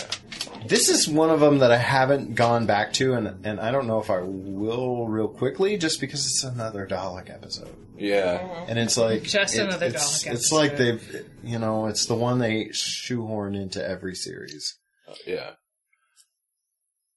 [0.66, 3.86] This is one of them that I haven't gone back to, and and I don't
[3.88, 8.38] know if I will real quickly, just because it's another Dalek episode, Yeah.
[8.40, 8.70] Mm-hmm.
[8.70, 11.00] and it's like Just another it's, Dalek It's like episode.
[11.02, 14.78] they've, you know, it's the one they shoehorn into every series.
[15.10, 15.52] Oh, yeah.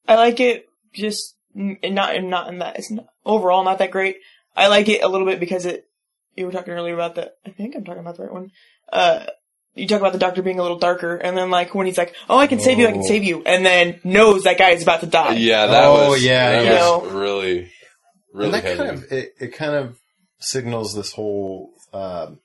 [0.08, 4.16] I like it just n- not not in that it's not, overall not that great.
[4.56, 5.84] I like it a little bit because it.
[6.36, 7.32] You were talking earlier about the.
[7.46, 8.50] I think I'm talking about the right one.
[8.92, 9.24] Uh,
[9.74, 12.14] you talk about the doctor being a little darker, and then like when he's like,
[12.28, 13.06] "Oh, I can save you, I can Oh.
[13.06, 15.34] save you," and then knows that guy is about to die.
[15.34, 16.96] Yeah, that Oh, was yeah, that yeah.
[16.96, 17.72] was really
[18.32, 18.76] really and that heavy.
[18.78, 19.98] kind of it, it kind of
[20.38, 22.38] signals this whole um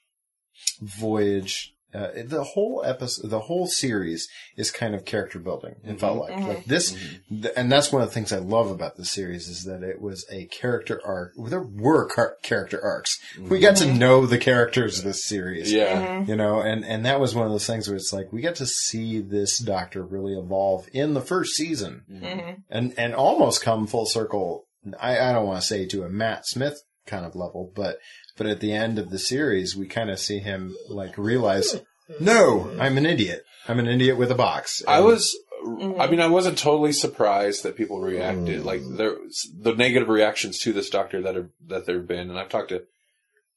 [0.81, 1.73] voyage.
[1.93, 4.27] Uh, the whole episode, the whole series
[4.57, 5.75] is kind of character building.
[5.83, 6.91] It felt like like this,
[7.29, 10.01] th- and that's one of the things I love about the series is that it
[10.01, 11.33] was a character arc.
[11.37, 13.17] There were car- character arcs.
[13.39, 15.71] We got to know the characters of this series.
[15.71, 16.23] yeah.
[16.23, 18.55] You know, and, and that was one of those things where it's like we got
[18.55, 22.63] to see this doctor really evolve in the first season Mhm.
[22.69, 24.65] and and almost come full circle.
[24.99, 27.97] I, I don't want to say to a Matt Smith kind of level, but
[28.37, 31.81] but at the end of the series, we kind of see him like realize,
[32.19, 33.43] no, I'm an idiot.
[33.67, 34.83] I'm an idiot with a box.
[34.87, 35.37] I And- was.
[35.99, 39.15] I mean, I wasn't totally surprised that people reacted like there
[39.59, 42.81] the negative reactions to this doctor that are that there've been, and I've talked to,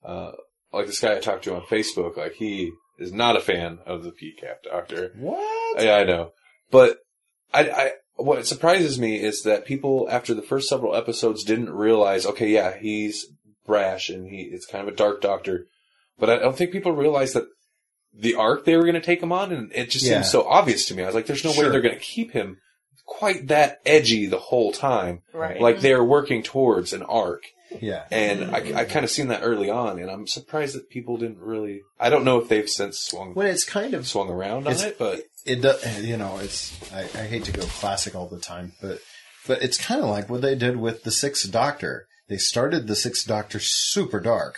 [0.05, 0.33] uh,
[0.71, 4.05] like this guy I talked to on Facebook, like he is not a fan of
[4.05, 5.13] the PCAP doctor.
[5.17, 5.83] what?
[5.83, 6.33] Yeah, I know,
[6.71, 6.99] but
[7.55, 12.27] I, I what surprises me is that people after the first several episodes didn't realize,
[12.27, 13.27] okay, yeah, he's
[13.67, 15.67] brash and he it's kind of a dark doctor,
[16.19, 17.47] but I don't think people realize that
[18.13, 20.15] the arc they were going to take him on, and it just Yeah.
[20.15, 21.03] seems so obvious to me.
[21.03, 22.59] I was like, there's no way they're going to keep him
[23.05, 25.23] quite that edgy the whole time.
[25.33, 25.61] Right.
[25.61, 25.83] Like mm-hmm.
[25.83, 27.43] they're working towards an arc,
[27.81, 28.05] Yeah.
[28.11, 31.41] and I, I kind of seen that early on, and I'm surprised that people didn't
[31.41, 31.83] really.
[31.99, 34.99] I don't know if they've since swung Well, it's kind of swung around on it,
[34.99, 38.73] but it does, you know, it's, I, I hate to go classic all the time,
[38.81, 38.99] but,
[39.47, 42.07] but it's kind of like what they did with the Sixth Doctor.
[42.29, 44.57] They started the Sixth Doctor super dark.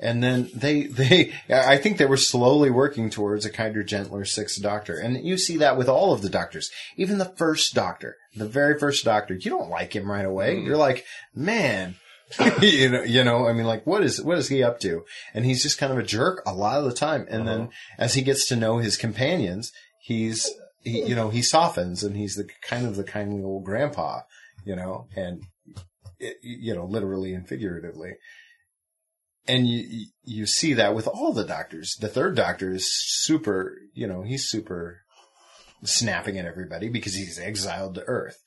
[0.00, 4.62] And then they, they, I think they were slowly working towards a kinder, gentler Sixth
[4.62, 4.98] Doctor.
[4.98, 6.70] And you see that with all of the Doctors.
[6.96, 10.56] Even the first Doctor, the very first Doctor, you don't like him right away.
[10.56, 10.66] Mm-hmm.
[10.66, 11.04] You're like,
[11.34, 11.96] man,
[12.60, 15.04] you know, you know, I mean, like, what is, what is he up to?
[15.32, 17.26] And he's just kind of a jerk a lot of the time.
[17.30, 17.70] And then uh-huh.
[17.98, 20.50] as he gets to know his companions, he's,
[20.82, 24.20] he, you know, he softens and he's the kind of the kindly old grandpa,
[24.64, 25.42] you know, and,
[26.18, 28.12] it, you know, literally and figuratively.
[29.46, 31.96] And you, you see that with all the doctors.
[31.98, 35.00] The third doctor is super, you know, he's super
[35.84, 38.38] snapping at everybody because he's exiled to Earth.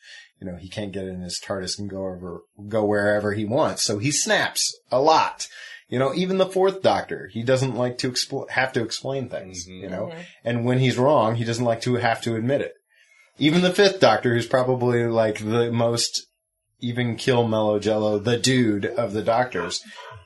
[0.42, 3.84] You know, he can't get in his TARDIS and go over, go wherever he wants.
[3.84, 5.48] So he snaps a lot.
[5.88, 9.68] You know, even the fourth doctor, he doesn't like to expl- have to explain things,
[9.68, 9.84] mm-hmm.
[9.84, 10.22] you know, mm-hmm.
[10.44, 12.74] and when he's wrong, he doesn't like to have to admit it.
[13.38, 16.28] Even the fifth doctor, who's probably like the most
[16.80, 19.82] even kill mellow jello, the dude of the doctors,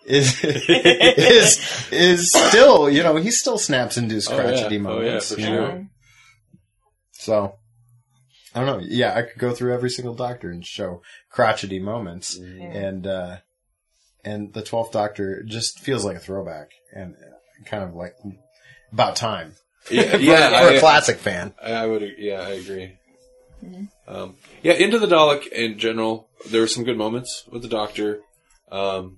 [0.06, 4.42] is, is, is still, you know, he still snaps into his Oh, yeah.
[4.42, 5.56] crotchety Oh, yeah, moments, for you sure.
[5.56, 5.86] know?
[7.12, 7.56] So,
[8.56, 8.88] I don't know.
[8.88, 13.38] Yeah, I could go through every single doctor and show crotchety moments, and uh,
[14.23, 18.15] and the twelfth Doctor just feels like a throwback, and uh, kind of like
[18.94, 19.56] about time
[19.91, 21.53] yeah, for, yeah, for a I- classic fan.
[21.61, 22.98] I I would, yeah, I agree.
[24.07, 28.22] Um, yeah, into the Dalek in general, there were some good moments with the Doctor.
[28.72, 29.18] Um,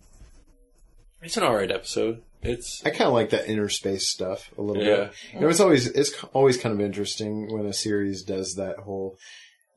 [1.22, 2.24] it's an alright episode.
[2.48, 5.10] It's I kind of like that inner space stuff a little Yeah.
[5.34, 5.42] bit.
[5.42, 9.18] It was always it's always kind of interesting when a series does that whole,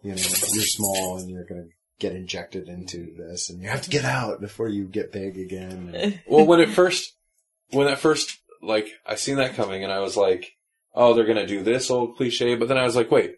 [0.03, 1.69] you know, you're small and you're going to
[1.99, 6.19] get injected into this, and you have to get out before you get big again.
[6.27, 7.13] Well when it first,
[7.73, 10.53] when that first, like, I seen that coming, and I was like,
[10.95, 13.37] oh, they're gonna do this old cliche, but then I was like, wait,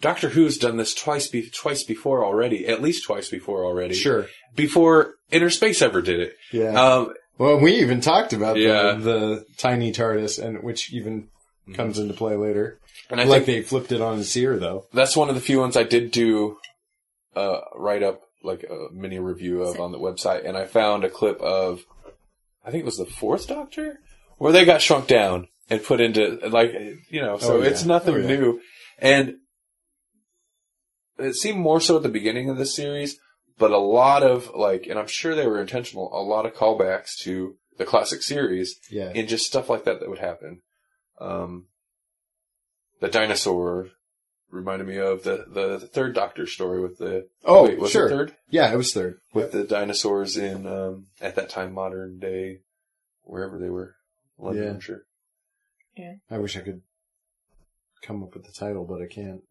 [0.00, 3.94] Doctor Who's done this twice, be- twice before already, at least twice before already.
[3.94, 6.36] sure, Before Innerspace ever did it.
[6.52, 6.72] yeah.
[6.80, 8.92] Um, Well, we even talked about Yeah.
[8.94, 11.28] the, the tiny TARDIS, and which even
[11.74, 12.78] comes into play later.
[13.10, 14.86] and I like think they flipped it on its ear, though.
[14.92, 16.58] that's one of the few ones I did do
[17.36, 21.10] uh, write up like a mini review of on the website, and I found a
[21.10, 21.84] clip of
[22.64, 23.98] I think it was the fourth Doctor
[24.38, 26.72] where they got shrunk down and put into like
[27.10, 27.68] you know, so Oh, yeah.
[27.68, 28.26] it's nothing Oh, yeah.
[28.26, 28.60] new,
[28.98, 29.34] and
[31.18, 33.18] it seemed more so at the beginning of the series,
[33.58, 37.16] but a lot of like, and I'm sure they were intentional, a lot of callbacks
[37.22, 39.12] to the classic series Yeah.
[39.14, 40.62] and just stuff like that that would happen.
[41.20, 41.66] Um,
[43.00, 43.88] the dinosaur
[44.50, 48.06] reminded me of the, the, the third Doctor story with the, Oh, wait, was sure.
[48.06, 48.36] it third?
[48.50, 49.18] Yeah, it was third.
[49.34, 52.60] With the dinosaurs in, um, at that time, modern day,
[53.22, 53.94] wherever they were.
[54.38, 54.70] London, Yeah.
[54.70, 55.02] I'm sure.
[55.96, 56.82] yeah I wish I could
[58.02, 59.42] come up with the title, but I can't.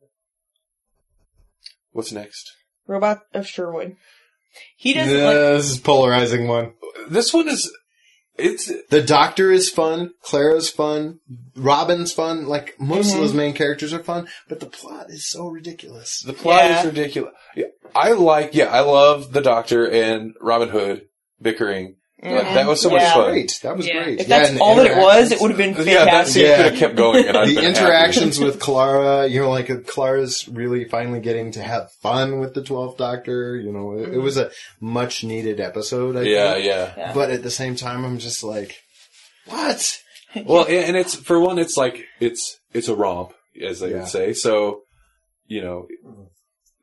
[1.91, 2.51] What's next?
[2.88, 3.95] Robot of Sherwood.
[4.76, 5.35] He doesn't Yeah, like.
[5.35, 6.73] this is a polarizing one.
[7.09, 7.72] This one is,
[8.38, 10.11] it's, The Doctor is fun.
[10.22, 11.19] Clara's fun.
[11.55, 12.47] Robin's fun.
[12.47, 13.22] Like most of mm-hmm.
[13.22, 16.22] those main characters are fun, but the plot is so ridiculous.
[16.22, 16.80] The plot Yeah.
[16.80, 17.34] is ridiculous.
[17.55, 17.65] Yeah,
[17.95, 21.07] I like, yeah, I love the Doctor and Robin Hood
[21.41, 21.95] bickering.
[22.23, 23.14] Like, that was so much Yeah.
[23.14, 23.30] fun.
[23.31, 24.03] Great, that was Yeah.
[24.03, 24.22] great.
[24.22, 26.34] If that's and all that it was, interactions- it would have been Yeah, that fantastic.
[26.34, 26.56] scene Yeah.
[26.57, 27.77] could have kept going, and I'd the been happy.
[27.80, 32.56] interactions with Clara, you know, like uh, Clara's really finally getting to have fun with
[32.56, 33.56] the Twelfth Doctor.
[33.57, 34.49] You know, it, it was a
[34.81, 36.18] much needed episode.
[36.18, 36.65] I Yeah, think.
[36.65, 36.94] yeah.
[36.98, 37.14] Yeah.
[37.14, 38.76] But at the same time, I'm just like,
[39.45, 40.02] what?
[40.45, 43.34] Well, and and it's for one, it's like it's it's a romp,
[43.64, 43.99] as they Yeah.
[43.99, 44.34] would say.
[44.34, 44.81] So,
[45.48, 45.88] you know,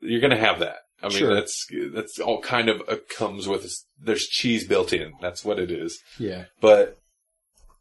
[0.01, 0.77] you're gonna have that.
[1.05, 1.33] I mean, Sure.
[1.35, 3.71] that's that's all kind of uh, comes with.
[4.01, 5.13] There's cheese built in.
[5.21, 5.99] That's what it is.
[6.19, 6.97] Yeah, But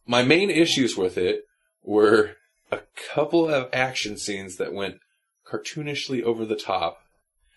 [0.06, 1.42] my main issues with it
[1.82, 2.36] were
[2.70, 2.80] a
[3.14, 4.96] couple of action scenes that went
[5.50, 6.98] cartoonishly over the top.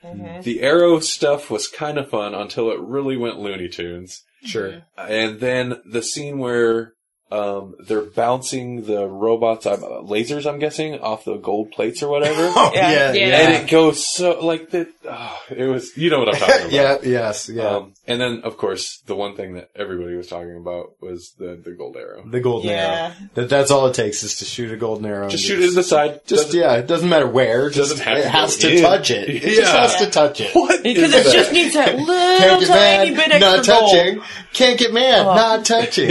[0.03, 0.44] Mhm.
[0.44, 4.23] The arrow stuff was kind of fun until it really went Looney Tunes.
[4.45, 4.84] sure.
[4.98, 6.94] And then the scene where
[7.30, 12.52] um, they're bouncing the robots, uh, lasers, I'm guessing, off the gold plates or whatever.
[12.56, 12.90] Oh, Yeah.
[12.91, 13.28] yeah, Yeah.
[13.28, 16.56] yeah, And it goes so, like, the, oh, it was, you know what I'm talking
[16.68, 16.72] about.
[16.72, 17.64] yeah, yes, yeah.
[17.68, 21.60] Um, and then, of course, the one thing that everybody was talking about was the,
[21.62, 22.24] the gold arrow.
[22.26, 23.14] the golden Yeah.
[23.20, 23.28] arrow.
[23.36, 25.28] That, that's all it takes is to shoot a golden arrow.
[25.28, 26.22] Just shoot it to the side.
[26.26, 27.70] Just Doesn't- yeah, it doesn't matter where.
[27.70, 28.82] Just, Doesn't have it to has go to in.
[28.82, 29.30] touch it.
[29.30, 29.82] It just Yeah.
[29.82, 30.56] has to touch it.
[30.56, 31.34] What Because it that?
[31.34, 34.16] just needs that Can't little tiny mad, bit not extra touching.
[34.16, 34.28] gold.
[34.54, 35.36] Can't get mad, Oh.
[35.36, 36.10] not touching.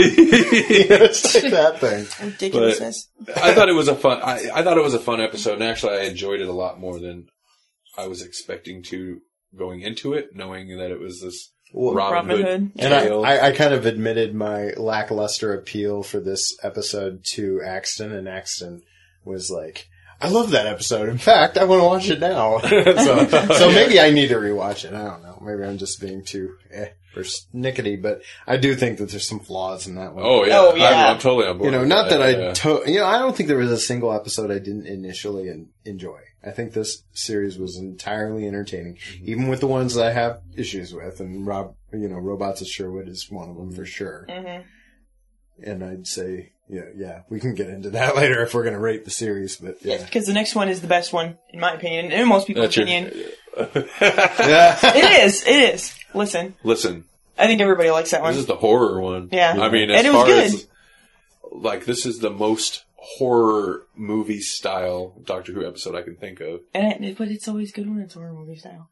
[1.09, 2.05] It's like that thing.
[2.21, 3.09] Ridiculousness.
[3.35, 4.21] I thought it was a fun.
[4.23, 6.79] I, I thought it was a fun episode, and actually, I enjoyed it a lot
[6.79, 7.27] more than
[7.97, 9.21] I was expecting to
[9.57, 12.45] going into it, knowing that it was this Robin, Robin Hood.
[12.45, 12.71] Hood.
[12.77, 13.07] And I.
[13.07, 18.83] I, I kind of admitted my lackluster appeal for this episode to Axton, and Axton
[19.25, 19.87] was like,
[20.19, 21.09] I love that episode.
[21.09, 22.59] In fact, I want to watch it now.
[22.59, 24.93] so, so maybe I need to rewatch it.
[24.93, 25.41] I don't know.
[25.41, 29.87] Maybe I'm just being too eh, persnickety, but I do think that there's some flaws
[29.87, 30.23] in that one.
[30.25, 30.89] oh yeah, Oh, yeah.
[30.89, 31.71] I'm, I'm totally on board.
[31.71, 32.53] you know, not that I, yeah.
[32.53, 35.69] to- you know, I don't think there was a single episode I didn't initially en-
[35.85, 36.19] enjoy.
[36.45, 39.29] I think this series was entirely entertaining, Mm-hmm.
[39.29, 41.19] even with the ones that I have issues with.
[41.19, 44.25] And Rob, you know, Robots of Sherwood is one of them for sure.
[44.29, 44.63] Mhm.
[45.65, 48.79] And I'd say, yeah, yeah, we can get into that later if we're going to
[48.79, 49.57] rate the series.
[49.57, 52.27] But yeah, Because the next one is the best one, in my opinion, and in
[52.27, 53.13] most people's That's your- opinion.
[54.01, 55.43] yeah, It is.
[55.47, 55.95] It is.
[56.17, 57.05] Listen, Listen,
[57.37, 58.31] I think everybody likes that one.
[58.33, 59.29] this is the horror one.
[59.31, 59.55] Yeah.
[59.59, 60.43] I mean, as And it was far good.
[60.45, 60.67] as
[61.51, 66.61] like this is the most horror movie style Doctor Who episode I can think of.
[66.73, 68.89] and it, but it's always good when it's horror movie style.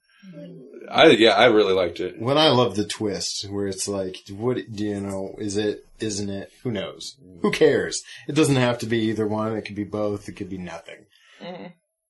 [0.90, 2.20] I yeah, I really liked it.
[2.20, 5.36] when I love the twist, where it's like, what do you know?
[5.38, 5.86] Is it?
[6.00, 6.52] Isn't it?
[6.64, 7.16] Who knows?
[7.42, 8.02] Who cares?
[8.28, 9.56] It doesn't have to be either one.
[9.56, 10.28] It could be both.
[10.28, 11.06] It could be nothing.
[11.44, 11.66] Mm-hmm.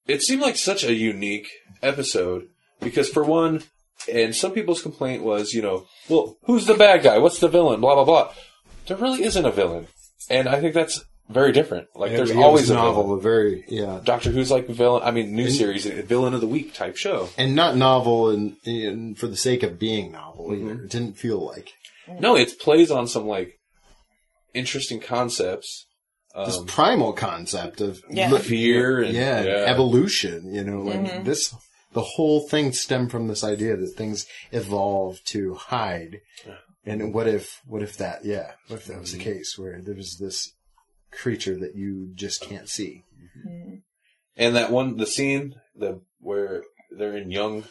[0.07, 1.49] It seemed like such a unique
[1.81, 2.47] episode
[2.79, 3.63] because for one,
[4.11, 7.17] and some people's complaint was, you know, well, who's the bad guy?
[7.17, 7.81] What's the villain?
[7.81, 8.33] Blah blah blah.
[8.87, 9.87] There really isn't a villain,
[10.29, 11.87] and I think that's very different.
[11.95, 13.17] Like, there's Yeah, it always a novel, villain.
[13.19, 15.01] a very yeah, Doctor Who's like villain.
[15.03, 17.29] I mean, new series, villain of the week type show.
[17.37, 20.83] and not novel, and, and for the sake of being novel either.
[20.83, 21.73] It didn't feel like
[22.19, 23.57] No, it plays on some like
[24.53, 25.87] interesting concepts.
[26.45, 28.37] this Um, primal concept of Yeah.
[28.37, 29.53] Fear and- yeah, and yeah.
[29.65, 30.53] evolution.
[30.53, 31.55] You know, like this.
[31.95, 36.19] The whole thing stemmed from this idea that things evolve to hide.
[36.85, 39.95] And what if, what if that, yeah, what if that was the case where there
[39.95, 40.53] was this
[41.09, 43.05] creature that you just can't see?
[44.35, 47.63] and that one, the scene, the where they're in young.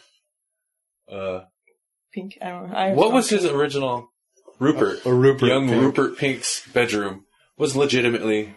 [1.09, 1.41] Uh,
[2.11, 2.37] Pink.
[2.41, 2.75] I don't know.
[2.75, 4.09] I what was his original?
[4.57, 5.05] Rupert.
[5.05, 5.81] A Rupert young Pink.
[5.81, 7.25] Rupert Pink's bedroom
[7.57, 8.55] was legitimately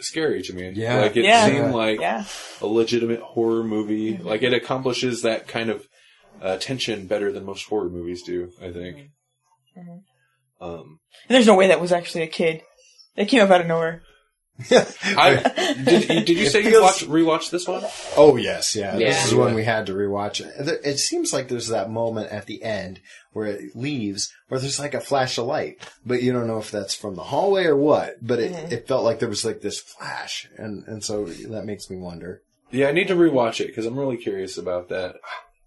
[0.00, 0.70] scary to me.
[0.74, 1.00] Yeah.
[1.00, 1.46] like it Yeah.
[1.46, 2.24] seemed like Yeah.
[2.60, 4.16] a legitimate horror movie.
[4.16, 5.86] Like it accomplishes that kind of
[6.40, 8.50] uh, tension better than most horror movies do.
[8.60, 8.96] I think.
[9.78, 10.64] Mm-hmm.
[10.64, 10.98] Um,
[11.28, 12.62] And there's no way that was actually a kid.
[13.16, 14.02] They came up out of nowhere.
[14.70, 16.08] I did.
[16.08, 17.82] You, did you say you feels- watch rewatch this one?
[18.16, 18.96] Oh yes, yeah.
[18.96, 19.08] Yeah.
[19.10, 20.38] This is one we had to rewatch.
[20.58, 23.00] There- It seems like there's that moment at the end
[23.32, 26.70] where it leaves, where there's like a flash of light, but you don't know if
[26.70, 28.16] that's from the hallway or what.
[28.24, 28.72] But it, mm-hmm.
[28.72, 32.42] it felt like there was like this flash, and and so that makes me wonder.
[32.70, 35.16] Yeah, I need to rewatch it because I'm really curious about that.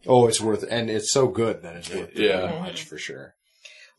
[0.07, 2.59] Oh, it's worth, and it's so good that it's worth the Yeah.
[2.59, 3.33] watch for sure.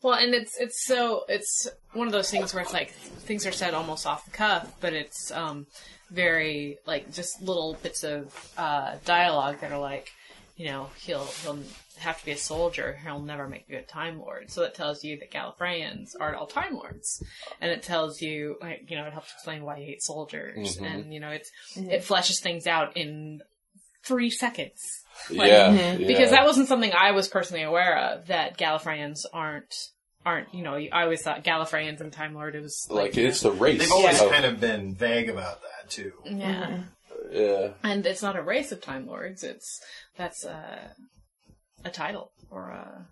[0.01, 3.51] Well, and it's it's so it's one of those things where it's like things are
[3.51, 5.65] said almost off the cuff, but it's um
[6.11, 10.11] very like just little bits of uh, dialogue that are like,
[10.55, 11.59] you know, he'll he'll
[11.97, 12.97] have to be a soldier.
[13.03, 14.51] He'll never make a good time lord.
[14.51, 17.23] So it tells you that Gallifreyans aren't all time lords,
[17.59, 21.13] and it tells you like you know it helps explain why you hate soldiers, and
[21.13, 23.41] you know it's it fleshes things out in
[24.07, 24.81] three seconds.
[25.29, 26.01] Like, yeah, mm-hmm.
[26.01, 29.73] yeah, because that wasn't something I was personally aware of that Gallifreyans aren't
[30.25, 33.41] aren't you know I always thought Gallifreyans and Time Lord it was like like, it's
[33.41, 33.79] the race.
[33.79, 36.11] They've always of- kind of been vague about that too.
[36.25, 36.81] yeah mm-hmm.
[37.31, 37.69] yeah.
[37.83, 39.81] and it's not a race of Time Lords it's
[40.17, 40.91] that's a
[41.85, 43.07] a title or a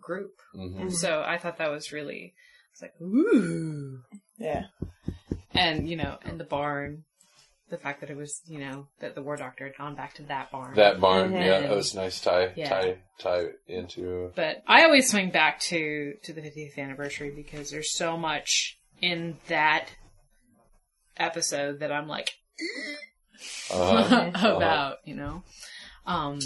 [0.00, 0.92] group Mhm.
[0.92, 2.34] so I thought that was really
[2.72, 4.00] it's like ooh
[4.38, 4.64] Yeah.
[5.54, 7.04] and you know and the barn
[7.68, 10.22] the fact that it was you know that the War Doctor had gone back to
[10.24, 11.44] that barn That barn, Mhm.
[11.44, 12.68] yeah, that was nice tie Yeah.
[12.68, 14.32] tie tie into.
[14.36, 19.36] But I always swing back to to the 50th anniversary because there's so much in
[19.48, 19.88] that
[21.16, 22.30] episode that I'm like
[23.70, 25.42] Uh, about, you know.
[26.06, 26.40] Um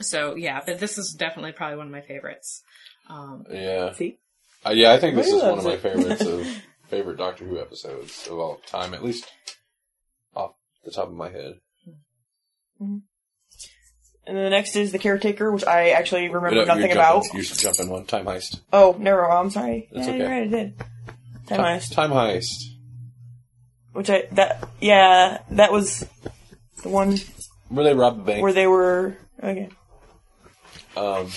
[0.00, 2.62] so yeah, but this is definitely probably one of my favorites.
[3.08, 4.18] Um yeah, See?
[4.66, 4.92] uh, yeah.
[4.92, 6.46] I think this is one of my favorites of
[6.88, 9.26] favorite Doctor Who episodes of all time, at least
[10.34, 10.52] off
[10.84, 11.54] the top of my head.
[12.80, 13.02] And
[14.24, 17.24] then the next is the caretaker, which I actually remember nothing about.
[17.32, 18.60] You're jumping one time heist.
[18.72, 19.88] Oh, no, I'm sorry.
[19.90, 20.18] That's yeah, okay.
[20.18, 20.78] you're right, I did.
[21.46, 21.94] Time Heist.
[21.94, 22.62] Time heist.
[23.92, 26.06] Which I, that, yeah, that was
[26.82, 27.16] the one
[27.70, 29.70] Where they rob the bank, where they were, okay.
[30.96, 31.30] um,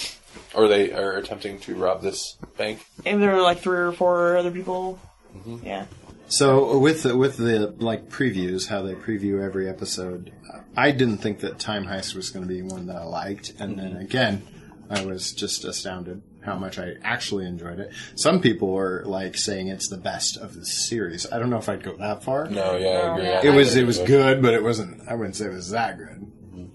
[0.54, 2.86] or they are attempting to rob this bank.
[3.06, 5.00] And there were like three or four other people.
[5.36, 5.66] Mm-hmm.
[5.66, 5.86] Yeah.
[6.28, 10.32] So with the, with the like previews, how they preview every episode,
[10.78, 13.78] I didn't think that Time Heist was going to be one that I liked, and
[13.78, 14.44] then again,
[14.90, 17.92] I was just astounded how much I actually enjoyed it.
[18.16, 21.32] Some people were like saying it's the best of the series.
[21.32, 22.50] I don't know if I'd go that far.
[22.50, 23.24] No, yeah, I agree.
[23.26, 23.42] Yeah.
[23.44, 25.08] It was it was good, but it wasn't.
[25.08, 26.32] I wouldn't say it was that good.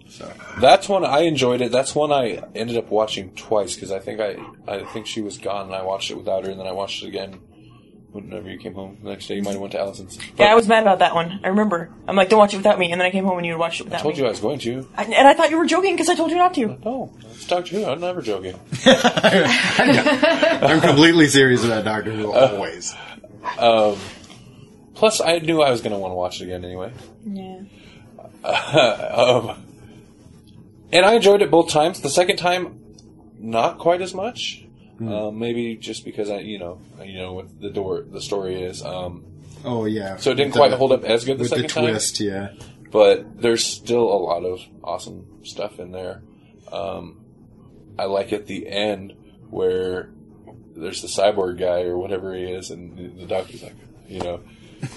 [0.08, 1.72] So That's one I enjoyed it.
[1.72, 5.36] That's one I ended up watching twice because I think I I think she was
[5.38, 7.40] gone and I watched it without her and then I watched it again
[8.16, 9.36] whenever you came home the next day.
[9.36, 10.16] You might have went to Allison's.
[10.16, 11.40] But Yeah, I was mad about that one.
[11.44, 11.90] I remember.
[12.09, 12.90] I'm like, don't watch it without me.
[12.93, 14.20] And then I came home and you watched it I told me.
[14.20, 14.88] you I was going to.
[14.97, 16.78] I, and I thought you were joking because I told you not to.
[16.84, 17.84] No, it's Doctor Who.
[17.84, 18.59] I'm never joking.
[18.86, 22.94] I'm completely serious about Doctor Who always.
[24.97, 26.90] Plus, I knew I was going to want to watch it again anyway.
[27.24, 27.60] Yeah.
[28.47, 29.62] um,
[30.93, 32.01] and I enjoyed it both times.
[32.01, 32.80] The second time,
[33.38, 34.65] not quite as much.
[34.98, 38.82] Um, maybe just because I, you know, you know what the door, the story is.
[38.82, 39.24] Um,
[39.64, 40.16] Oh yeah.
[40.16, 41.85] so it didn't quite the- hold up as good the with the second time.
[41.90, 42.20] twist.
[42.20, 42.52] Yeah.
[42.90, 46.23] but there's still a lot of awesome stuff in there.
[46.73, 47.24] Um,
[47.98, 49.12] I like at the end
[49.51, 50.10] where
[50.77, 53.74] there's the cyborg guy or whatever he is, and the- the doctor's like,
[54.09, 54.40] you know,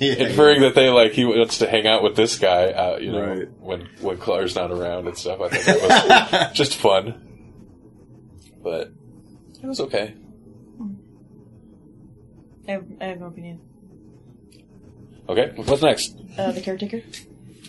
[0.00, 0.14] yeah.
[0.14, 3.26] inferring that they like he wants to hang out with this guy, uh, you know,
[3.26, 3.48] Right.
[3.60, 5.40] when when Clara's not around and stuff.
[5.40, 7.14] I thought that was just fun,
[8.62, 8.90] but
[9.62, 10.14] it was okay.
[12.66, 13.60] I have, I have no opinion.
[15.28, 16.16] Okay, what's next?
[16.36, 17.02] Uh, the caretaker?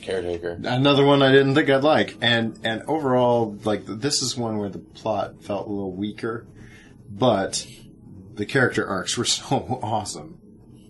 [0.02, 0.60] Caretaker.
[0.64, 4.70] Another one I didn't think I'd like, and and overall, like this is one where
[4.70, 6.46] the plot felt a little weaker,
[7.10, 7.66] but
[8.34, 10.40] the character arcs were so awesome.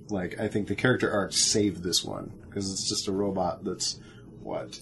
[0.10, 4.00] Like I think the character arcs saved this one because it's just a robot that's
[4.42, 4.80] what,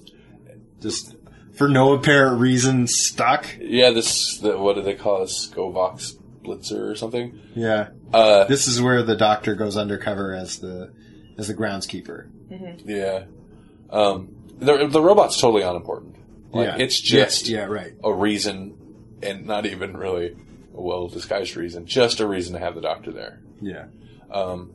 [0.82, 1.16] just
[1.58, 3.46] for no apparent reason stuck.
[3.60, 5.30] Yeah, this the, what do they call it?
[5.30, 6.14] Skovox
[6.44, 7.40] Blitzer or something?
[7.56, 10.94] Yeah, Uh, this is where the doctor goes undercover as the
[11.38, 12.30] as the groundskeeper.
[12.86, 13.26] Yeah.
[13.90, 16.16] Um, the the robot's totally unimportant.
[16.52, 17.94] Like yeah, it's just yeah, yeah, right.
[18.04, 18.78] a reason,
[19.22, 20.36] and not even really
[20.74, 21.86] a well disguised reason.
[21.86, 23.42] Just a reason to have the doctor there.
[23.62, 23.86] Yeah,
[24.32, 24.72] Um,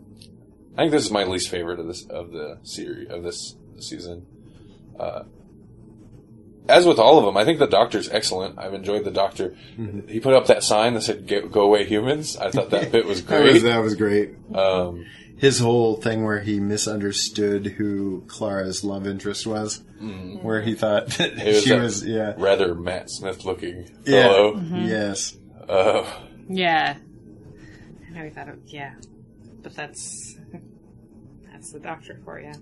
[0.77, 4.27] I think this is my least favorite of this of the series of this season.
[4.99, 5.23] Uh,
[6.69, 8.59] as with all of them, I think the Doctor's excellent.
[8.59, 9.57] I've enjoyed the Doctor.
[10.09, 13.05] He put up that sign that said "Go go away, humans." I thought that bit
[13.07, 13.63] was that was great.
[13.71, 14.31] that was great.
[14.55, 15.07] Um,
[15.39, 19.83] his whole thing where he misunderstood who Clara's love interest was,
[20.41, 21.47] where he thought that Mm-hmm.
[21.47, 24.61] was she was, yeah, rather Matt Smith looking yeah, fellow.
[24.73, 25.37] yes,
[25.69, 26.05] Uh,
[26.49, 26.97] Yeah.
[28.07, 28.95] I know we thought it, yeah.
[29.63, 30.37] But that's,
[31.51, 32.53] that's the doctor for you.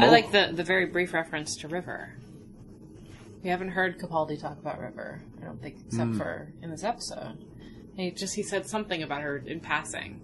[0.00, 2.14] I like the, the very brief reference to River.
[3.42, 7.44] We haven't heard Capaldi talk about River, I don't think, except for in this episode.
[7.96, 10.20] He just, he said something about her in passing.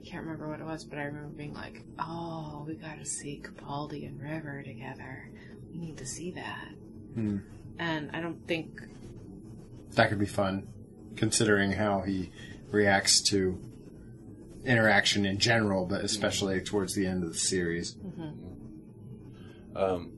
[0.00, 3.04] I can't remember what it was, but I remember being like, "Oh, we got to
[3.04, 5.28] see Capaldi and River together.
[5.70, 6.68] We need to see that."
[7.14, 7.38] Hmm.
[7.78, 8.80] And I don't think
[9.96, 10.68] That could be fun,
[11.16, 12.30] considering how he
[12.70, 13.58] reacts to
[14.64, 17.96] interaction in general, but especially towards the end of the series.
[19.74, 20.12] Um,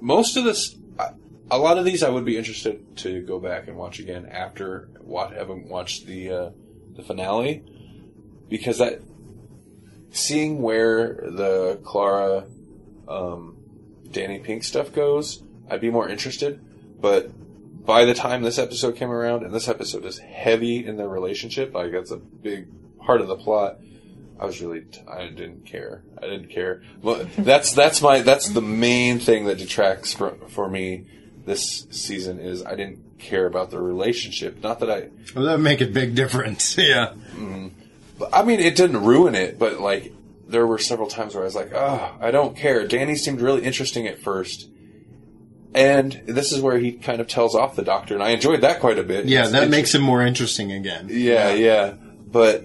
[0.00, 0.76] most of this,
[1.50, 4.88] a lot of these, I would be interested to go back and watch again after
[5.00, 6.50] what having watched the uh,
[6.96, 7.64] the finale,
[8.48, 9.00] because that
[10.10, 12.46] seeing where the Clara,
[13.08, 13.56] um,
[14.10, 16.60] Danny Pink stuff goes, I'd be more interested.
[17.00, 17.30] But
[17.84, 21.74] by the time this episode came around, and this episode is heavy in their relationship,
[21.74, 22.68] like that's a big
[22.98, 23.78] part of the plot.
[24.40, 26.02] I was really, I didn't care.
[26.16, 26.82] I didn't care.
[27.02, 31.04] Well, that's that's my that's the main thing that detracts for for me
[31.44, 34.62] this season is I didn't care about the relationship.
[34.62, 36.76] Not that I, Well, that would make a big difference.
[36.78, 37.08] yeah.
[37.34, 37.68] Mm-hmm.
[38.18, 40.14] But I mean, it didn't ruin it, but like
[40.48, 42.86] there were several times where I was like, oh, I don't care.
[42.88, 44.68] Danny seemed really interesting at first.
[45.72, 48.80] And this is where he kind of tells off the doctor, and I enjoyed that
[48.80, 49.26] quite a bit.
[49.26, 51.06] Yeah, It's- that makes him more interesting again.
[51.10, 51.92] Yeah, yeah.
[52.26, 52.64] But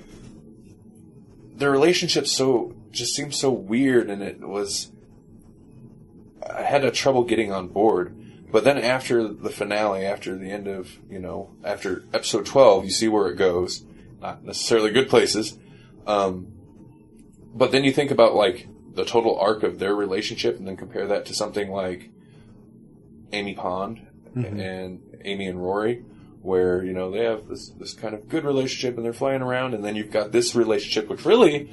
[1.55, 4.91] the relationship so just seemed so weird and it was
[6.47, 8.15] I had a trouble getting on board.
[8.51, 12.91] But then after the finale, after the end of, you know, after episode 12, you
[12.91, 13.83] see where it goes.
[14.21, 15.57] Not necessarily good places.
[16.07, 16.53] Um,
[17.53, 21.07] but then you think about like the total arc of their relationship and then compare
[21.07, 22.09] that to something like
[23.33, 26.03] Amy Pond and Amy and Rory,
[26.45, 29.73] where you know they have this this kind of good relationship and they're flying around,
[29.73, 31.69] and then you've got this relationship which really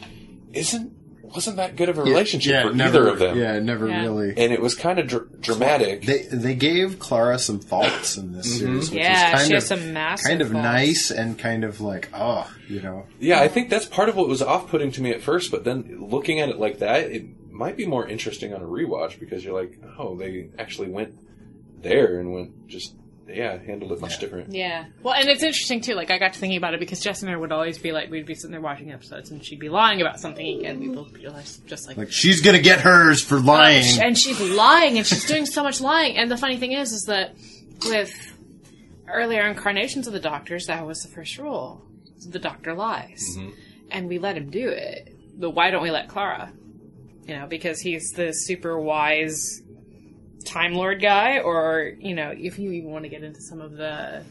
[0.53, 0.93] isn't
[1.23, 4.03] wasn't that good of a relationship for never, either of them, Yeah, never Yeah.
[4.03, 4.35] really.
[4.36, 6.03] and it was kind of dr- dramatic.
[6.03, 8.59] They they gave Clara some faults in this mm-hmm.
[8.66, 10.62] series, which yeah, is kind she of has some massive kind of faults.
[10.62, 14.28] nice and kind of like oh, you know, yeah, I think that's part of what
[14.28, 17.24] was off putting to me at first, but then looking at it like that, it
[17.51, 21.15] might be more interesting on a rewatch because you're like, oh, they actually went
[21.82, 22.94] there and went just
[23.35, 24.53] yeah, handled it much different.
[24.53, 24.87] Yeah.
[25.03, 25.95] Well, and it's interesting too.
[25.95, 28.11] Like I got to thinking about it because Jess and I would always be like,
[28.11, 31.13] we'd be sitting there watching episodes, and she'd be lying about something, and we'd both
[31.13, 33.85] be like- just like, like she's gonna get hers for oh, lying.
[33.99, 36.17] Oh, and she's lying, and she's doing so much lying.
[36.17, 37.35] And the funny thing is, is that
[37.85, 38.15] with
[39.09, 41.85] earlier incarnations of the Doctors, that was the first rule:
[42.29, 43.51] the Doctor lies, mm-hmm.
[43.91, 45.17] and we let him do it.
[45.37, 46.53] But why don't we let Clara?
[47.27, 49.61] You know, because he's the super wise
[50.43, 53.73] Time Lord guy, or you know, if you even want to get into some of
[53.73, 54.24] the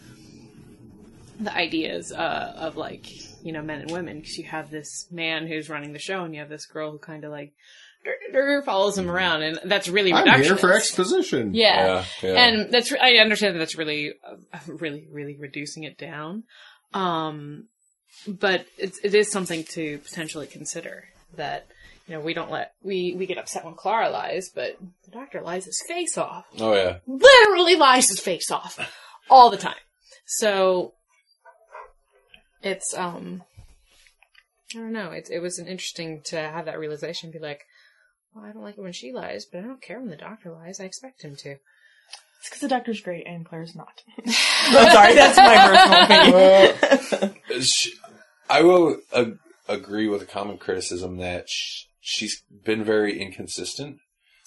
[1.40, 3.08] the ideas uh, of like
[3.44, 6.34] you know men and women, because you have this man who's running the show, and
[6.34, 7.54] you have this girl who kind of like
[8.66, 11.54] follows him around, and that's really I'm here for exposition.
[11.54, 12.04] Yeah.
[12.22, 12.46] Yeah, yeah.
[12.46, 16.44] And that's, re- I understand that that's really, uh, really, really reducing it down.
[16.94, 17.66] Um,
[18.28, 21.06] but it's, it is something to potentially consider
[21.36, 21.68] that,
[22.12, 25.40] you know, we don't let, we, we get upset when Clara lies, but the doctor
[25.40, 26.46] lies his face off.
[26.60, 28.78] Oh yeah, Literally lies his face off.
[29.30, 29.76] All the time.
[30.26, 30.92] So,
[32.62, 33.44] it's, um,
[34.76, 37.62] I don't know, it, it was an interesting to have that realization, be like,
[38.36, 40.52] well, I don't like it when she lies, but I don't care when the doctor
[40.52, 40.82] lies.
[40.82, 41.52] I expect him to.
[41.52, 44.04] It's because the doctor's great and Clara's not.
[44.26, 47.62] I'm sorry, that's my personal opinion.
[47.62, 47.96] Sh-
[48.50, 49.40] I will ag-
[49.70, 53.98] agree with a common criticism that sh- she's been very inconsistent.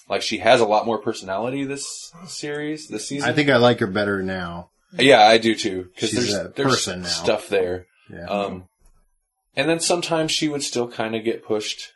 [0.07, 1.85] Like she has a lot more personality this
[2.27, 3.27] series, this season.
[3.27, 4.69] I think I like her better now.
[4.93, 5.87] yeah, I do too.
[5.95, 7.07] Because there's a there's person now.
[7.07, 7.87] stuff there.
[8.11, 8.25] Yeah.
[8.27, 8.65] Um,
[9.55, 11.91] and then sometimes she would still kind of get pushed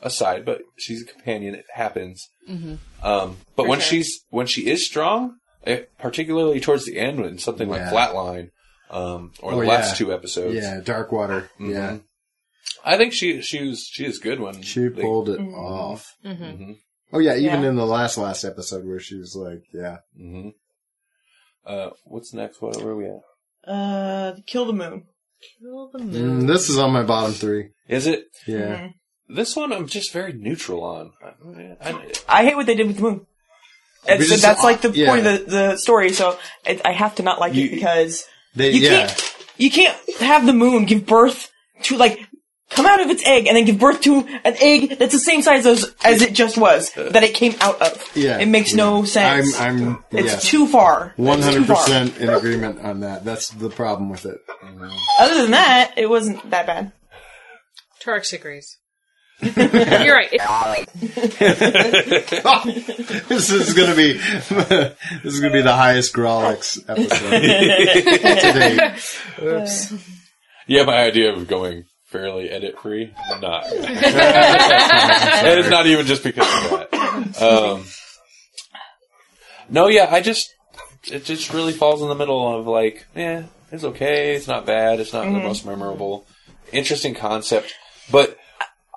[0.00, 1.54] aside, but she's a companion.
[1.54, 2.28] It happens.
[2.48, 3.88] Um, but For when sure.
[3.88, 8.50] she's when she is strong, eh, particularly towards the end, when something like Flatline,
[8.90, 10.06] um, or Oh, the last yeah.
[10.06, 11.48] two episodes, yeah, Darkwater.
[11.60, 12.00] Yeah, Mhm.
[12.84, 16.16] I think she she was she is good when she they- pulled it off.
[16.24, 16.72] Mm-hmm.
[17.12, 17.68] Oh yeah, even Yeah.
[17.70, 20.52] in the last last episode where she was like, yeah, Mhm.
[21.66, 22.60] Uh, what's next?
[22.60, 23.70] What where are we at?
[23.72, 25.04] Uh, Kill the Moon.
[25.60, 26.42] Kill the moon.
[26.42, 27.70] mm, this is on my bottom three.
[27.88, 28.94] Is it Yeah, Mhm.
[29.28, 29.72] this one?
[29.72, 31.12] I'm just very neutral on.
[31.22, 33.26] I, I, I hate what they did with the moon.
[34.06, 35.08] It's, just- that's like the yeah.
[35.08, 36.36] point of the, the story, so
[36.66, 38.24] it, I have to not like You- it because
[38.56, 39.06] they, you yeah.
[39.06, 41.50] can't you can't have the moon give birth
[41.84, 42.18] to like
[42.74, 45.42] come out of its egg and then give birth to an egg that's the same
[45.42, 48.10] size as as it just was uh, that it came out of.
[48.16, 48.38] Yeah.
[48.38, 49.58] it makes no sense.
[49.60, 51.12] I'm, I'm, it's yeah, too far.
[51.16, 51.76] one It's too hundred far.
[51.84, 53.24] percent in agreement on that.
[53.24, 54.38] That's the problem with it.
[55.20, 56.92] Other than that, it wasn't that bad.
[58.02, 58.78] Torx agrees.
[59.42, 60.30] You're right.
[63.28, 64.12] This is gonna be
[64.52, 64.94] this
[65.24, 67.40] is gonna be the highest Grawlix episode to
[69.40, 69.82] date.
[70.68, 73.12] yeah, my idea of going fairly edit free.
[73.40, 73.64] Not.
[73.72, 73.82] and
[75.58, 77.42] it's not even just because of that.
[77.42, 77.84] Um,
[79.68, 80.54] no, yeah, I just
[81.10, 85.00] it just really falls in the middle of like, yeah, it's okay, it's not bad,
[85.00, 85.46] it's not the mm-hmm.
[85.46, 86.26] most memorable,
[86.72, 87.74] interesting concept,
[88.10, 88.38] but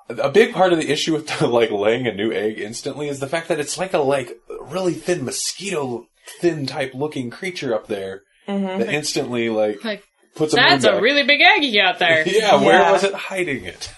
[0.08, 3.20] a big part of the issue with the, like laying a new egg instantly is
[3.20, 6.06] the fact that it's like a like really thin mosquito
[6.40, 8.78] thin type looking creature up there mm-hmm.
[8.78, 10.04] that instantly like Like,
[10.36, 11.02] puts a that's a back.
[11.02, 12.26] really big egg you got there.
[12.28, 12.92] yeah, where Yeah.
[12.92, 13.92] was it hiding it?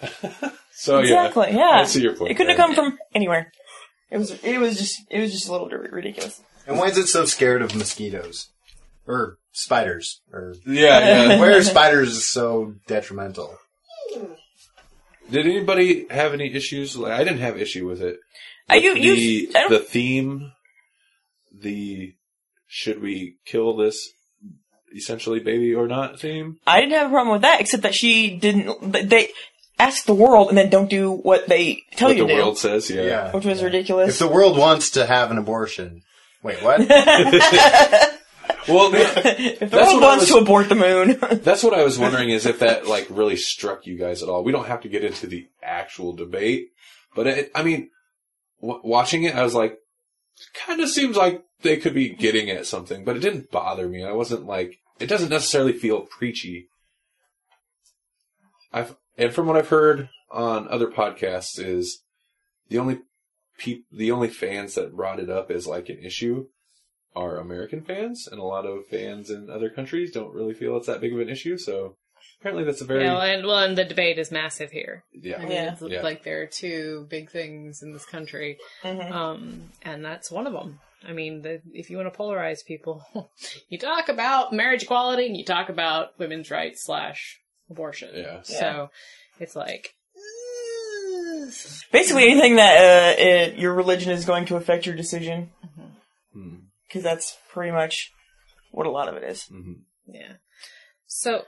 [0.72, 1.48] so Exactly.
[1.50, 1.80] yeah, Yeah.
[1.80, 2.30] I see your point.
[2.30, 2.66] It couldn't there.
[2.66, 3.52] have come from anywhere.
[4.10, 4.30] It was.
[4.42, 5.00] It was just.
[5.10, 6.40] It was just a little ri- ridiculous.
[6.66, 8.48] And why is it so scared of mosquitoes?
[9.06, 10.20] Or spiders?
[10.32, 10.98] Or Yeah,
[11.28, 11.38] yeah.
[11.40, 13.58] why are spiders so detrimental?
[15.30, 16.96] Did anybody have any issues?
[16.96, 18.18] Like, I didn't have issue with it.
[18.70, 20.52] Uh, you- With you- the I don't- the theme,
[21.52, 22.14] the
[22.66, 24.10] should we kill this
[24.94, 26.58] essentially baby or not theme?
[26.66, 28.92] I didn't have a problem with that, except that she didn't.
[28.92, 29.28] They
[29.78, 32.40] ask the world and then don't do what they tell what you the to do,
[32.42, 33.32] world says, yeah.
[33.32, 34.10] which was If ridiculous.
[34.10, 36.02] If the world wants to have an abortion,
[36.42, 36.80] wait, what?
[38.68, 41.98] Well, if the That's world wants was- to abort the moon, that's what I was
[41.98, 44.44] wondering is if that like really struck you guys at all.
[44.44, 46.68] We don't have to get into the actual debate,
[47.16, 47.90] but it, I mean,
[48.60, 49.78] w- watching it, I was like,
[50.54, 54.04] kind of seems like they could be getting at something, but it didn't bother me.
[54.04, 56.68] I wasn't like, it doesn't necessarily feel preachy.
[58.72, 62.02] I've and from what I've heard on other podcasts is
[62.68, 63.00] the only
[63.58, 66.46] peop, the only fans that brought it up as like an issue
[67.14, 70.86] are American fans, and a lot of fans in other countries don't really feel it's
[70.86, 71.58] that big of an issue.
[71.58, 71.96] So
[72.40, 75.04] apparently, that's a very Yeah, well, and, well, and the debate is massive here.
[75.14, 75.38] I yeah.
[75.40, 75.72] mean, Yeah.
[75.74, 76.02] it's Yeah.
[76.02, 79.10] like there are two big things in this country, Mhm.
[79.12, 80.80] um, and that's one of them.
[81.06, 83.04] I mean, the, if you want to polarize people,
[83.68, 88.10] you talk about marriage equality and you talk about women's rights slash abortion.
[88.14, 88.42] Yeah.
[88.42, 88.90] So
[89.40, 89.94] it's like,
[91.90, 95.50] basically anything that uh, it, your religion is going to affect your decision,
[96.86, 98.12] because that's pretty much
[98.70, 99.44] what a lot of it is.
[99.52, 99.80] Mhm.
[100.06, 100.34] yeah.
[101.06, 101.42] So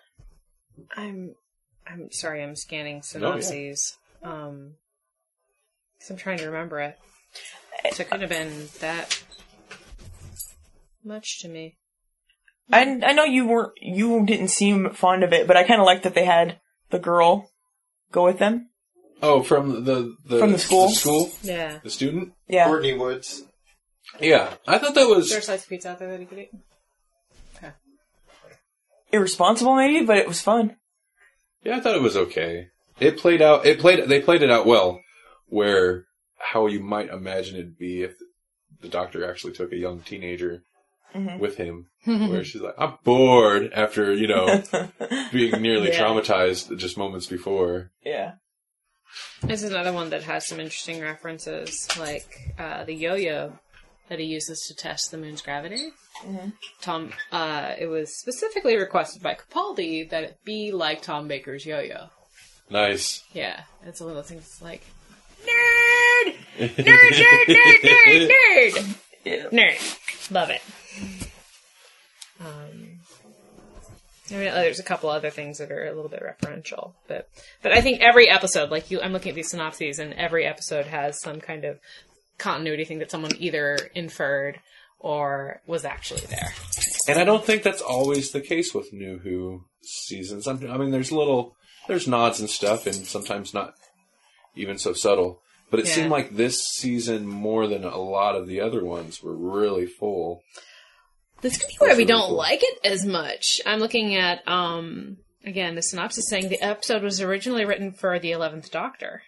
[0.96, 1.34] I'm,
[1.86, 3.96] I'm sorry, I'm scanning synopses.
[4.22, 4.74] Um,
[6.04, 6.98] because I'm trying to remember it.
[7.92, 9.22] So it couldn't have been that
[11.04, 11.76] much to me.
[12.72, 15.86] I I know you weren't you didn't seem fond of it, but I kind of
[15.86, 16.60] liked that they had
[16.90, 17.50] the girl
[18.12, 18.70] go with them.
[19.22, 20.88] Oh, from the, the From the school?
[20.90, 21.78] school, Yeah.
[21.82, 22.32] the student.
[22.48, 23.42] Yeah, Courtney Woods.
[24.20, 26.26] Yeah, I thought that was Is there a slice of pizza out there that he
[26.26, 26.50] could eat?
[29.12, 30.76] irresponsible maybe, but it was fun.
[31.62, 32.68] Yeah, I thought it was okay.
[33.00, 33.64] It played out.
[33.66, 34.08] It played.
[34.08, 35.00] They played it out well,
[35.46, 36.04] where
[36.38, 38.14] how you might imagine it'd be if
[38.80, 40.62] the doctor actually took a young teenager
[41.14, 41.38] Mhm.
[41.38, 44.62] with him, where she's like, "I'm bored," after you know
[45.32, 46.00] being nearly Yeah.
[46.02, 47.90] traumatized just moments before.
[48.04, 48.32] Yeah,
[49.42, 52.26] This is another one that has some interesting references, like
[52.58, 53.58] uh, the yo-yo
[54.08, 55.90] that he uses to test the moon's gravity.
[56.80, 62.08] Tom, uh, it was specifically requested by Capaldi that it be like Tom Baker's yo-yo.
[62.70, 63.22] Nice.
[63.32, 64.60] Yeah, it's one of those things.
[64.62, 64.82] Like
[65.46, 69.44] nerd, nerd, nerd, nerd, nerd, nerd, yeah.
[69.52, 70.30] nerd.
[70.30, 70.62] Love it.
[72.40, 72.98] Um,
[74.30, 77.28] I mean, there's a couple other things that are a little bit referential, but
[77.62, 80.86] but I think every episode, like you, I'm looking at these synopses, and every episode
[80.86, 81.78] has some kind of
[82.38, 84.58] continuity thing that someone either inferred
[84.98, 86.52] or was actually there.
[87.06, 90.48] And I don't think that's always the case with New Who seasons.
[90.48, 91.54] I'm- I mean, there's little,
[91.86, 93.74] there's nods and stuff, and sometimes not
[94.56, 95.42] even so subtle.
[95.70, 95.92] But it Yeah.
[95.96, 100.42] seemed like this season, more than a lot of the other ones, were really full.
[101.44, 102.36] This could be where we don't cool.
[102.36, 103.60] like it as much.
[103.66, 108.32] I'm looking at um again the synopsis saying the episode was originally written for the
[108.32, 109.22] Eleventh Doctor.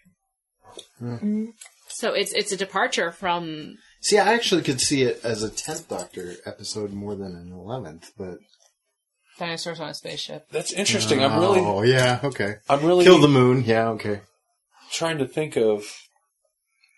[1.88, 5.88] So it's it's a departure from See, I actually could see it as a 10th
[5.88, 8.38] Doctor episode more than an 11th, but.
[9.38, 10.46] Dinosaurs on a Spaceship.
[10.50, 11.22] That's interesting.
[11.22, 12.56] I'm really, Oh, yeah, okay.
[12.68, 14.20] I'm really Kill the moon, yeah, okay.
[14.92, 15.84] trying to think of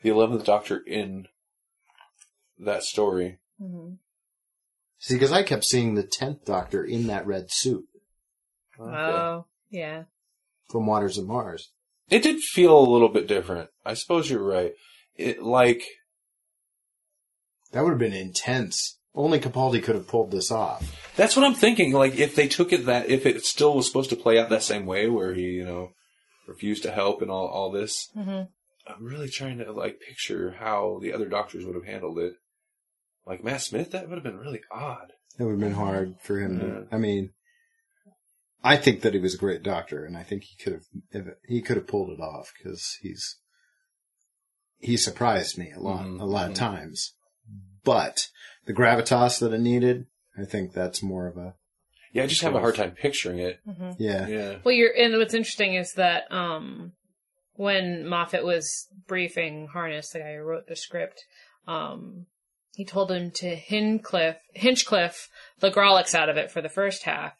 [0.03, 1.27] the Eleventh Doctor in
[2.59, 3.39] that story.
[4.99, 7.85] See, because I kept seeing the 10th Doctor in that red suit
[8.81, 10.05] Oh yeah.
[10.71, 11.71] from Waters of Mars.
[12.11, 13.71] It did feel a little bit different.
[13.85, 14.73] I suppose you're right.
[15.17, 15.83] It like
[17.73, 18.99] That would have been intense.
[19.15, 21.11] Only Capaldi could have pulled this off.
[21.17, 21.93] That's what I'm thinking.
[21.93, 24.63] Like, if they took it that, if it still was supposed to play out that
[24.63, 25.91] same way, where he, you know,
[26.47, 28.43] refused to help and all, all this, Mm-hmm.
[28.91, 32.35] I'm really trying to like picture how the other doctors would have handled it.
[33.29, 35.13] Like Matt Smith, that would have been really odd.
[35.39, 36.67] It would have been hard for him Yeah.
[36.67, 36.89] to.
[36.91, 37.31] I mean,
[38.65, 40.81] I think that he was a great doctor, and I think he could
[41.13, 43.39] have he could have pulled it off because he's
[44.79, 46.51] he surprised me a lot Mhm, a lot mhm.
[46.53, 47.15] of times.
[47.85, 48.29] But
[48.67, 50.07] the gravitas that it needed,
[50.37, 51.55] I think that's more of a
[52.13, 53.61] Yeah, I just have a hard time picturing it.
[53.99, 54.27] yeah.
[54.27, 54.59] Yeah.
[54.65, 56.93] Well, you're, and what's interesting is that um,
[57.55, 61.23] when Moffat was briefing Harness, the guy who wrote the script,
[61.67, 62.27] um,
[62.79, 65.29] he told him to Hinchcliffe, Hinchcliffe
[65.59, 67.33] the Grawlix out of it for the first half,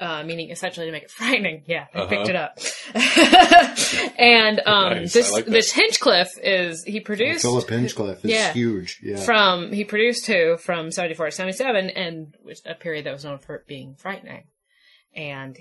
[0.00, 1.62] uh, meaning essentially to make it frightening.
[1.68, 2.30] Yeah, I picked Uh-huh.
[2.30, 2.58] it up.
[4.18, 5.50] and um, Nice, this like that.
[5.52, 8.52] this Hinchcliffe is he produced Philip Hinchcliffe is Yeah.
[8.52, 8.98] huge.
[9.02, 9.18] Yeah.
[9.24, 13.38] from he produced two from 74 to 77 and was a period that was known
[13.38, 14.44] for it being frightening
[15.14, 15.56] and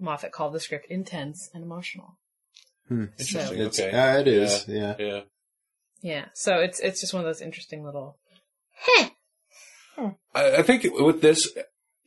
[0.00, 2.18] moffat called the script intense and emotional
[2.88, 3.04] Hmm.
[3.16, 3.60] so Interesting.
[3.60, 3.90] It's, Okay.
[3.92, 4.64] yeah, it is.
[4.66, 4.94] Yeah.
[4.98, 5.20] Yeah.
[6.02, 8.18] yeah so it's it's just one of those interesting little
[10.34, 11.48] I, I think with this,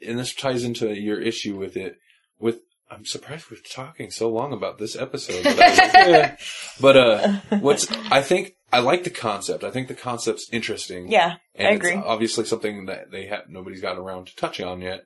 [0.05, 1.97] and this ties into your issue with it.
[2.39, 5.43] With I'm surprised we're talking so long about this episode.
[5.43, 6.35] But, I- yeah.
[6.81, 9.63] But, uh, what's I think I like the concept.
[9.63, 11.09] I think the concept's interesting.
[11.11, 11.95] Yeah, and I it's agree.
[11.95, 15.05] obviously something that they have nobody's gotten around to touching on yet.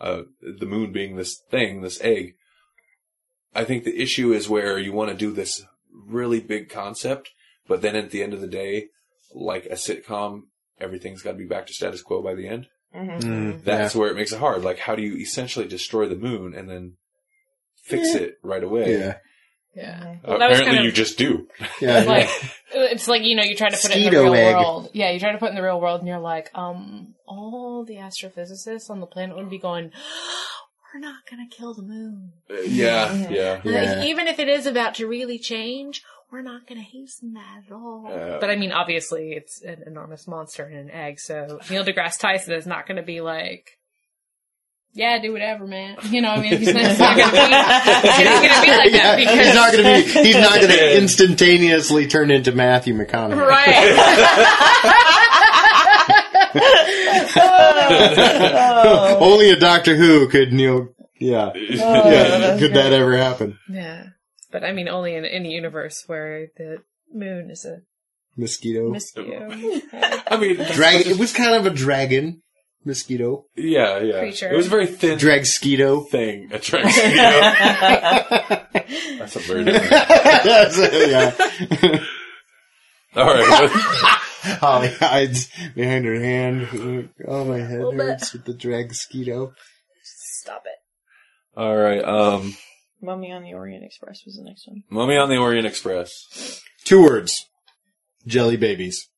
[0.00, 2.34] Uh, the moon being this thing, this egg.
[3.54, 7.30] I think the issue is where you want to do this really big concept,
[7.68, 8.86] but then at the end of the day,
[9.34, 10.42] like a sitcom,
[10.80, 12.66] everything's got to be back to status quo by the end.
[12.94, 13.20] Mhm.
[13.22, 14.00] Mm, That's yeah.
[14.00, 14.62] where it makes it hard.
[14.64, 16.96] Like, how do you essentially destroy the moon and then
[17.84, 18.98] fix it right away?
[18.98, 19.16] Yeah.
[19.76, 21.46] yeah Uh, Well, apparently, kind of- you just do.
[21.80, 22.00] Yeah.
[22.00, 22.28] like
[22.72, 24.54] it's like you know you try to put it in the real egg.
[24.56, 27.14] world yeah you try to put it in the real world and you're like um
[27.26, 29.90] all the astrophysicists on the planet would be going
[30.94, 33.60] we're not gonna kill the moon Uh, yeah, yeah.
[33.64, 33.94] Yeah.
[33.94, 36.02] Like, even if it is about to really change,
[36.32, 38.06] we're not going to hasten that at all.
[38.08, 38.38] Yeah.
[38.40, 42.54] but I mean, obviously, it's an enormous monster in an egg, so Neil deGrasse Tyson
[42.54, 43.78] is not going to be like,
[44.92, 47.34] "Yeah, do whatever, man." You know, what I mean, he's not, he's not going to
[47.34, 47.52] be, he's
[48.24, 50.24] not going to be like Yeah, that because he's not going to be.
[50.26, 53.46] He's not going to instantaneously turn into Matthew McConaughey.
[53.46, 54.96] right.
[57.42, 59.16] Oh.
[59.20, 60.88] Only a Doctor Who could Neil.
[61.18, 62.58] Yeah, yeah.
[62.58, 63.58] Could that ever happen?
[63.68, 64.06] yeah,
[64.50, 66.78] but I mean, only in any universe where the
[67.12, 67.78] moon is a
[68.36, 68.90] Mosquito.
[68.90, 69.48] mosquito
[70.30, 71.10] I mean, Dragon.
[71.12, 72.42] It was kind of a dragon
[72.84, 73.44] mosquito.
[73.56, 74.20] yeah, yeah.
[74.20, 74.52] Creature.
[74.52, 76.08] It was a very thin Dragsquito.
[76.08, 76.50] thing.
[76.52, 77.40] A Dragsquito.
[79.18, 79.90] That's a very different.
[81.10, 82.04] yeah.
[83.16, 83.70] All right.
[84.60, 87.10] Holly hides behind her hand.
[87.26, 89.52] Oh, my head hurts with the dragsquito.
[90.02, 90.78] Stop it.
[91.60, 92.02] All right.
[92.02, 92.56] Um,
[93.02, 94.82] Mummy on the Orient Express was the next one.
[94.90, 96.62] Mummy on the Orient Express.
[96.84, 97.46] Two words.
[98.26, 99.08] Jelly babies.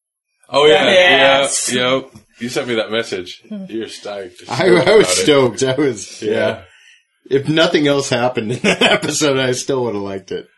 [0.48, 1.72] Oh yeah, Yes.
[1.72, 2.10] yeah, yep.
[2.38, 3.42] You sent me that message.
[3.68, 4.42] You're stoked.
[4.48, 5.62] I, I was stoked.
[5.62, 6.30] I was, Yeah.
[6.32, 6.62] yeah.
[7.30, 10.48] If nothing else happened in that episode, I still would have liked it.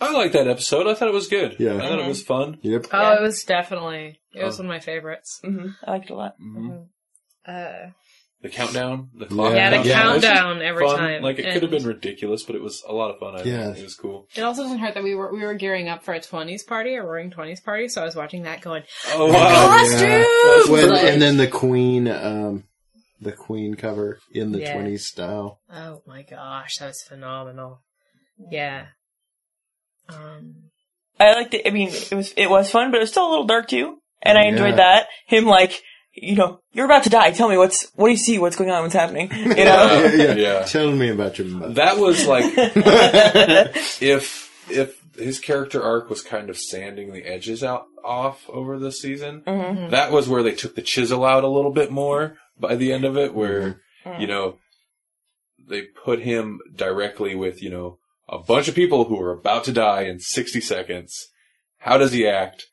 [0.00, 0.86] I liked that episode.
[0.86, 1.56] I thought it was good.
[1.58, 1.76] Yeah.
[1.76, 2.58] I thought it was fun.
[2.62, 2.86] Yep.
[2.92, 4.20] Oh, it was definitely.
[4.34, 4.62] It was Oh.
[4.64, 5.40] one of my favorites.
[5.42, 6.34] hmm I liked it a lot.
[6.40, 6.86] Mhm.
[7.46, 7.90] Uh,
[8.40, 9.52] The countdown, the clock.
[9.54, 9.88] yeah, the countdown.
[10.18, 10.96] It countdown every fun.
[10.96, 11.22] time.
[11.22, 13.34] Like it And could have been ridiculous, but it was a lot of fun.
[13.34, 13.64] I Yeah.
[13.66, 13.78] think.
[13.78, 14.28] it was cool.
[14.36, 16.94] It also doesn't hurt that we were we were gearing up for a twenties party,
[16.94, 17.88] a roaring twenties party.
[17.88, 18.84] So I was watching that, going,
[19.14, 19.76] Oh wow!
[19.78, 20.68] costumes!
[20.70, 22.62] When, Like- and then the Queen, um,
[23.20, 24.74] the Queen cover in the Yeah.
[24.76, 25.58] 20s style.
[25.72, 27.82] oh my gosh, that was phenomenal.
[28.52, 28.86] Yeah.
[30.08, 30.70] Um,
[31.18, 31.66] I liked it.
[31.66, 33.98] I mean, it was it was fun, but it was still a little dark too.
[34.22, 34.48] And I Yeah.
[34.50, 35.08] enjoyed that.
[35.26, 35.82] Him like,
[36.22, 37.30] you know, you're about to die.
[37.32, 38.38] Tell me what's what do you see?
[38.38, 38.82] What's going on?
[38.82, 39.30] What's happening?
[39.32, 40.10] You know.
[40.16, 40.34] yeah.
[40.34, 40.62] Yeah.
[40.64, 41.74] Tell me about your mother.
[41.74, 42.44] That was like
[44.00, 48.92] if if his character arc was kind of sanding the edges out off over the
[48.92, 49.42] season.
[49.46, 49.90] Mhm.
[49.90, 53.04] That was where they took the chisel out a little bit more by the end
[53.04, 54.20] of it, where Mhm.
[54.20, 54.58] you know
[55.68, 59.72] they put him directly with you know a bunch of people who are about to
[59.72, 61.28] die in sixty seconds.
[61.78, 62.66] How does he act?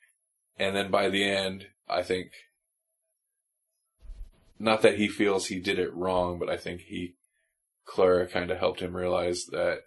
[0.57, 2.27] And then by the end, I think
[4.59, 7.15] not that he feels he did it wrong, but I think he
[7.85, 9.79] Clara kind of helped him realize that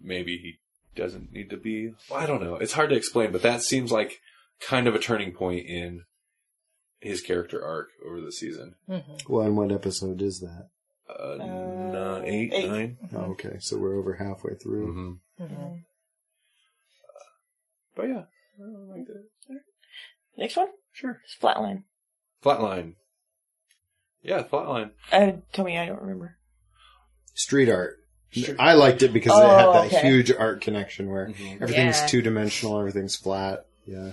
[0.00, 0.58] maybe he
[1.00, 1.92] doesn't need to be.
[2.10, 2.56] Well, I don't know.
[2.56, 4.18] It's hard to explain, but that seems like
[4.60, 6.02] kind of a turning point in
[6.98, 8.74] his character arc over the season.
[8.88, 9.28] mhm.
[9.28, 10.68] Well, and what episode is that?
[11.08, 11.36] Uh, Uh,
[11.92, 12.68] nine, eight, eight.
[12.68, 12.98] nine.
[13.14, 15.18] Oh, okay, so we're over halfway through.
[15.38, 15.44] Mm-hmm.
[15.44, 15.84] Mhm.
[17.96, 18.24] But yeah,
[18.58, 19.60] I liked it.
[20.36, 21.20] Next one, Sure.
[21.24, 21.84] it's Flatline.
[22.42, 22.94] Flatline.
[24.22, 24.90] Yeah, Flatline.
[25.12, 26.36] Uh, tell me, I don't remember.
[27.34, 27.96] Street art.
[28.30, 28.54] Sure.
[28.58, 30.08] I liked it because Oh, it had that okay.
[30.08, 31.60] huge art connection where Mhm.
[31.62, 32.06] everything's Yeah.
[32.06, 33.66] two dimensional, everything's flat.
[33.86, 34.12] Yeah.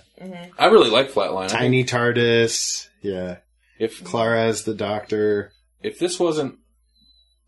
[0.57, 1.45] I really like Flatline.
[1.45, 2.87] I think Tiny TARDIS.
[3.01, 3.37] Yeah.
[3.77, 5.51] If Clara as the doctor.
[5.83, 6.57] if this wasn't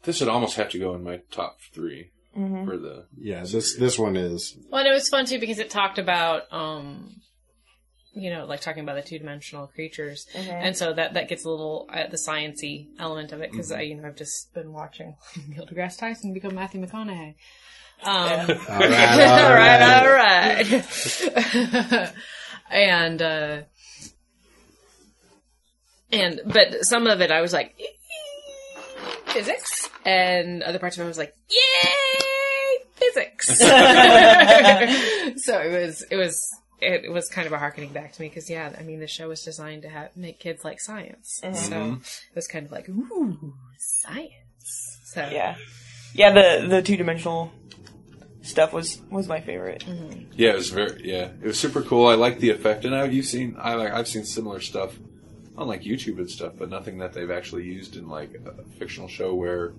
[0.04, 3.08] This would almost have to go in my top 3 for the.
[3.18, 4.56] Yeah, this this one is.
[4.70, 7.16] Well, and it was fun too because it talked about, um,
[8.14, 11.50] you know, like talking about the two dimensional creatures, and so that that gets a
[11.50, 15.16] little uh, the sciency element of it because I, you know, I've just been watching
[15.48, 17.36] Neil deGrasse Tyson become Matthew McConaughey.
[18.02, 18.10] Um,
[18.70, 20.12] All right, all all right.
[20.12, 22.14] right, all right.
[22.72, 23.62] and uh
[26.12, 27.76] and but some of it I was like
[29.28, 33.48] physics, and other parts of it I was like yay physics.
[33.58, 33.66] so
[35.60, 38.74] it was it was it was kind of a harkening back to me because yeah,
[38.78, 41.56] I mean the show was designed to have, make kids like science, mm-hmm.
[41.56, 45.00] so it was kind of like ooh science.
[45.06, 45.56] So Yeah.
[46.14, 47.52] Yeah, the the two dimensional
[48.42, 49.86] stuff was was my favorite.
[49.86, 50.32] Mm-hmm.
[50.36, 51.02] Yeah, it was very.
[51.04, 52.08] Yeah, it was super cool.
[52.08, 53.56] I like the effect, and I've you've seen.
[53.60, 53.94] I like.
[53.94, 54.98] I've seen similar stuff
[55.58, 59.08] on like YouTube and stuff, but nothing that they've actually used in like a fictional
[59.08, 59.74] show where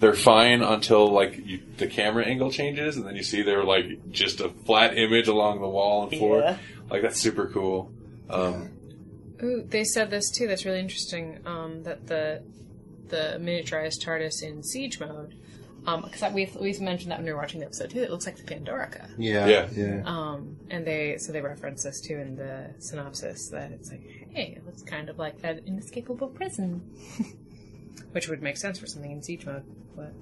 [0.00, 4.10] they're fine until like you, the camera angle changes, and then you see they're like
[4.10, 6.40] just a flat image along the wall and floor.
[6.40, 6.58] Yeah.
[6.90, 7.92] Like that's super cool.
[8.28, 8.70] Um,
[9.42, 10.46] Ooh, they said this too.
[10.46, 11.40] That's really interesting.
[11.46, 12.42] Um, that the
[13.08, 15.34] the miniaturized TARDIS in siege mode.
[15.84, 18.02] Because we we mentioned that when we were watching the episode too.
[18.02, 19.10] It looks like the Pandorica.
[19.18, 19.68] Yeah, Yeah.
[19.76, 20.02] yeah.
[20.06, 24.54] Um, and they so they reference this too in the synopsis that it's like, hey,
[24.56, 26.80] it looks kind of like that inescapable prison,
[28.12, 29.62] which would make sense for something in siege mode.
[29.96, 30.12] But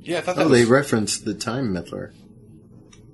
[0.00, 0.58] yeah, I thought that Oh, was.
[0.60, 2.12] they referenced the Time Meddler.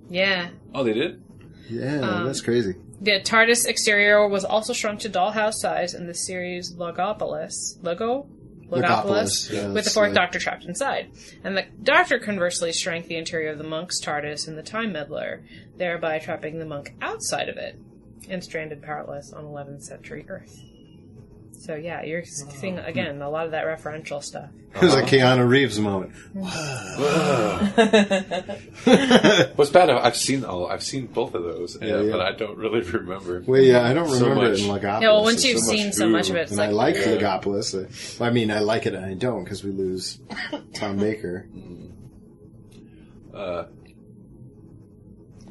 [0.08, 1.22] yeah, oh, they did.
[1.68, 2.74] Yeah, Um, that's crazy.
[3.00, 7.82] the TARDIS exterior was also shrunk to dollhouse size in the series Logopolis.
[7.82, 8.26] Logo.
[8.68, 11.10] Logopolis, yeah, with the fourth like- Doctor trapped inside.
[11.42, 15.42] And the Doctor conversely shrank the interior of the monk's TARDIS in the Time Meddler,
[15.76, 17.76] thereby trapping the monk outside of it
[18.28, 20.60] and stranded powerless on 11th century Earth.
[21.60, 24.48] So yeah, you're seeing again a lot of that referential stuff.
[24.74, 26.14] It was a Keanu Reeves moment.
[29.56, 29.90] What's bad?
[29.90, 30.46] I've seen.
[30.46, 32.12] Oh, I've seen both of those, yeah, yeah.
[32.12, 33.42] but I don't really remember.
[33.46, 34.60] Well, yeah, I don't So remember much.
[34.60, 35.00] it in Logopolis.
[35.02, 36.70] Yeah, well, once It's you've so much seen so much of it, it's and like
[36.70, 37.02] I like Yeah.
[37.18, 38.20] Logopolis.
[38.20, 40.18] Uh, I mean, I like it and I don't because we lose
[40.74, 41.46] Tom Baker.
[43.34, 43.64] Uh,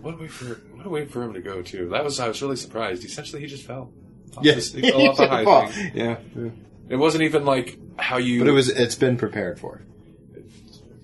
[0.01, 0.45] what a way for
[0.75, 1.89] what a way for him to go to.
[1.89, 3.05] That was I was really surprised.
[3.05, 3.93] Essentially, he just fell.
[4.37, 5.69] Off Yes, this- he fell off the high Fall.
[5.93, 6.49] yeah, yeah.
[6.89, 8.39] It wasn't even like how you.
[8.39, 8.69] but it was.
[8.69, 9.81] It's been prepared for.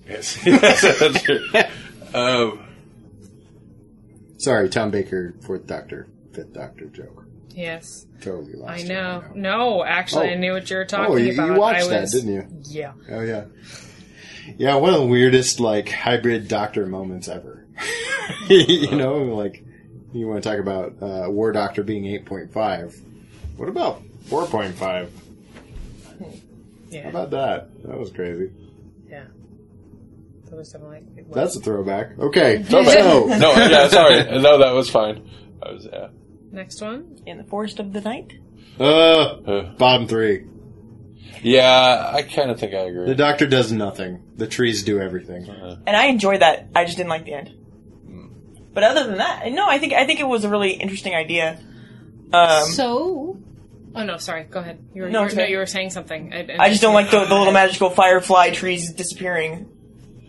[0.08, 1.40] Yes, Yes, that's true.
[2.14, 2.62] um,
[4.38, 7.24] Sorry, Tom Baker, Fourth Doctor, Fifth Doctor joke.
[7.50, 8.70] Yes, Totally lost.
[8.70, 9.24] I it, know.
[9.34, 10.32] No, actually, Oh.
[10.32, 11.46] I knew what you were talking Oh, you, about.
[11.54, 12.46] you watched I that, was, didn't you?
[12.64, 12.92] Yeah.
[13.10, 13.44] Oh yeah.
[14.58, 17.66] Yeah, one of the weirdest like hybrid doctor moments ever.
[18.48, 19.64] you know, like
[20.12, 22.94] you want to talk about uh, War Doctor being eight point five.
[23.56, 25.12] What about four point five?
[26.20, 26.26] How
[26.90, 27.08] Yeah.
[27.08, 27.82] about that?
[27.84, 28.50] That was crazy.
[29.08, 29.24] Yeah.
[30.50, 31.02] That was something like.
[31.16, 32.18] it was- That's a throwback.
[32.18, 35.28] Okay, no, no, yeah, sorry, no, that was fine.
[35.62, 36.08] I was yeah.
[36.52, 37.18] Next one.
[37.26, 38.32] In the Forest of the Night.
[38.78, 40.44] uh, Uh, bottom three.
[41.42, 43.06] yeah, I kind of think I agree.
[43.06, 44.22] The doctor does nothing.
[44.36, 45.46] The trees do everything.
[45.48, 46.68] And I enjoyed that.
[46.74, 47.50] I just didn't like the end.
[48.72, 51.58] But other than that, no, I think I think it was a really interesting idea.
[52.32, 53.38] Um, So.
[53.96, 54.16] Oh no!
[54.18, 54.44] Sorry.
[54.44, 54.78] Go ahead.
[54.94, 56.32] You were, No, you were, it's no, you were saying something.
[56.32, 59.68] I, I just don't like the, the little magical firefly trees disappearing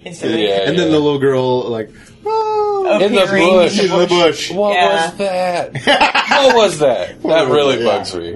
[0.04, 0.48] instantly.
[0.48, 1.90] Yeah, And then the little girl like,
[2.26, 3.80] oh, in the Appearing bush.
[3.80, 4.52] in the bush.
[4.52, 5.10] What Yeah.
[5.10, 5.74] was that?
[6.30, 7.22] what was that?
[7.24, 7.86] That really Yeah.
[7.86, 8.32] bugs me.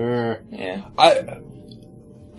[0.51, 0.81] Yeah.
[0.97, 1.39] I.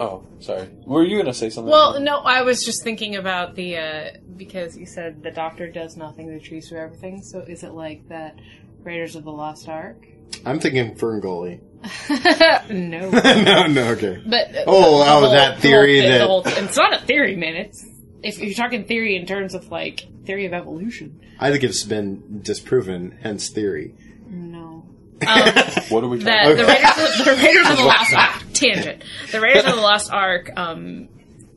[0.00, 0.68] Oh, sorry.
[0.84, 1.70] Were you gonna say something?
[1.70, 5.96] Well, no, I was just thinking about the uh because you said the doctor does
[5.96, 7.22] nothing, the trees do everything.
[7.22, 8.38] So is it like that
[8.82, 10.04] Raiders of the Lost Ark?
[10.44, 11.60] I'm thinking Ferngully.
[12.70, 13.10] no.
[13.10, 14.22] no, no, okay.
[14.24, 16.94] But uh, Oh, the oh, whole- that the theory whole, that- the whole, it's not
[16.94, 17.56] a theory, man.
[17.56, 17.84] It's
[18.22, 21.20] if you're talking theory in terms of like theory of evolution.
[21.40, 23.94] I think it's been disproven, hence theory.
[24.28, 24.86] No.
[25.22, 26.56] what are we talking The, about?
[26.56, 29.04] the Raiders, of, the Raiders of the Lost Ark tangent.
[29.30, 31.08] The Raiders of the Lost Ark um,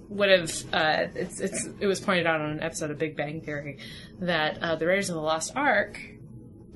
[0.10, 0.52] would have.
[0.74, 3.80] Uh, it's, it's it was pointed out on an episode of Big Bang Theory
[4.20, 6.00] that uh, the Raiders of the Lost Ark.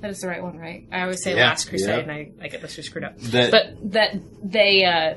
[0.02, 0.88] That is the right one, right?
[0.92, 2.00] I always say Yeah, Last Crusade, yeah.
[2.00, 3.18] and I, I get this two screwed up.
[3.20, 4.86] That- but that they.
[4.86, 5.16] Uh,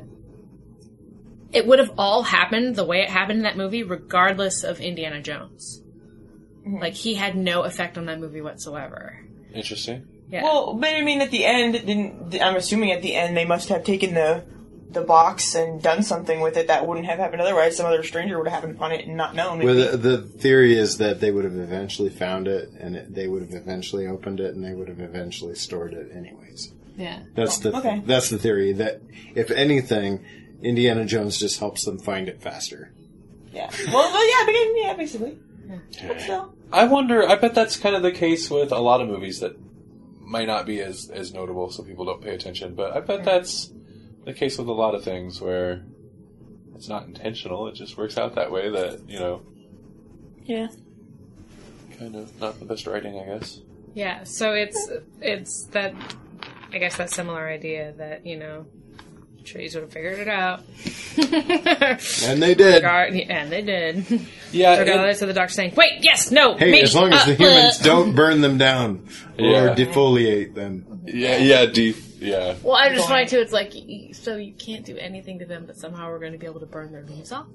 [1.53, 5.21] it would have all happened the way it happened in that movie, regardless of Indiana
[5.21, 5.83] Jones.
[6.65, 9.19] Like he had no effect on that movie whatsoever.
[9.53, 10.07] Interesting.
[10.31, 10.45] Yeah.
[10.45, 13.69] Well, but I mean, at the end, didn't I'm assuming at the end they must
[13.69, 14.45] have taken the
[14.93, 17.77] the box and done something with it that wouldn't have happened otherwise.
[17.77, 19.59] Some other stranger would have happened upon it and not known.
[19.61, 23.29] Well, the, the theory is that they would have eventually found it, and it, they
[23.29, 26.73] would have eventually opened it, and they would have eventually stored it, anyways.
[26.97, 27.21] yeah.
[27.35, 28.03] That's the okay.
[28.05, 28.73] that's the theory.
[28.73, 29.03] That
[29.35, 30.25] if anything,
[30.63, 32.93] Indiana Jones just helps them find it faster.
[33.53, 33.71] Yeah.
[33.87, 35.39] Well, well yeah, but yeah, basically.
[36.07, 36.55] But still.
[36.73, 37.27] I wonder.
[37.27, 39.57] I bet that's kind of the case with a lot of movies that
[40.21, 42.75] might not be as as notable, so people don't pay attention.
[42.75, 43.73] But I bet that's
[44.25, 45.83] the case with a lot of things where
[46.75, 47.69] it's not intentional.
[47.69, 48.71] It just works out that way.
[48.71, 49.43] That you know,
[50.45, 50.69] Yeah.
[51.99, 53.61] kind of not the best writing, I guess.
[53.95, 54.91] Yeah, so it's
[55.21, 55.95] it's that
[56.73, 58.67] I guess that similar idea that you know
[59.45, 60.61] trees would have figured it out.
[62.25, 62.77] And they did.
[62.77, 64.07] Regard- and they did.
[64.51, 64.89] Yeah, it-
[65.23, 67.79] of the doctor saying, "Wait, yes, no, Hey, me, as long as uh, the humans
[67.79, 69.07] don't burn them down
[69.39, 69.75] or Yeah.
[69.75, 71.03] defoliate them.
[71.07, 72.57] yeah, yeah, deep, yeah.
[72.63, 73.41] Well, I'm just find to.
[73.41, 76.39] It's like y- so you can't do anything to them, but somehow we're going to
[76.39, 77.47] be able to burn their leaves off.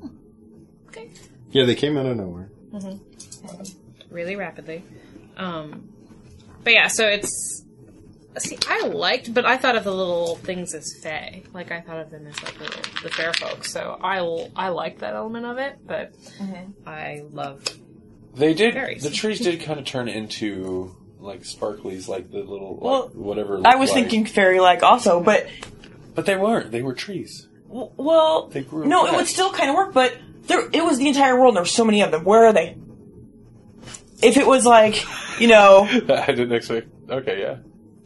[0.00, 0.08] Hmm.
[0.88, 1.10] Okay.
[1.50, 2.50] Yeah, they came out of nowhere.
[2.72, 4.14] Mm-hmm.
[4.14, 4.84] really rapidly.
[5.36, 5.88] Um,
[6.62, 7.64] but yeah, so it's
[8.38, 11.42] see, I liked, but I thought of the little things as fae.
[11.52, 13.72] Like I thought of them as like the, the fair folks.
[13.72, 14.18] So I
[14.54, 16.88] I liked that element of it, but mm-hmm.
[16.88, 17.64] I love
[18.34, 18.74] They did.
[18.74, 19.02] Berries.
[19.02, 23.60] The trees did kind of turn into like sparklies, like the little like, Well, whatever.
[23.64, 24.02] I was like.
[24.02, 25.46] thinking fairy-like also, but
[26.14, 26.70] but they weren't.
[26.72, 27.46] They were trees.
[27.68, 29.92] w- well, They grew no, it would still kind of work.
[29.94, 30.16] But
[30.46, 31.50] there, it was the entire world.
[31.50, 32.24] and There were so many of them.
[32.24, 32.76] Where are they?
[34.22, 35.02] If it was like,
[35.40, 36.88] you know, I didn't expect.
[37.08, 37.56] Okay, yeah.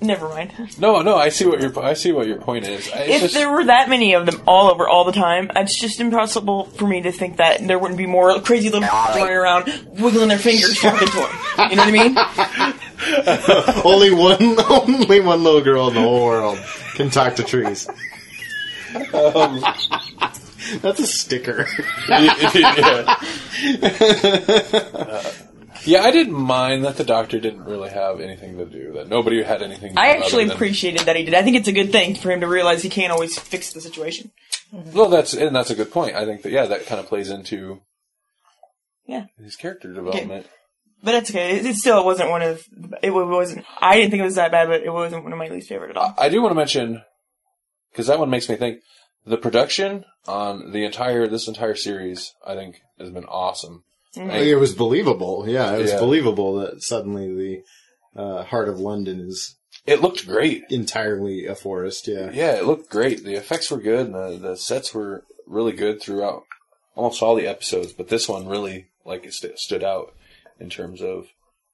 [0.01, 0.53] never mind.
[0.79, 1.17] No, no.
[1.17, 2.89] I see what your I see what your point is.
[2.93, 5.51] I- It's If just, there were that many of them all over all the time,
[5.57, 9.25] it's just impossible for me to think that there wouldn't be more crazy little running
[9.29, 9.65] around,
[9.99, 11.71] wiggling their fingers, talking to him.
[11.71, 12.75] You know what I mean?
[13.85, 16.59] only one, only one little girl in the whole world
[16.95, 17.89] can talk to trees.
[19.13, 19.61] Um,
[20.81, 21.67] That's a sticker.
[22.09, 23.17] yeah.
[23.83, 25.23] Uh,
[25.85, 28.93] yeah, I didn't mind that the doctor didn't really have anything to do.
[28.93, 29.95] That nobody had anything.
[29.95, 31.35] to I do actually other than- appreciated that he did.
[31.35, 33.81] I think it's a good thing for him to realize he can't always fix the
[33.81, 34.31] situation.
[34.73, 36.17] Well, that's and that's a good point.
[36.17, 37.81] I think that yeah, that kind of plays into
[39.07, 39.27] Yeah.
[39.43, 40.47] his character development.
[41.05, 41.57] But that's okay.
[41.59, 42.63] It, it still wasn't one of.
[43.03, 43.65] It wasn't.
[43.81, 45.91] I didn't think it was that bad, but it wasn't one of my least favorite
[45.91, 46.15] at all.
[46.19, 47.03] I do want to mention
[47.93, 48.79] because that one makes me think
[49.27, 52.33] the production on the entire this entire series.
[52.47, 53.85] I think has been awesome.
[54.17, 55.45] it was believable.
[55.47, 55.99] Yeah, it was Yeah.
[55.99, 57.63] believable that suddenly
[58.15, 59.57] the uh, heart of London is
[59.87, 60.63] It looked great.
[60.71, 62.07] entirely a forest.
[62.09, 62.31] Yeah.
[62.33, 63.25] Yeah, it looked great.
[63.25, 66.45] The effects were good, and the the sets were really good throughout
[66.95, 67.93] almost all the episodes.
[67.93, 70.15] But this one really like it st- stood out
[70.61, 71.27] in terms of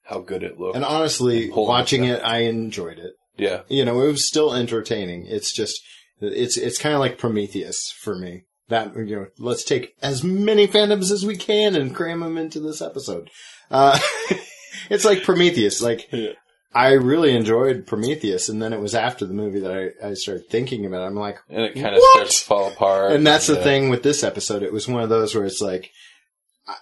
[0.02, 0.76] how good it looked.
[0.76, 3.12] And honestly, Holding watching it I enjoyed it.
[3.36, 5.26] yeah, You know, it was still entertaining.
[5.26, 5.80] It's just,
[6.20, 8.44] it's it's kind of like Prometheus for me.
[8.68, 12.60] That you know, let's take as many fandoms as we can and cram them into
[12.60, 13.28] this episode.
[13.70, 13.98] Uh,
[14.90, 15.82] it's like Prometheus.
[15.82, 16.32] Like Yeah.
[16.72, 20.48] I really enjoyed Prometheus, and then it was after the movie that I, I started
[20.48, 21.02] thinking about.
[21.02, 21.06] it.
[21.06, 23.10] I'm like, and it kind of starts to fall apart.
[23.12, 23.64] and that's the Yeah.
[23.64, 24.62] thing with this episode.
[24.62, 25.90] It was one of those where it's like,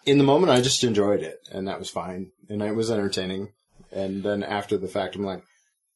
[0.04, 3.52] in the moment, I just enjoyed it, and that was fine, and it was entertaining.
[3.92, 5.42] And then after the fact, I'm like,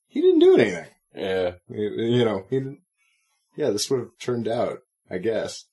[0.09, 0.86] he didn't do anything.
[1.14, 2.81] Yeah, You you know, he didn't.
[3.56, 4.78] Yeah, this would have turned out,
[5.10, 5.64] I guess.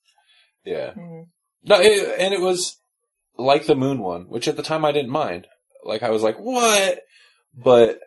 [0.64, 0.92] yeah.
[0.94, 1.26] Mhm.
[1.64, 2.78] No, it, and it was
[3.38, 5.46] like the moon one, which at the time I didn't mind.
[5.84, 7.00] Like I was like, what?
[7.54, 8.00] But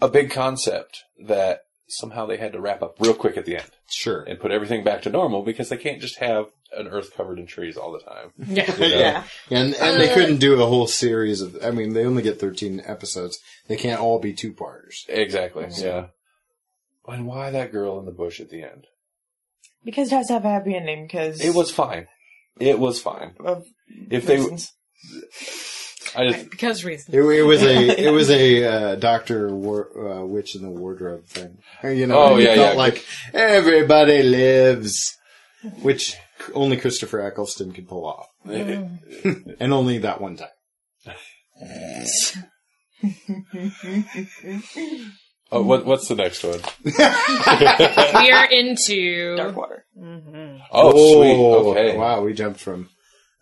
[0.00, 3.70] a big concept that somehow they had to wrap up real quick at the end
[3.90, 4.22] Sure.
[4.22, 6.46] and put everything back to normal because they can't just have
[6.76, 8.32] an earth covered in trees all the time.
[8.38, 8.72] yeah.
[8.74, 8.98] you know?
[8.98, 9.24] Yeah.
[9.50, 11.56] And and they uh, couldn't do a whole series of.
[11.62, 13.38] I mean, they only get thirteen episodes.
[13.68, 15.04] They can't all be two parters.
[15.08, 15.66] Exactly.
[15.76, 16.06] Yeah.
[17.06, 18.86] And why that girl in the bush at the end?
[19.84, 21.04] Because it has to have a happy ending.
[21.06, 22.06] Because It was fine.
[22.60, 23.34] It was fine.
[23.44, 23.66] of
[24.10, 24.72] If they, reasons.
[26.14, 27.14] I just, Because reason.
[27.14, 31.24] It, it was a it was a uh, Doctor War, uh, Witch in the Wardrobe
[31.26, 31.58] thing.
[31.82, 32.78] You know, Oh, yeah, felt yeah.
[32.78, 35.16] like everybody lives,
[35.82, 36.16] which
[36.54, 40.48] only Christopher Eccleston could pull off, and only that one time.
[45.50, 46.60] oh, what, what's the next one?
[48.22, 49.84] we are into Dark water.
[50.72, 51.80] Oh, sweet.
[51.80, 51.96] Okay.
[51.96, 52.88] Wow, we jumped from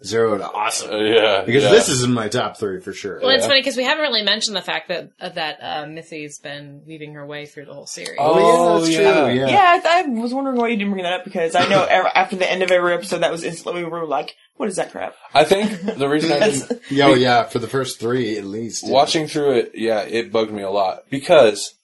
[0.05, 1.43] zero to awesome Uh, yeah.
[1.45, 1.71] because yeah.
[1.71, 3.21] this is in my top three for sure.
[3.21, 6.39] Well, it's funny because we haven't really mentioned the fact that uh, that uh, Missy's
[6.39, 8.17] been weaving her way through the whole series.
[8.19, 9.25] Oh, yeah, that's yeah.
[9.25, 9.35] true.
[9.35, 9.49] Yeah.
[9.49, 12.07] Yeah, I, I was wondering why you didn't bring that up because I know ev-
[12.15, 14.91] after the end of every episode, that was instantly we were like, "What is that
[14.91, 18.45] crap?" I think the reason I didn't, Yeah, oh, yeah, for the first three at
[18.45, 18.85] least.
[18.87, 18.93] yeah.
[18.93, 21.75] watching through it, yeah, it bugged me a lot because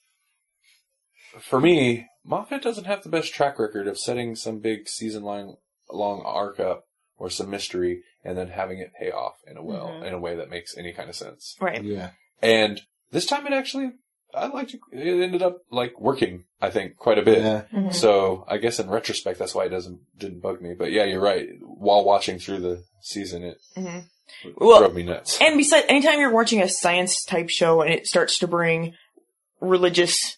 [1.39, 5.57] for me, Moffat doesn't have the best track record of setting some big season long
[5.91, 6.85] long arc up
[7.17, 10.05] or some mystery and then having it pay off in a well mm-hmm.
[10.05, 11.55] in a way that makes any kind of sense.
[11.59, 11.83] Right.
[11.83, 12.11] Yeah.
[12.41, 12.81] And
[13.11, 13.91] this time it actually
[14.33, 14.81] I liked it.
[14.91, 16.43] It ended up like working.
[16.61, 17.39] I think quite a bit.
[17.39, 17.61] Yeah.
[17.73, 17.91] Mm-hmm.
[17.91, 20.73] So I guess in retrospect, that's why it doesn't didn't bug me.
[20.77, 21.47] But yeah, you're right.
[21.61, 23.99] While watching through the season, it mm-hmm.
[24.57, 25.39] Well, drove me nuts.
[25.41, 28.93] and besides, anytime you're watching a science type show and it starts to bring
[29.61, 30.37] religious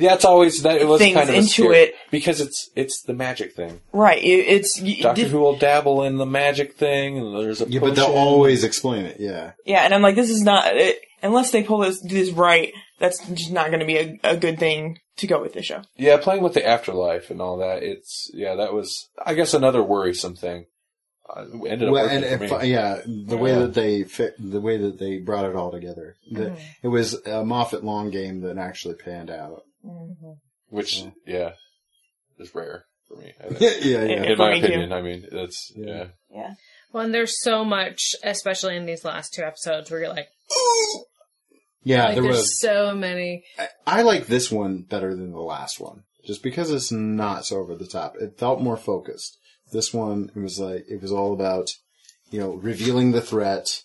[0.00, 0.80] That's always that.
[0.80, 3.80] It was things kind of a into scare- it, because it's it's the magic thing.
[3.92, 4.22] right?
[4.22, 7.68] It, it's y- Doctor di- Who will dabble in the magic thing, and there's a
[7.68, 9.16] Yeah, but they'll always explain it.
[9.20, 9.52] Yeah.
[9.64, 12.72] yeah, and I'm like, this is not it, unless they pull this do this right.
[12.98, 15.82] That's just not going to be a, a good thing to go with the show.
[15.96, 17.82] Yeah, playing with the afterlife and all that.
[17.84, 20.66] It's yeah, that was I guess another worrisome thing.
[21.28, 22.72] Uh, ended up Well, working and for if, me.
[22.72, 26.56] yeah, the way that they fit, the way that they brought it all together, the,
[26.82, 29.62] it was a Moffat long game that actually panned out.
[29.84, 30.32] Mm-hmm.
[30.70, 31.52] which yeah,
[32.38, 33.32] is rare for me.
[33.60, 34.22] Yeah, yeah, yeah.
[34.32, 34.66] In my me, too.
[34.66, 35.86] opinion, I mean that's Yeah.
[35.86, 36.04] yeah.
[36.30, 36.54] Yeah,
[36.92, 40.28] Well, and there's so much, especially in these last two episodes, where you're like,
[41.84, 42.60] Yeah, like there there's was.
[42.60, 43.44] so many.
[43.58, 47.56] I, I like this one better than the last one, just because it's not so
[47.58, 48.14] over the top.
[48.20, 49.38] It felt more focused.
[49.72, 51.68] This one, it was like it was all about,
[52.30, 53.82] you know, revealing the threat.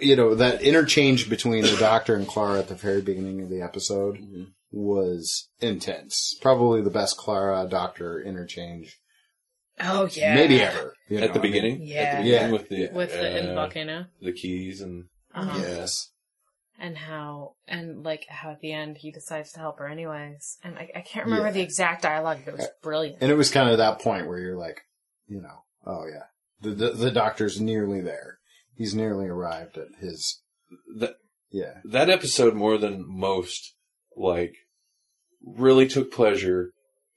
[0.00, 3.62] You know that interchange between the Doctor and Clara at the very beginning of the
[3.62, 4.18] episode
[4.70, 6.36] was intense.
[6.40, 8.98] Probably the best Clara Doctor interchange
[9.80, 10.94] Oh yeah, maybe ever.
[11.08, 12.00] you At the know, I mean, beginning, Yeah.
[12.00, 12.52] at the beginning Yeah.
[12.52, 15.04] with the with the in the uh, volcano, the keys and
[15.34, 15.58] uh-huh.
[15.60, 16.10] yes.
[16.78, 20.56] and how and like how at the end he decides to help her anyways.
[20.64, 21.52] And I, I can't remember Yeah.
[21.52, 23.18] the exact dialogue, but it was brilliant.
[23.20, 24.80] And it was kind of that point where you're like,
[25.26, 26.24] you know, oh yeah,
[26.62, 28.38] the the, the doctor's nearly there.
[28.76, 30.40] He's nearly arrived at his
[30.98, 31.16] that
[31.50, 31.78] yeah.
[31.84, 33.74] that episode more than most
[34.16, 34.54] like
[35.44, 36.72] really took pleasure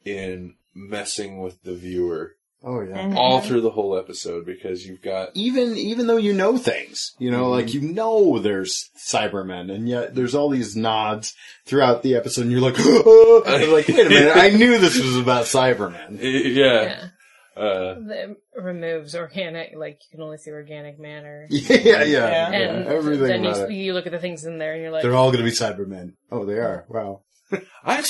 [0.06, 3.06] in messing with the viewer Oh yeah.
[3.06, 3.15] Mhm.
[3.15, 7.31] all through the whole episode because you've got Even even though you know things, you
[7.31, 12.41] know, like you know there's Cybermen, and yet there's all these nods throughout the episode,
[12.41, 16.19] and you're like, You're like wait a minute, I knew this was about Cybermen.
[16.22, 17.07] yeah, Yeah,
[17.60, 21.48] Uh, it removes organic, like you can only see organic matter.
[21.49, 22.06] Yeah, yeah, yeah.
[22.06, 22.52] Yeah.
[22.52, 23.72] And everything then you, it.
[23.72, 25.56] you look at the things in there and you're like, They're all going to be
[25.56, 26.14] Cybermen.
[26.31, 26.86] Oh, they are.
[26.88, 27.22] Wow.
[27.84, 27.98] I,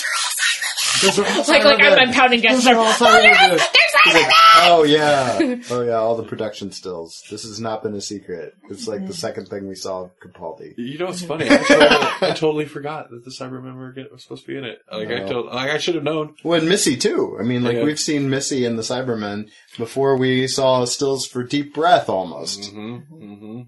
[1.04, 3.50] like, like I'm, I'm pounding against Those are all Cybermen.
[3.50, 7.24] There's Like, oh yeah, oh yeah, all the production stills.
[7.30, 8.54] This has not been a secret.
[8.70, 10.74] It's like the second thing we saw of Capaldi.
[10.78, 11.46] you know what's funny?
[11.50, 11.88] I totally,
[12.32, 14.80] I totally forgot that the Cybermen were, get, were supposed to be in it.
[14.92, 15.28] Like I No.
[15.28, 16.36] told, like I should have known.
[16.44, 17.38] Well, and Missy too.
[17.40, 17.84] I mean, like Yeah.
[17.84, 22.72] we've seen Missy and the Cybermen before we saw stills for Deep Breath, almost.
[22.72, 23.62] hmm hmm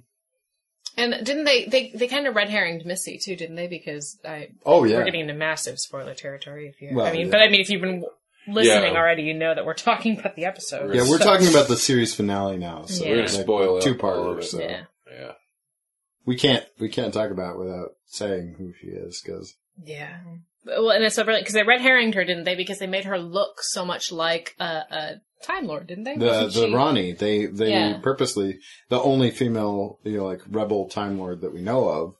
[0.97, 3.67] And didn't they, they, they kind of red herringed Missy too, didn't they?
[3.67, 7.27] Because I, Oh yeah, we're getting into massive spoiler territory if you, Well, I mean,
[7.27, 7.31] yeah.
[7.31, 8.03] but I mean, if you've been
[8.47, 8.99] listening Yeah.
[8.99, 10.93] already, you know that we're talking about the episode.
[10.95, 11.01] yeah.
[11.09, 13.09] We're So- talking about the series finale now, so Yeah.
[13.11, 14.43] We're gonna spoil it, two all of it.
[14.43, 14.83] So Yeah.
[15.09, 15.31] Yeah.
[16.25, 20.17] we can't we can't talk about it without saying who she is because Yeah.
[20.65, 22.55] Well, and it's so brilliant because they red herringed her, didn't they?
[22.55, 26.15] Because they made her look so much like a, a Time Lord, didn't they?
[26.17, 27.97] the Wasn't the she- Rani they they Yeah.
[28.03, 28.59] purposely
[28.89, 32.13] the only female you know like rebel Time Lord that we know of.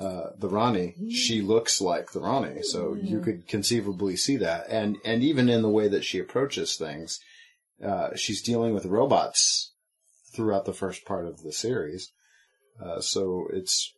[0.00, 4.96] Uh, the Rani, she looks like the Rani, so you could conceivably see that, and
[5.04, 7.20] and even in the way that she approaches things,
[7.84, 9.74] uh, she's dealing with robots
[10.34, 12.12] throughout the first part of the series,
[12.82, 13.92] uh, so it's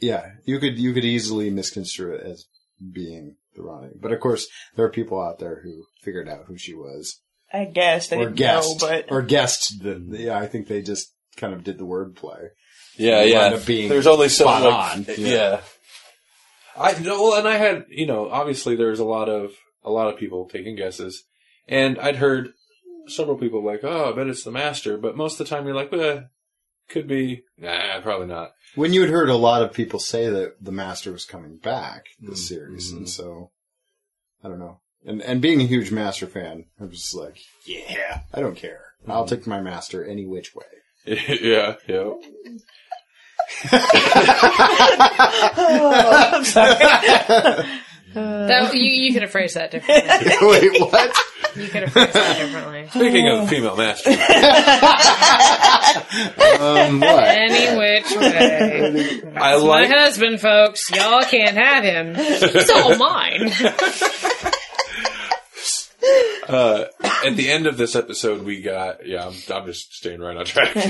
[0.00, 2.46] yeah, you could you could easily misconstrue it as
[2.92, 6.58] being the Rani, but of course there are people out there who figured out who
[6.58, 7.20] she was.
[7.52, 9.84] I guess they or guessed, know, but or guessed.
[9.84, 12.48] The, yeah, I think they just kind of did the wordplay.
[12.96, 13.38] Yeah, yeah.
[13.40, 15.04] up being There's only so spot like, on.
[15.18, 15.28] yeah.
[15.28, 15.60] Yeah.
[16.76, 19.52] I no, well, and I had you know obviously there's a lot of
[19.84, 21.24] a lot of people taking guesses,
[21.68, 22.52] and I'd heard
[23.06, 25.74] several people like, oh, I bet it's the master, but most of the time you're
[25.74, 26.24] like, well,
[26.88, 28.52] could be, nah, probably not.
[28.74, 32.06] When you had heard a lot of people say that the Master was coming back
[32.20, 33.50] this Mm, series, and so
[34.42, 34.80] I don't know.
[35.06, 38.80] And and being a huge Master fan, I was just like, yeah, I don't care.
[39.06, 40.64] I'll take my Master any which way.
[41.06, 42.14] yeah, yeah.
[45.56, 47.64] Oh, I'm sorry.
[48.14, 50.36] That, you, you could have phrased that differently.
[50.48, 51.16] Wait, what?
[51.56, 52.86] You could have phrased that differently.
[52.90, 54.10] Speaking of female master,
[56.60, 57.24] Um, what?
[57.26, 59.20] Any which way.
[59.36, 60.88] I That's like my husband, folks.
[60.92, 62.14] Y'all can't have him.
[62.14, 63.50] He's all mine.
[66.48, 66.84] uh,
[67.26, 70.44] at the end of this episode we got yeah I'm, I'm just staying right on
[70.44, 70.74] track.
[70.74, 70.80] the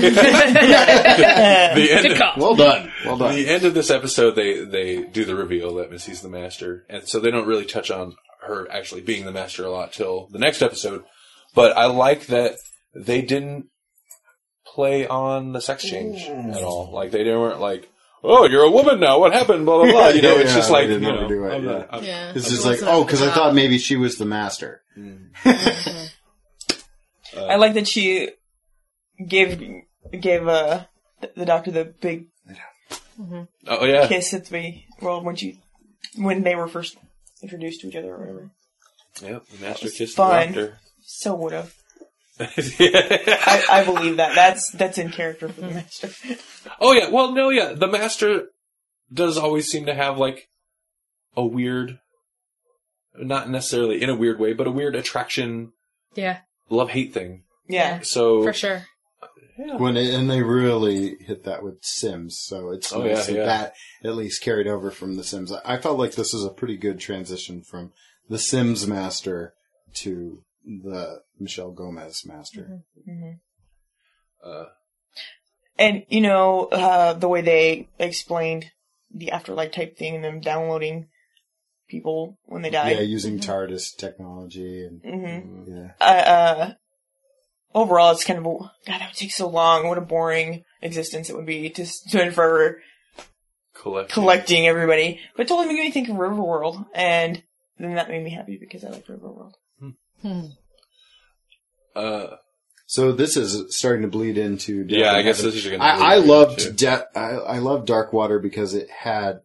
[1.91, 2.33] end Good call.
[2.37, 2.91] Well done.
[3.05, 3.35] Well done.
[3.35, 7.07] the end of this episode, they they do the reveal that Missy's the master, and
[7.07, 10.39] so they don't really touch on her actually being the master a lot till the
[10.39, 11.03] next episode.
[11.53, 12.55] But I like that
[12.95, 13.67] they didn't
[14.65, 16.91] play on the sex change at all.
[16.93, 17.89] Like they didn't weren't like,
[18.23, 19.19] oh, you're a woman now.
[19.19, 19.65] What happened?
[19.65, 20.07] Blah blah blah.
[20.09, 21.71] You know, it's Yeah, just they like didn't you know, do it, I'm yeah.
[21.71, 22.31] not- I'm- Yeah.
[22.35, 24.81] It's just like, oh, because I thought maybe she was the master.
[24.97, 25.29] Mm.
[25.43, 26.05] Mm-hmm.
[27.35, 28.29] Uh, I like that she
[29.27, 29.61] gave
[30.19, 30.85] gave uh
[31.21, 32.27] th- the doctor the big
[33.19, 33.43] mm-hmm.
[33.67, 35.61] oh yeah, kiss at the well when she
[36.17, 36.97] when they were first
[37.41, 38.51] introduced to each other or whatever.
[39.21, 39.45] yep.
[39.47, 40.53] The master kissed fun.
[40.53, 41.73] the So would have.
[42.39, 44.35] I, I believe that.
[44.35, 45.75] That's that's in character for the mm-hmm.
[45.75, 46.09] master.
[46.79, 47.73] Oh yeah, well no, yeah.
[47.73, 48.49] The master
[49.11, 50.49] does always seem to have like
[51.37, 51.99] a weird,
[53.15, 55.71] not necessarily in a weird way, but a weird attraction,
[56.15, 57.43] Yeah, love hate thing.
[57.67, 58.01] Yeah.
[58.01, 58.85] So for sure.
[59.57, 63.37] When it, and they really hit that with Simm's, so it's Oh, nice yeah, that
[63.37, 63.45] yeah.
[63.45, 63.73] that
[64.09, 65.51] at least carried over from the Simm's.
[65.51, 67.93] I, I felt like this is a pretty good transition from
[68.29, 69.53] the Simm's master
[69.95, 72.81] to the Michelle Gomez master.
[74.43, 74.65] uh,
[75.77, 78.65] And you know uh, the way they explained
[79.13, 81.07] the afterlife type thing and them downloading
[81.87, 82.91] people when they die.
[82.91, 83.09] Yeah, died.
[83.09, 85.91] using TARDIS technology and hmm yeah.
[85.99, 86.73] Uh, uh,
[87.73, 88.71] overall, it's kind of a, God.
[88.87, 89.87] That would take so long.
[89.87, 92.81] What a boring existence it would be to spend forever
[93.73, 95.19] collect collecting everybody.
[95.35, 97.43] But it totally made me think of Riverworld, and
[97.77, 99.53] then that made me happy because I like Riverworld.
[100.21, 100.41] Hmm.
[101.95, 102.37] Uh,
[102.87, 104.83] So this is starting to bleed into.
[104.83, 105.51] Death yeah, I guess Heaven.
[105.51, 105.81] this is going.
[105.81, 109.41] I, I loved De- I, I loved Darkwater because it had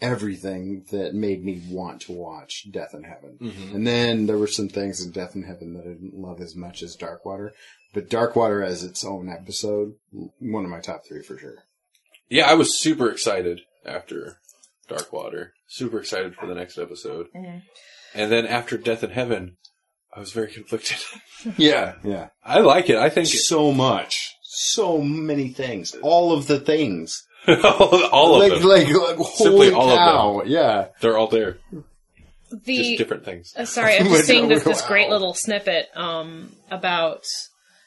[0.00, 3.38] everything that made me want to watch Death in Heaven.
[3.40, 3.74] Mhm.
[3.74, 6.54] And then there were some things in Death in Heaven that I didn't love as
[6.56, 7.50] much as Darkwater.
[7.92, 9.94] But Darkwater as its own episode,
[10.38, 11.64] one of my top three for sure.
[12.28, 14.38] Yeah, I was super excited after
[14.88, 15.50] Darkwater.
[15.68, 17.26] Super excited for the next episode.
[17.34, 17.62] Mhm.
[18.14, 19.56] And then after Death in Heaven,
[20.14, 20.98] I was very conflicted.
[21.56, 22.28] Yeah, yeah.
[22.44, 22.96] I like it.
[22.96, 24.34] I think So much.
[24.42, 25.94] So many things.
[26.02, 27.24] All of the things.
[28.12, 28.68] all of like, them.
[28.68, 30.42] Like, like, Simply holy all of cow.
[30.46, 30.88] Yeah.
[31.00, 31.58] They're all there.
[32.52, 33.54] The Just different things.
[33.56, 37.22] Uh, sorry, I'm just seeing this, this great little snippet um, about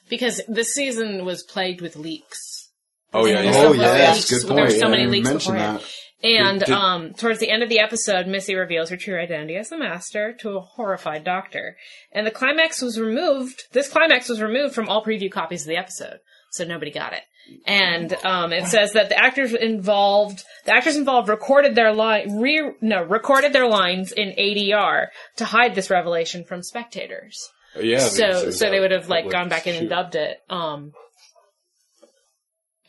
[0.10, 2.70] because this season was plagued with leaks.
[3.14, 3.62] Oh yeah, There's yeah.
[3.64, 4.16] Oh, yes.
[4.16, 4.30] leaks.
[4.44, 4.74] Good There point.
[4.74, 5.80] were so Yeah, many leaks mentioned beforehand.
[5.82, 5.90] that.
[6.26, 9.68] And Did- um, towards the end of the episode, Missy reveals her true identity as
[9.68, 11.76] the Master to a horrified Doctor.
[12.14, 13.64] And the climax was removed.
[13.74, 16.20] This climax was removed from all preview copies of the episode,
[16.52, 17.24] so nobody got it.
[17.66, 22.72] And um, it says that the actors involved, the actors involved, recorded their line, re,
[22.82, 25.08] no, recorded their lines in ADR
[25.38, 27.38] to hide this revelation from spectators.
[27.80, 28.00] yeah.
[28.00, 30.38] so, so they would have like gone back in and dubbed it.
[30.50, 30.94] Um,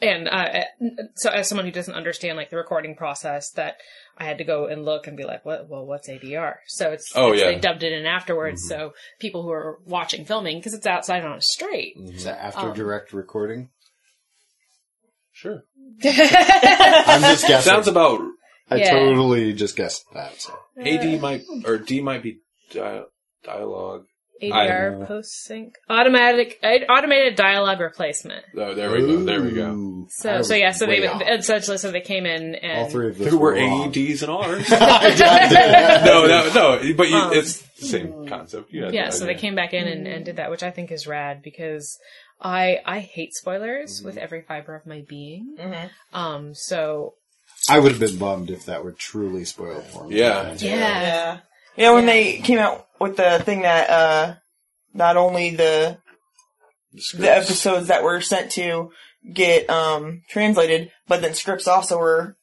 [0.00, 0.64] and uh,
[1.16, 3.76] so as someone who doesn't understand like the recording process, that
[4.18, 5.68] I had to go and look and be like, what?
[5.68, 6.56] Well, what's ADR?
[6.66, 7.52] So it's Oh, it's- yeah.
[7.52, 8.62] they dubbed it in afterwards.
[8.68, 11.94] So people who are watching filming because it's outside on a street.
[11.98, 13.70] Is that after Um, direct recording?
[15.34, 15.64] Sure.
[16.02, 17.70] I'm just guessing.
[17.72, 18.20] Sounds about
[18.70, 18.90] I Yeah.
[18.92, 20.40] totally just guessed that.
[20.40, 20.54] So.
[20.80, 22.38] AD might or D might be
[22.70, 23.04] dia-
[23.44, 24.04] dialogue.
[24.42, 25.06] ADR know.
[25.06, 26.58] post sync automatic
[26.88, 28.44] automated dialogue replacement.
[28.56, 29.24] Oh, there we go.
[29.24, 29.70] There we go.
[29.70, 30.06] Ooh.
[30.10, 31.22] So I so yeah, so they way off.
[31.22, 33.92] essentially so they came in and all three of those There were wrong.
[33.92, 34.70] AEDs and Rs.
[34.70, 36.94] no, no, no.
[36.94, 38.72] But you, Um, it's the same concept.
[38.72, 39.40] You had yeah, the so they idea.
[39.40, 41.96] came back in and, and did that, which I think is rad because
[42.44, 45.56] I I hate spoilers with every fiber of my being.
[45.58, 45.90] Mhm.
[46.12, 47.14] Um, so
[47.68, 50.18] I would have been bummed if that were truly spoiled for me.
[50.18, 50.52] Yeah.
[50.58, 51.38] yeah, Yeah.
[51.76, 54.34] Yeah, when they came out with the thing that uh
[54.92, 55.98] not only the
[56.92, 58.90] The the episodes that were sent to
[59.32, 62.36] get um translated, but then scripts also were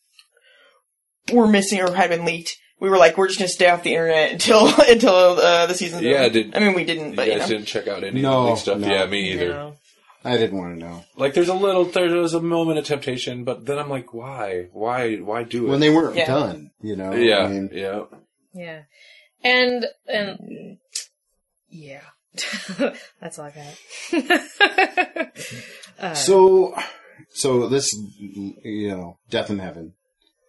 [1.32, 2.58] were missing or had been leaked.
[2.80, 6.02] We were like, we're just gonna stay off the internet until until uh, the season's
[6.02, 6.30] Yeah, over.
[6.32, 7.56] did- I mean we didn't, You but you guys know.
[7.58, 8.80] didn't check out any No, of the stuff.
[8.80, 8.88] no.
[8.88, 9.44] Yeah, me either.
[9.46, 9.76] you know.
[10.24, 11.04] I didn't want to know.
[11.16, 14.68] Like, there's a little, there was a moment of temptation, but then I'm like, why,
[14.72, 15.70] why, why do it?
[15.70, 16.28] When they weren't Yeah.
[16.28, 17.12] done, you know?
[17.14, 18.04] yeah, I mean, yeah.
[18.54, 18.82] yeah,
[19.44, 20.78] and and
[21.70, 22.02] yeah,
[23.20, 23.54] that's all I
[24.12, 25.32] got.
[26.00, 26.76] uh, so,
[27.34, 29.94] so this, you know, Death in Heaven.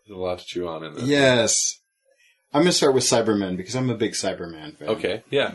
[0.06, 1.04] There's a lot to chew on in this.
[1.04, 1.78] Yes.
[2.54, 4.88] I'm going to start with Cybermen because I'm a big Cyberman fan.
[4.88, 5.22] Okay.
[5.30, 5.52] Yeah.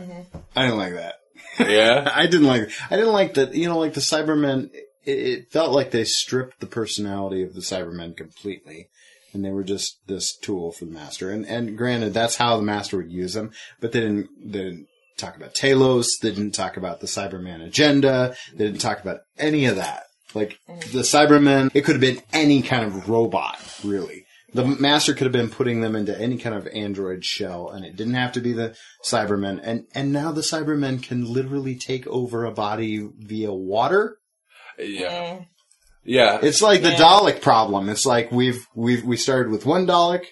[0.56, 1.14] I didn't like that.
[1.58, 2.10] Yeah.
[2.14, 2.70] I didn't like.
[2.90, 3.54] I didn't like that.
[3.54, 4.70] You know, like the Cybermen.
[5.04, 8.88] It, it felt like they stripped the personality of the Cybermen completely,
[9.32, 11.30] and they were just this tool for the Master.
[11.30, 14.28] And and granted, that's how the Master would use them, but they didn't.
[14.40, 16.18] They didn't talk about Telos.
[16.18, 18.34] They didn't talk about the Cyberman agenda.
[18.54, 20.04] They didn't talk about any of that.
[20.34, 20.80] Like mm.
[20.92, 24.24] the Cybermen, it could have been any kind of robot, really.
[24.54, 27.96] The master could have been putting them into any kind of android shell, and it
[27.96, 29.60] didn't have to be the Cybermen.
[29.62, 34.16] And and now the Cybermen can literally take over a body via water.
[34.78, 35.10] Yeah.
[35.10, 35.46] Mm.
[36.04, 36.38] Yeah.
[36.42, 37.90] It's like the Dalek problem.
[37.90, 40.24] It's like we've we've we started with one Dalek,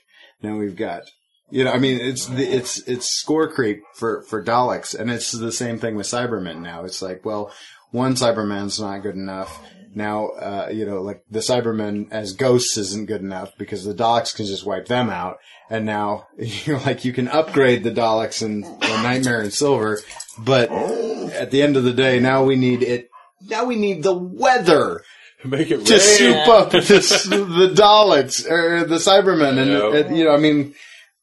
[0.43, 1.03] now we've got
[1.51, 5.31] you know, I mean, it's the, it's it's score creep for for Daleks, and it's
[5.31, 6.85] the same thing with Cybermen now.
[6.85, 7.53] It's like, well,
[7.93, 9.63] one Cyberman's not good enough.
[9.97, 14.37] Now, uh, you know, like the Cybermen as ghosts isn't good enough because the Daleks
[14.37, 15.39] can just wipe them out.
[15.71, 19.99] And now, you're like, you can upgrade the Daleks and the Nightmare and Silver,
[20.39, 23.09] but at the end of the day, now we need it.
[23.49, 25.03] Now we need the weather
[25.45, 26.01] Make it to rain.
[26.01, 29.95] soup up this, the Daleks or the Cybermen, and Yeah.
[30.01, 30.75] it, you know, I mean,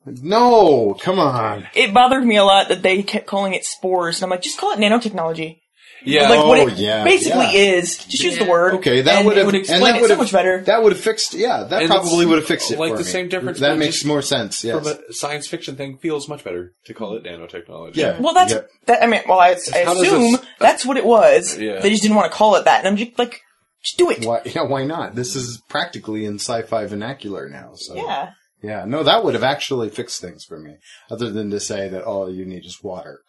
[0.05, 1.67] no, come on.
[1.75, 4.57] It bothered me a lot that they kept calling it spores, and I'm like, just
[4.59, 5.59] call it nanotechnology.
[6.05, 6.29] Yeah.
[6.29, 7.75] Like what Oh, it yeah, basically yeah.
[7.75, 7.97] is.
[7.97, 8.75] Just use the word.
[8.75, 10.61] Okay, that would have would and explain that it would so have much better.
[10.63, 11.33] That would have fixed.
[11.33, 12.79] Yeah, that And probably it's would have fixed it.
[12.79, 13.09] like for the me.
[13.09, 14.63] same difference, That but makes just more sense.
[14.63, 14.77] Yes.
[14.77, 17.95] From a science fiction thing, feels much better to call it nanotechnology.
[17.95, 18.19] yeah.
[18.19, 18.69] Well, that's Yep.
[18.87, 19.03] that.
[19.03, 21.57] I mean, well, I, I how does assume this- uh, that's what it was.
[21.57, 21.79] Yeah.
[21.79, 23.39] They just didn't want to call it that, and I'm just like,
[23.83, 24.25] just do it.
[24.25, 24.41] Why?
[24.45, 24.63] Yeah.
[24.63, 25.15] Why not?
[25.15, 27.71] This is practically in sci-fi vernacular now.
[27.75, 28.31] So Yeah.
[28.61, 28.85] Yeah.
[28.87, 30.75] No, that would have actually fixed things for me.
[31.11, 33.19] Other than to say that all you need is water.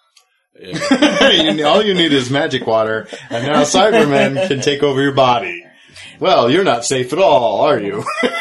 [0.60, 1.31] Yeah.
[1.52, 5.64] You- all you need is magic water, and now Cybermen can take over your body.
[6.20, 8.05] Well, you're not safe at all, are you?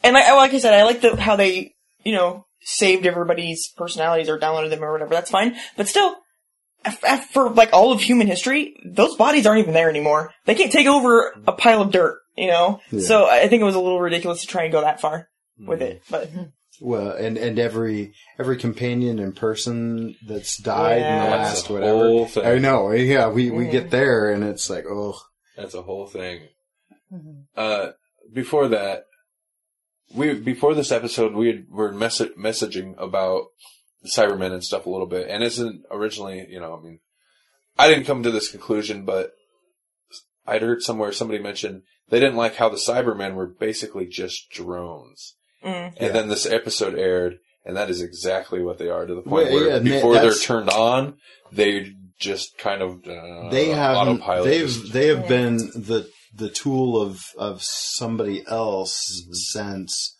[0.00, 1.74] And I, like I said, I like the how they,
[2.04, 5.10] you know, saved everybody's personalities or downloaded them or whatever.
[5.12, 6.14] That's fine, but still,
[6.84, 10.32] af- af- for like all of human history, those bodies aren't even there anymore.
[10.46, 12.80] They can't take over a pile of dirt, you know.
[13.00, 15.28] So I think it was a little ridiculous to try and go that far
[15.58, 16.02] with it.
[16.08, 16.42] But mm-hmm.
[16.80, 21.24] Well, and and every every companion and person that's died in Yeah.
[21.24, 21.98] the That's last the whatever.
[21.98, 22.44] whole thing.
[22.46, 22.90] I know.
[22.92, 25.18] Yeah, we we get there, and it's like, oh,
[25.56, 26.48] That's a whole thing.
[27.56, 27.90] Uh,
[28.32, 29.04] before that,
[30.14, 33.46] we before this episode, we had, were mess- messaging about
[34.02, 37.00] the Cybermen and stuff a little bit, and isn't originally, you know, I mean,
[37.78, 39.32] I didn't come to this conclusion, but
[40.46, 45.34] I'd heard somewhere somebody mentioned they didn't like how the Cybermen were basically just drones,
[45.64, 49.22] mm, and then this episode aired, and that is exactly what they are to the
[49.22, 51.16] point Well, where yeah, and before they're turned on,
[51.52, 54.44] they just kind of uh, they have autopilot.
[54.44, 59.32] they've just- they have been the the tool of of somebody else Mm-hmm.
[59.34, 60.16] since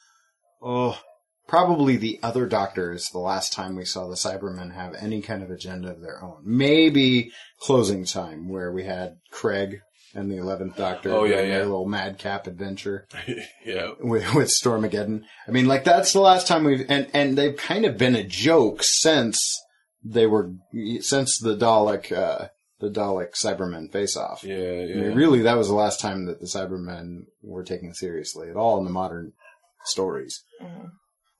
[0.63, 0.99] oh
[1.47, 5.51] probably the other doctors the last time we saw the cybermen have any kind of
[5.51, 9.81] agenda of their own maybe closing time where we had craig
[10.15, 13.07] and the 11th doctor Oh, yeah, doing their little madcap adventure
[13.65, 13.93] yeah.
[14.01, 15.23] with, with Stormageddon.
[15.47, 18.25] I mean, like that's the last time we've and and they've kind of been a
[18.25, 19.61] joke since
[20.05, 20.53] they were
[21.01, 22.49] since the Dalek uh,
[22.81, 24.45] the Dalek Cybermen face off.
[24.45, 24.95] Yeah, I yeah.
[24.95, 28.79] mean, really, that was the last time that the Cybermen were taken seriously at all
[28.79, 29.33] in the modern
[29.85, 30.43] stories.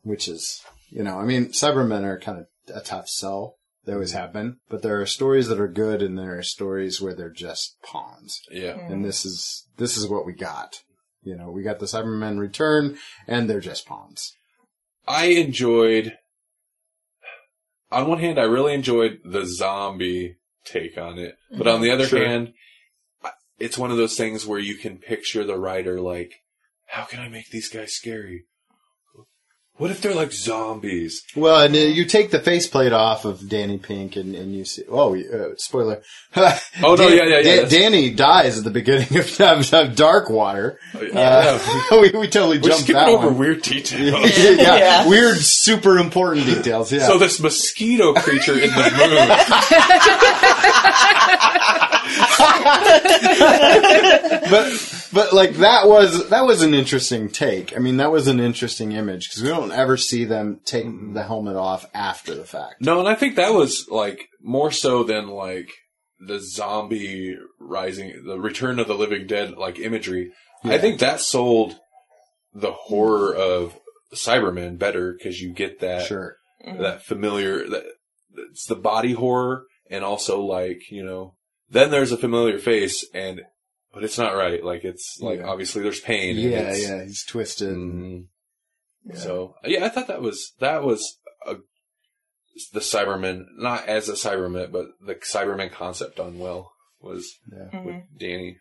[0.03, 3.57] Which is, you know, I mean, Cybermen are kind of a tough sell.
[3.89, 7.01] They always have been, but there are stories that are good, and there are stories
[7.01, 8.77] where they're just pawns yeah.
[8.79, 10.83] and this is this is what we got.
[11.23, 14.35] You know, we got the Cybermen return, and they're just pawns.
[15.07, 16.19] I enjoyed.
[17.91, 20.37] On one hand, I really enjoyed the zombie
[20.67, 21.95] take on it, but on the mm-hmm.
[21.95, 22.27] other Sure.
[22.27, 22.53] hand,
[23.59, 26.43] it's one of those things where you can picture the writer like,
[26.89, 28.45] how can I make these guys scary?
[29.79, 31.23] What if they're like zombies?
[31.37, 34.83] Well, and uh, you take the faceplate off of Danny Pink, and, and you see.
[34.91, 36.03] Oh, uh, spoiler!
[36.37, 40.31] oh no, yeah, yeah, yeah, that's- Danny dies at the beginning of, of, of Dark
[40.31, 40.81] Water.
[41.01, 41.61] Yeah.
[41.93, 43.39] Uh, we, we totally We're jumped that over one.
[43.39, 44.37] weird details.
[44.37, 45.09] yeah, Yeah.
[45.09, 46.91] weird, super important details.
[46.91, 47.07] Yeah.
[47.07, 49.29] So this mosquito creature in the moon.
[54.51, 57.77] But but like that was that was an interesting take.
[57.77, 61.15] I mean, that was an interesting image because we don't ever see them take mm-hmm.
[61.15, 62.77] the helmet off after the fact.
[62.81, 65.71] No, and I think that was like more so than like
[66.21, 70.33] the zombie rising, the return of the living dead like imagery.
[70.65, 71.79] I think that sold
[72.53, 73.79] the horror of
[74.15, 76.37] Cybermen better because you get that Sure.
[76.65, 77.85] that familiar that
[78.51, 81.35] it's the body horror and also like you know
[81.71, 83.43] then there's a familiar face and
[83.93, 85.47] but it's not right like it's like Yeah.
[85.49, 87.75] obviously there's pain and Yeah, it's- yeah, he's twisted.
[87.77, 88.27] Mhm.
[89.15, 91.57] So yeah, I thought that was that was a,
[92.73, 97.83] the Cyberman, not as a Cyberman, but the Cyberman concept done well was Yeah.
[97.85, 98.59] with Danny.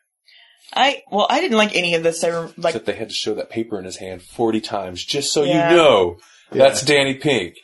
[0.73, 2.23] I well, I didn't like any of this.
[2.23, 5.03] I rem- like Except they had to show that paper in his hand forty times
[5.03, 5.69] just so Yeah.
[5.71, 6.17] you know
[6.51, 7.55] that's Danny Pink.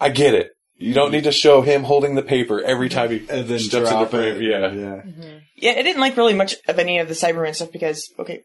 [0.00, 0.50] I get it.
[0.80, 3.74] You don't need to show him holding the paper every time he And then steps
[3.74, 4.36] in the drop frame.
[4.36, 4.42] it.
[4.42, 4.72] Yeah.
[4.72, 5.02] yeah.
[5.02, 5.38] Mm-hmm.
[5.56, 8.42] Yeah, I didn't like really much of any of the Cyberman stuff because, okay,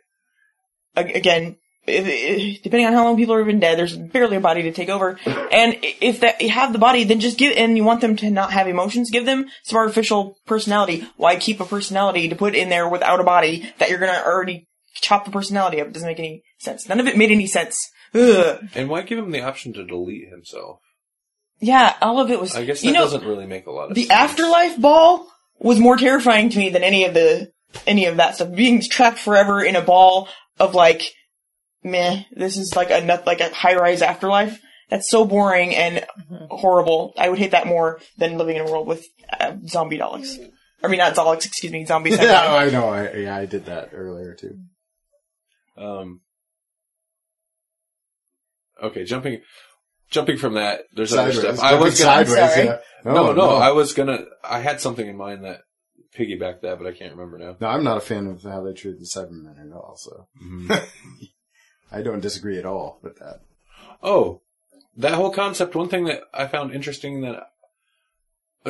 [0.95, 1.55] again,
[1.87, 4.71] if, if, depending on how long people have been dead, there's barely a body to
[4.71, 5.17] take over.
[5.25, 8.29] And if that you have the body, then just give, and you want them to
[8.29, 11.07] not have emotions, give them some artificial personality.
[11.15, 14.67] Why keep a personality to put in there without a body that you're gonna already
[14.95, 15.87] chop the personality up.
[15.87, 16.89] It doesn't make any sense.
[16.89, 17.77] None of it made any sense.
[18.13, 18.59] Ugh.
[18.73, 20.79] And why give him the option to delete himself?
[21.59, 22.55] Yeah, all of it was.
[22.55, 24.11] I guess that you know, doesn't really make a lot of the sense.
[24.11, 25.27] afterlife ball
[25.59, 27.51] was more terrifying to me than any of the
[27.87, 28.53] any of that stuff.
[28.53, 30.27] Being trapped forever in a ball
[30.59, 31.01] of like,
[31.83, 34.59] meh, this is like a like a high rise afterlife.
[34.89, 36.05] That's so boring and
[36.49, 37.13] horrible.
[37.17, 39.05] I would hate that more than living in a world with
[39.39, 40.37] uh, zombie Daleks.
[40.83, 42.17] I mean, not Daleks, excuse me, zombies.
[42.21, 42.89] yeah, I know.
[42.89, 44.59] I, yeah, I did that earlier too.
[45.77, 46.21] Um,
[48.81, 49.41] okay, jumping,
[50.09, 50.81] jumping from that.
[50.93, 51.57] There's other Sideways.
[51.57, 51.65] stuff.
[51.65, 52.25] I was gonna.
[52.25, 52.53] Jumping sideways.
[52.53, 52.65] sorry.
[52.65, 53.13] Yeah.
[53.13, 54.25] No, no, I was gonna.
[54.43, 55.61] I had something in mind that
[56.17, 57.55] piggybacked that, but I can't remember now.
[57.59, 59.97] No, I'm not a fan of how they treat the Cybermen at all.
[59.97, 60.27] So
[61.91, 63.41] I don't disagree at all with that.
[64.01, 64.41] Oh,
[64.97, 65.75] that whole concept.
[65.75, 67.47] One thing that I found interesting that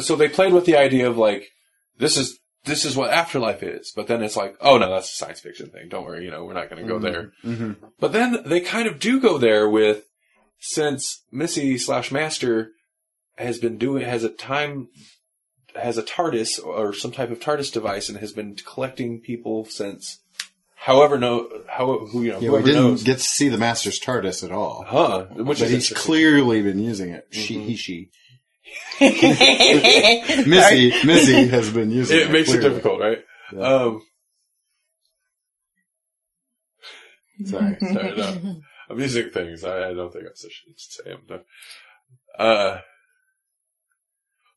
[0.01, 1.49] so they played with the idea of like
[1.97, 5.15] this is this is what afterlife is, but then it's like, oh no, that's a
[5.15, 5.87] science fiction thing.
[5.87, 7.31] Don't worry, you know, we're not going to go there.
[7.43, 7.73] Mm-hmm.
[7.99, 10.03] But then they kind of do go there with
[10.59, 12.71] since Missy slash Master
[13.37, 14.87] has been doing has a time
[15.75, 20.19] has a TARDIS or some type of TARDIS device and has been collecting people since
[20.75, 23.99] however no, how who you know Yeah, we didn't knows get to see the Master's
[23.99, 27.27] TARDIS at all, huh which but is he's clearly been using it.
[27.31, 28.09] She, he, she.
[28.99, 30.45] Missy.
[30.47, 32.23] Missy, Missy has been using it.
[32.23, 33.19] it makes it difficult right
[33.53, 33.59] Yeah.
[33.61, 34.01] um
[37.45, 37.77] Sorry.
[37.81, 41.41] sorry no I'm things I, I don't think I'm such say them no.
[42.43, 42.79] uh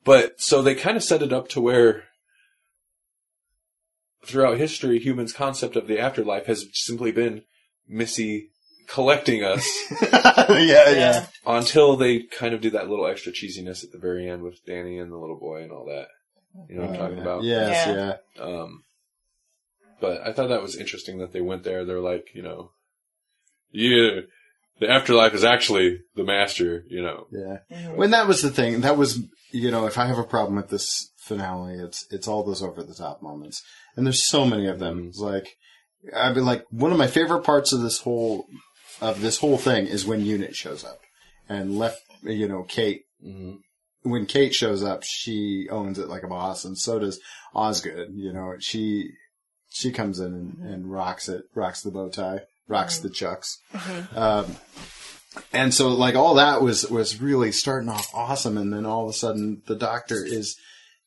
[0.05, 2.05] but so they kind of set it up to where
[4.25, 7.43] throughout history humans concept of the afterlife has simply been
[7.87, 8.51] Missy
[8.87, 9.67] collecting us
[10.13, 11.27] yeah, yeah.
[11.47, 14.99] until they kind of do that little extra cheesiness at the very end with Danny
[14.99, 16.09] and the little boy and all that
[16.69, 18.17] you know what I'm talking about Yes, Yeah.
[18.37, 18.43] yeah.
[18.43, 18.83] Um,
[20.01, 21.85] but I thought that was interesting that they went there.
[21.85, 22.71] They're like, you know,
[23.73, 24.21] yeah,
[24.81, 27.27] the afterlife is actually the master, you know.
[27.31, 27.89] Yeah.
[27.95, 29.21] When that was the thing, that was,
[29.51, 32.83] you know, if I have a problem with this finale, it's, it's all those over
[32.83, 33.63] the top moments.
[33.97, 35.09] And there's so many of them.
[35.09, 35.57] It's like,
[36.15, 38.47] I mean, like, one of my favorite parts of this whole,
[39.01, 41.01] of this whole thing is when Unit shows up
[41.49, 43.03] and left, you know, Kate.
[43.25, 43.57] Mm-hmm.
[44.09, 47.21] When Kate shows up, she owns it like a boss and so does
[47.53, 49.11] Osgood, you know, she,
[49.69, 53.59] she comes in and, and rocks it, rocks the bow tie, rocks the chucks.
[54.15, 54.57] Um,
[55.53, 59.11] and so like all that was was really starting off awesome and then all of
[59.11, 60.57] a sudden the doctor is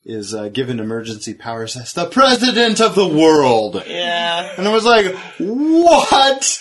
[0.04, 4.54] is uh, given emergency powers as the president of the world Yeah.
[4.56, 6.58] and i was like what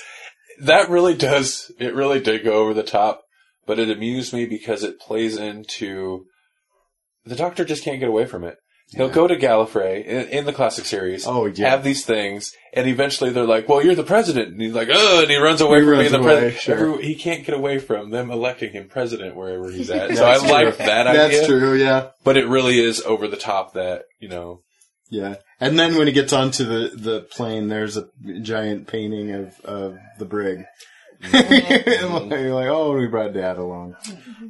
[0.60, 3.24] That really does, it really did go over the top,
[3.66, 6.26] but it amused me because it plays into,
[7.26, 8.58] the doctor just can't get away from it.
[8.96, 11.26] He'll go to Gallifrey in, in the classic series.
[11.26, 11.70] Oh, yeah.
[11.70, 15.22] Have these things, and eventually they're like, "Well, you're the president," and he's like, "Oh,"
[15.22, 16.62] and he runs away He from runs being the away, president.
[16.62, 16.94] sure.
[16.94, 20.10] Every- he can't get away from them electing him president wherever he's at.
[20.10, 20.86] so That's I like true.
[20.86, 21.28] that idea.
[21.38, 23.74] that's true yeah But it really is over the top.
[23.76, 24.62] That you know,
[25.10, 28.08] yeah and then when he gets onto the the plane there's a
[28.42, 30.66] giant painting of of the brig
[31.22, 31.34] And
[32.32, 33.96] you're like oh we brought dad along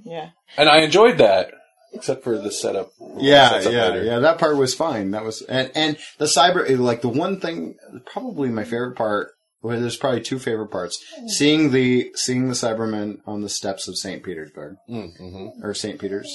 [0.03, 0.30] Yeah.
[0.57, 1.51] and I enjoyed that,
[1.93, 2.91] except for the setup.
[3.18, 4.03] Yeah, sets yeah, later.
[4.03, 4.19] yeah.
[4.19, 5.11] That part was fine.
[5.11, 9.30] That was and and the cyber like the one thing probably my favorite part.
[9.63, 10.97] Well, there's probably two favorite parts:
[11.27, 15.63] seeing the seeing the Cybermen on the steps of Saint Petersburg Mm-hmm.
[15.63, 16.27] or Saint Peter's.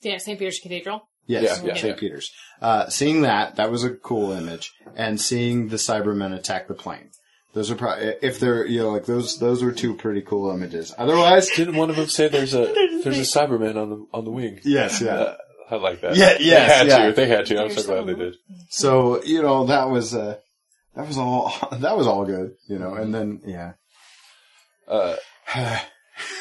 [0.00, 0.38] Yeah, St.
[0.38, 1.08] Peter's Cathedral.
[1.26, 1.80] Yes, Yeah, yeah.
[1.80, 2.30] Saint Peter's.
[2.62, 7.10] Uh, seeing that that was a cool image, and seeing the Cybermen attack the plane.
[7.56, 10.94] Those are probably if they're you know like those those were two pretty cool images.
[10.98, 12.66] Otherwise, Didn't one of them say there's a
[13.02, 14.60] there's a Cyberman on the on the wing?
[14.62, 15.14] yes, yeah.
[15.14, 15.36] Uh,
[15.70, 16.16] I like that.
[16.16, 17.06] Yeah, yes, they had yeah.
[17.06, 17.12] to.
[17.14, 17.62] They had to.
[17.62, 18.34] I'm so glad they did.
[18.68, 20.36] So you know that was uh,
[20.94, 22.92] that was all that was all good, you know.
[22.94, 23.72] And then yeah,
[24.86, 25.16] Uh,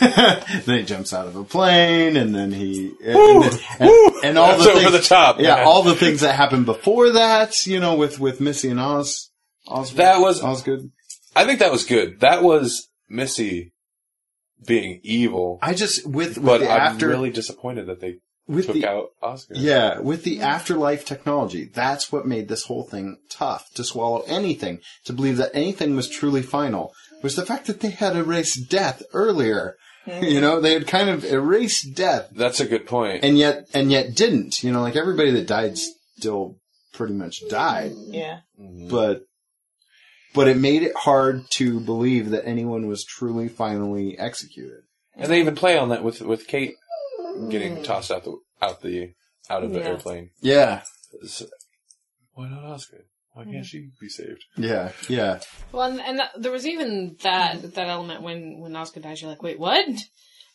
[0.01, 3.89] then he jumps out of a plane, and then he and, then- and,
[4.25, 5.39] and all That's the over things, the top.
[5.39, 5.65] yeah, man.
[5.65, 9.29] all the things that happened before that, you know, with with Missy and Oz.
[9.67, 10.91] Oz That was- Osgood.
[11.35, 12.19] I think that was good.
[12.21, 13.73] That was Missy
[14.65, 18.15] being evil, I just with with but the I'm after really disappointed that they
[18.47, 19.53] with took the out Oscar.
[19.55, 24.79] Yeah, with the afterlife technology, that's what made this whole thing tough to swallow anything,
[25.05, 29.03] to believe that anything was truly final, was the fact that they had erased death
[29.13, 29.75] earlier.
[30.05, 30.23] Hmm.
[30.23, 33.23] You know, they had kind of erased death, That's a good point.
[33.23, 34.63] and yet, and yet didn't.
[34.63, 36.57] You know, like everybody that died still
[36.93, 38.39] pretty much died, Yeah.
[38.59, 38.87] Mm-hmm.
[38.89, 39.23] but,
[40.35, 44.81] but it made it hard to believe that anyone was truly finally executed.
[45.15, 46.75] And they even play on that with with Kate
[47.49, 49.13] getting tossed out the out the
[49.49, 49.85] out of the Yeah.
[49.85, 50.29] airplane.
[50.41, 50.83] Yeah.
[51.13, 51.43] It's-
[52.33, 53.05] Why not Oscar?
[53.33, 54.45] Why can't she be saved?
[54.57, 55.39] Yeah, yeah.
[55.73, 59.21] Well, and, and that, there was even that that element when when Oscar dies.
[59.21, 59.85] You're like, wait, what?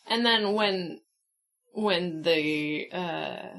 [0.07, 0.99] And then when
[1.73, 3.49] when the uh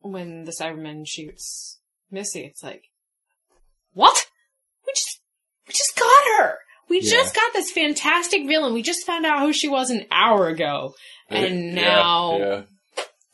[0.00, 1.80] when the Cyberman shoots
[2.10, 2.84] Missy, it's like,
[3.92, 4.26] what?
[4.86, 5.20] We just
[5.66, 6.58] we just got her.
[6.88, 7.10] We Yeah.
[7.12, 8.72] just got this fantastic villain.
[8.74, 10.94] We just found out who she was an hour ago,
[11.28, 12.62] and Yeah, now, yeah.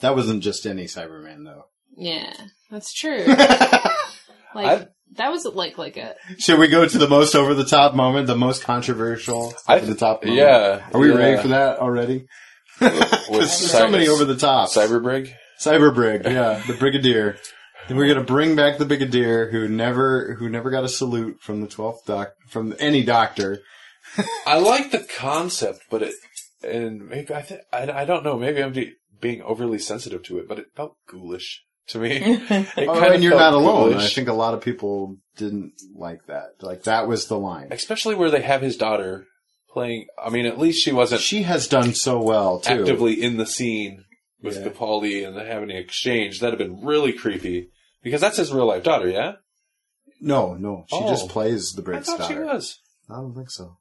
[0.01, 1.65] That wasn't just any Cyberman though.
[1.97, 2.33] yeah,
[2.71, 3.25] that's true.
[3.27, 4.87] like I-
[5.17, 8.27] that was like like a Should we go to the most over the top moment,
[8.27, 10.41] the most controversial I- over the top moment?
[10.41, 11.17] yeah, Are we yeah.
[11.17, 12.27] ready for that already?
[12.81, 12.93] With
[13.31, 14.69] There's so many over the top.
[14.71, 15.33] Cyberbrig.
[15.61, 17.37] Cyberbrig, yeah, the Brigadier.
[17.89, 21.61] Then we're gonna bring back the Brigadier who never who never got a salute from
[21.61, 23.61] the twelfth doc from any doctor.
[24.47, 26.15] I like the concept, but it
[26.63, 28.39] and maybe I think I, I don't know.
[28.39, 32.17] Maybe I'm de- being overly sensitive to it, but it felt ghoulish to me.
[32.51, 33.95] It Oh, kinda and you're not alone.
[33.95, 36.63] I think a lot of people didn't like that.
[36.63, 37.69] Like that was the line.
[37.71, 39.27] especially where they have his daughter
[39.71, 40.07] playing.
[40.23, 42.73] I mean, at least she wasn't She has done so well too.
[42.81, 44.05] actively in the scene
[44.43, 44.69] with Yeah.
[44.69, 46.41] Capaldi and having an exchange.
[46.41, 47.69] That'd have been really creepy
[48.05, 49.09] because that's his real life daughter.
[49.09, 49.33] Yeah,
[50.21, 51.09] No, no, she Oh.
[51.09, 52.47] just plays the I Brig's thought she daughter.
[52.47, 52.79] was.
[53.11, 53.79] I don't think so.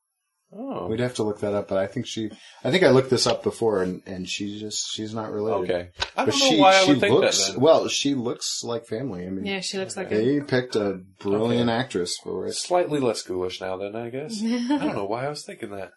[0.55, 2.29] Oh, We'd have to look that up, but I think she.
[2.63, 5.71] I think I looked this up before, and and she just she's not related.
[5.71, 5.89] okay.
[6.15, 7.53] I don't know she why I she would think looks that.
[7.53, 7.61] Then.
[7.61, 7.87] well.
[7.87, 9.25] She looks like family.
[9.25, 9.61] I mean, yeah.
[9.61, 11.79] She looks like a they picked a brilliant Okay.
[11.79, 12.53] actress for it.
[12.53, 14.41] Slightly less ghoulish now, then I guess.
[14.43, 15.89] I don't know why I was thinking that.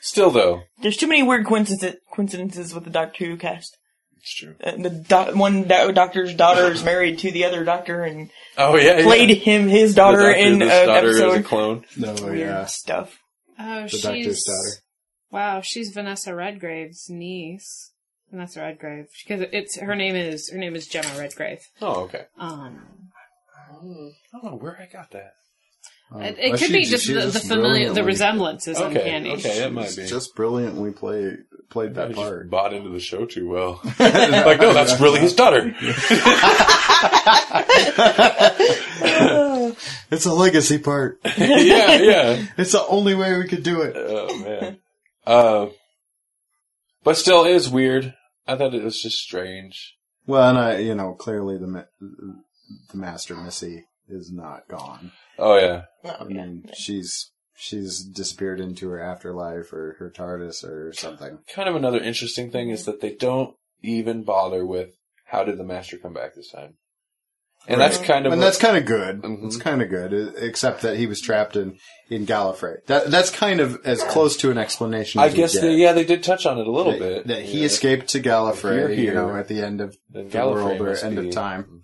[0.00, 3.76] Still, though, There's too many weird coincidences, coincidences with the Doctor Who cast.
[4.22, 4.54] It's true.
[4.62, 8.76] Uh, the do- one do- doctor's daughter is married to the other doctor and Oh
[8.76, 9.02] yeah, yeah.
[9.04, 11.84] played him his The daughter Doctor, in an this daughter is a clone.
[11.96, 13.18] No, Weird yeah, stuff.
[13.58, 14.70] Oh, the she's doctor's daughter.
[15.30, 17.90] Wow, she's Vanessa Redgrave's niece.
[18.30, 21.60] Vanessa Redgrave, because it's her name is her name is Gemma Redgrave.
[21.82, 22.24] Oh, okay.
[22.38, 22.80] Um,
[23.68, 23.74] I
[24.32, 25.32] don't know where I got that.
[26.14, 28.78] Oh, it, it well, could she- be just she the, the familiar, the resemblance is
[28.78, 29.32] Okay, uncanny.
[29.34, 30.06] okay, that might be.
[30.06, 31.36] Just brilliantly play
[31.70, 32.50] played I that just part.
[32.50, 33.80] bought into the show too well.
[33.98, 35.74] like, no, that's really his daughter.
[40.10, 41.18] It's a legacy part.
[41.38, 42.46] yeah, yeah.
[42.58, 43.94] It's the only way we could do it.
[43.96, 44.78] Oh man.
[45.26, 45.66] Uh,
[47.02, 48.14] but still, it is weird.
[48.46, 49.96] I thought it was just strange.
[50.26, 55.12] Well, and I, you know, clearly the the master Missy is not gone.
[55.38, 55.84] Oh yeah.
[56.18, 61.38] I mean, she's she's disappeared into her afterlife or her TARDIS or something.
[61.54, 64.96] Kind of another interesting thing is that they don't even bother with
[65.26, 66.74] how did the master come back this time,
[67.66, 69.22] and that's kind of and that's kind of good.
[69.22, 69.46] Mhm.
[69.46, 71.78] It's kind of good, except that he was trapped in
[72.10, 72.84] in Gallifrey.
[72.86, 75.20] That that's kind of as close to an explanation.
[75.20, 75.62] I as we guess get.
[75.62, 77.26] they, yeah, they did touch on it a little that, bit.
[77.28, 77.66] that he Yeah.
[77.66, 80.94] escaped to If you're Gallifrey, you know, at the end of Then the world or
[80.96, 81.82] end be- of time,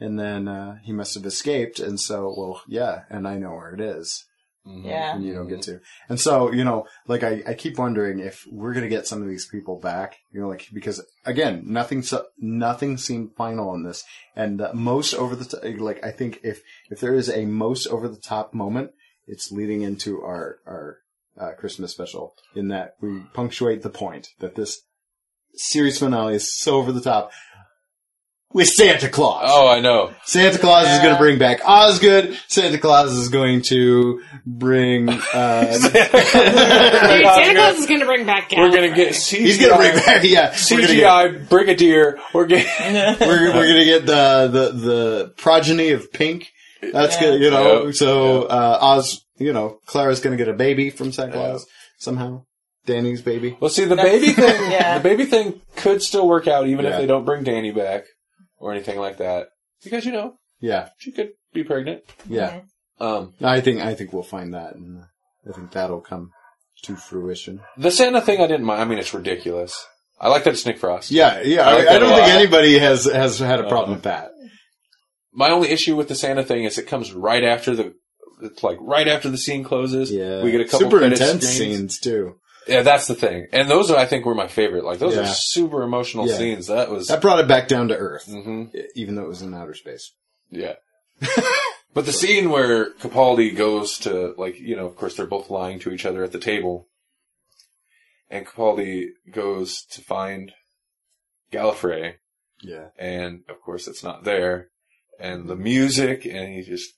[0.00, 1.78] and then uh, he must have escaped.
[1.78, 4.24] And so, well, yeah, and I know where it is.
[4.66, 4.84] Mhm.
[4.84, 5.14] Yeah.
[5.16, 5.80] and you don't get to.
[6.10, 9.28] And so, you know, like I, I keep wondering if we're gonna get some of
[9.28, 10.18] these people back.
[10.32, 14.04] You know, like because again, nothing so, nothing seemed final in this,
[14.36, 17.86] and the most over the t- like I think if if there is a most
[17.86, 18.90] over the top moment,
[19.26, 20.98] it's leading into our our
[21.40, 24.82] uh, Christmas special in that we punctuate the point that this
[25.54, 27.32] series finale is so over the top.
[28.52, 29.44] With Santa Claus.
[29.46, 30.12] Oh, I know.
[30.24, 32.36] Santa Claus is going to bring back Osgood.
[32.48, 35.08] Santa Claus is going to bring.
[35.08, 38.50] Uh, Dude, Santa Claus is going to bring back.
[38.56, 39.38] We're gonna get CGI.
[39.38, 40.24] he's going to bring back.
[40.24, 42.18] Yeah, we're get- CGI Brigadier.
[42.34, 42.66] We're getting.
[43.20, 46.48] We're, we're gonna get the, the the progeny of Pink.
[46.82, 47.20] That's Yeah.
[47.20, 47.84] good, you know.
[47.86, 47.92] Yeah.
[47.92, 51.66] So uh, Oz, you know, Clara's gonna get a baby from Santa Claus
[51.98, 52.44] somehow.
[52.86, 53.56] Danny's baby.
[53.60, 54.70] Well, see, the baby thing.
[54.72, 54.98] Yeah.
[54.98, 58.04] The baby thing could still work out even if they don't bring Danny back
[58.60, 59.48] or anything like that,
[59.82, 62.02] because you know Yeah, she could be pregnant.
[62.28, 62.60] yeah.
[63.00, 65.04] Um, I think I think we'll find that, and uh,
[65.48, 66.30] I think that'll come
[66.82, 67.60] to fruition.
[67.78, 68.80] the Santa thing, I didn't mind.
[68.82, 69.86] I mean, it's ridiculous.
[70.20, 71.10] I like that it's Nick Frost.
[71.10, 71.62] Yeah, yeah.
[71.66, 74.02] I I, like I that don't think anybody has has had a problem Uh, with
[74.04, 74.32] that.
[75.32, 77.94] My only issue with the Santa thing is it comes right after the.
[78.42, 80.10] It's like right after the scene closes.
[80.10, 81.56] Yeah, we get a couple super intense screens.
[81.56, 82.36] scenes too.
[82.70, 84.84] Yeah, that's the thing, and those are, I think were my favorite.
[84.84, 85.22] Like those Yeah.
[85.22, 86.36] are super emotional Yeah.
[86.38, 86.66] scenes.
[86.68, 87.08] That was.
[87.08, 90.12] That brought it back down to earth, hmm even though it was in outer space.
[90.50, 90.76] Yeah.
[91.94, 95.78] but the scene where Capaldi goes to, like, you know, of course they're both lying
[95.80, 96.88] to each other at the table,
[98.30, 100.52] and Capaldi goes to find
[101.52, 102.14] Gallifrey,
[102.62, 104.68] Yeah, and of course it's not there,
[105.18, 106.90] and the music, and he's just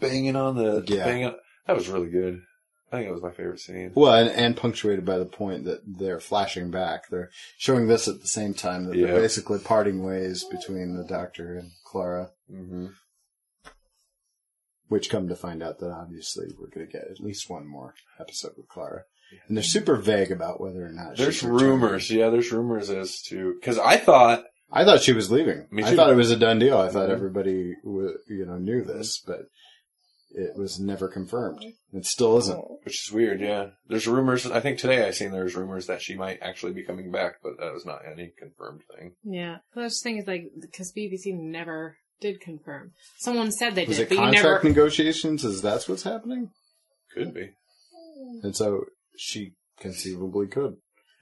[0.00, 1.04] banging on the, Yeah.
[1.04, 2.40] banging on, that was really good.
[2.94, 3.92] I think it was my favorite scene.
[3.94, 7.08] Well, and, and punctuated by the point that they're flashing back.
[7.10, 9.06] They're showing this at the same time that Yeah.
[9.08, 12.30] they're basically parting ways between the Doctor and Clara.
[12.48, 12.86] hmm
[14.88, 17.94] Which come to find out that obviously we're going to get at least one more
[18.20, 19.02] episode with Clara.
[19.48, 22.10] And they're super vague about whether or not There's rumors.
[22.10, 25.66] Yeah, there's rumors as to because I thought I thought she was leaving.
[25.70, 26.78] Me I thought it was a done deal.
[26.78, 27.12] I thought Mhm.
[27.12, 29.40] everybody, w- you know, knew this, but
[30.34, 31.64] it was never confirmed.
[31.92, 32.56] It still isn't.
[32.56, 32.78] Oh.
[32.84, 33.68] Which is weird, yeah.
[33.88, 34.46] There's rumors.
[34.46, 37.58] I think today I seen there's rumors that she might actually be coming back, but
[37.58, 39.12] that was not any confirmed thing.
[39.22, 39.58] Yeah.
[39.74, 42.92] The thing is, like, because BBC never did confirm.
[43.18, 44.68] Someone said they Was did, it but you contract never.
[44.74, 45.44] negotiations?
[45.44, 46.50] Is that's what's happening?
[47.14, 47.50] Could be.
[48.42, 48.84] And so
[49.16, 50.76] she conceivably could.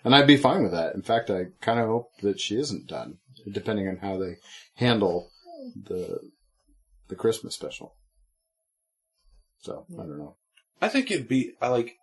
[0.04, 0.94] And I'd be fine with that.
[0.94, 3.18] In fact, I kind of hope that she isn't done,
[3.50, 4.36] depending on how they
[4.76, 5.30] handle
[5.76, 6.18] the
[7.08, 7.94] the Christmas special.
[9.62, 10.36] So I don't know.
[10.80, 11.54] I think it'd be.
[11.60, 11.94] I like.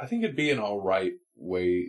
[0.00, 1.86] I think it'd be an all right way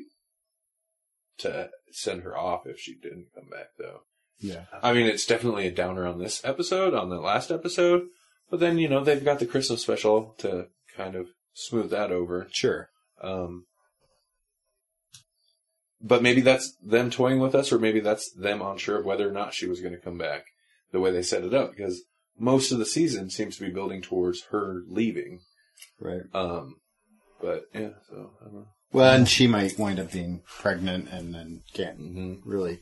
[1.39, 4.01] to send her off if she didn't come back, though.
[4.39, 8.03] Yeah, I mean, it's definitely a downer on this episode, on the last episode,
[8.51, 12.47] but then you know they've got the Christmas special to kind of smooth that over.
[12.51, 12.89] sure.
[13.21, 13.65] Um,
[16.01, 19.31] but maybe that's them toying with us, or maybe that's them unsure of whether or
[19.31, 20.43] not she was going to come back.
[20.91, 22.03] The way they set it up, because
[22.37, 25.39] most of the season seems to be building towards her leaving.
[25.99, 26.21] Right.
[26.33, 26.75] Um,
[27.41, 28.67] but yeah, so I don't know.
[28.91, 32.79] Well, and she might wind up being pregnant and then can't hmm really.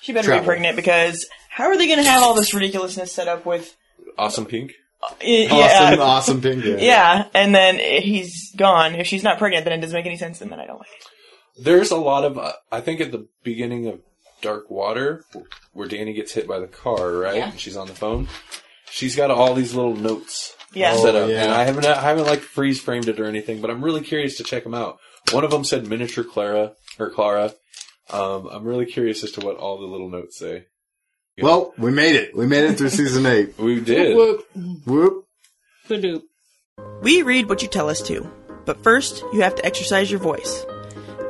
[0.00, 0.42] She better Travel.
[0.42, 3.76] be pregnant because how are they going to have all this ridiculousness set up with?
[4.18, 4.72] Awesome Pink.
[5.02, 6.64] Uh, yeah, Awesome, awesome pink.
[6.64, 6.76] Yeah.
[6.78, 8.94] yeah, and then he's gone.
[8.94, 10.40] If she's not pregnant, then it doesn't make any sense.
[10.40, 11.64] And then I don't like it.
[11.64, 14.00] There's a lot of, uh, I think at the beginning of
[14.42, 15.24] Dark Water,
[15.72, 17.36] where Danny gets hit by the car, right?
[17.36, 17.50] Yeah.
[17.50, 18.28] And she's on the phone.
[18.90, 20.94] She's got all these little notes Yeah.
[20.96, 21.44] set Oh, up, yeah.
[21.44, 24.36] and I haven't, I haven't like freeze framed it or anything, but I'm really curious
[24.36, 24.98] to check them out.
[25.30, 27.54] One of them said miniature Clara or Clara.
[28.10, 30.66] Um, I'm really curious as to what all the little notes say.
[31.40, 32.36] Well, we made it.
[32.36, 33.54] We made it through season eight.
[33.58, 34.14] We did.
[34.16, 34.46] Whoop.
[34.84, 35.24] Whoop.
[35.88, 36.22] Badoop.
[37.02, 38.30] We read what you tell us to,
[38.66, 40.66] but first you have to exercise your voice.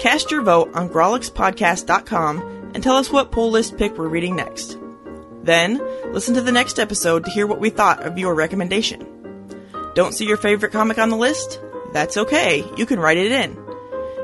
[0.01, 4.79] Cast your vote on GrawlixPodcast.com and tell us what poll list pick we're reading next.
[5.43, 5.81] Then,
[6.13, 9.07] listen to the next episode to hear what we thought of your recommendation.
[9.95, 11.61] Don't see your favorite comic on the list?
[11.93, 13.59] That's okay, you can write it in.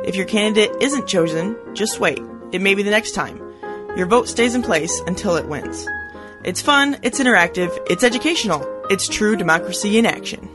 [0.04, 2.20] If your candidate isn't chosen, just wait.
[2.52, 3.36] It may be the next time.
[3.96, 5.86] Your vote stays in place until it wins.
[6.44, 10.48] It's fun, it's interactive, it's educational, it's true democracy in action.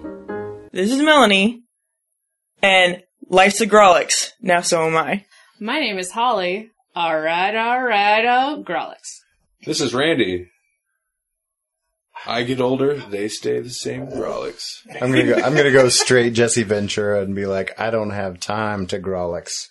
[0.71, 1.63] This is Melanie,
[2.63, 4.31] and life's a Grawlix.
[4.41, 5.25] Now so am I.
[5.59, 6.71] My name is Holly.
[6.95, 9.21] Alright, alright, oh, Grawlix.
[9.65, 10.49] This is Randy.
[12.25, 14.77] I get older, they stay the same Grawlix.
[15.01, 15.33] I'm gonna go.
[15.35, 19.69] I'm gonna go straight Jesse Ventura and be like, I don't have time to Grawlix.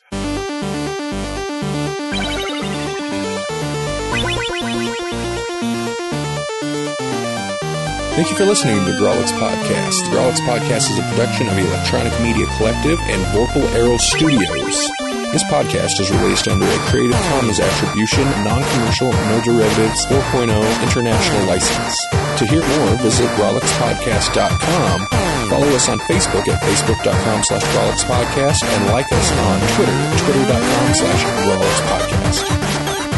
[8.15, 10.05] Thank you for listening to the Grawlix Podcast.
[10.05, 15.12] The Grawlix Podcast is a production of the Electronic Media Collective and Vorpal Arrow Studios.
[15.33, 22.07] This podcast is released under a Creative Commons Attribution, Non-Commercial, No Derivatives 4.0 International License.
[22.39, 25.07] To hear more, visit grawlixpodcast.com,
[25.49, 31.25] follow us on Facebook at facebook.com slash grawlixpodcast, and like us on Twitter, twitter.com slash
[31.47, 33.12] grawlixpodcast.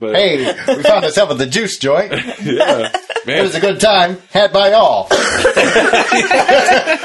[0.00, 0.46] But Hey,
[0.76, 2.12] we found ourselves at the juice joint.
[2.12, 2.92] It yeah,
[3.26, 5.08] man, was a good time had by all.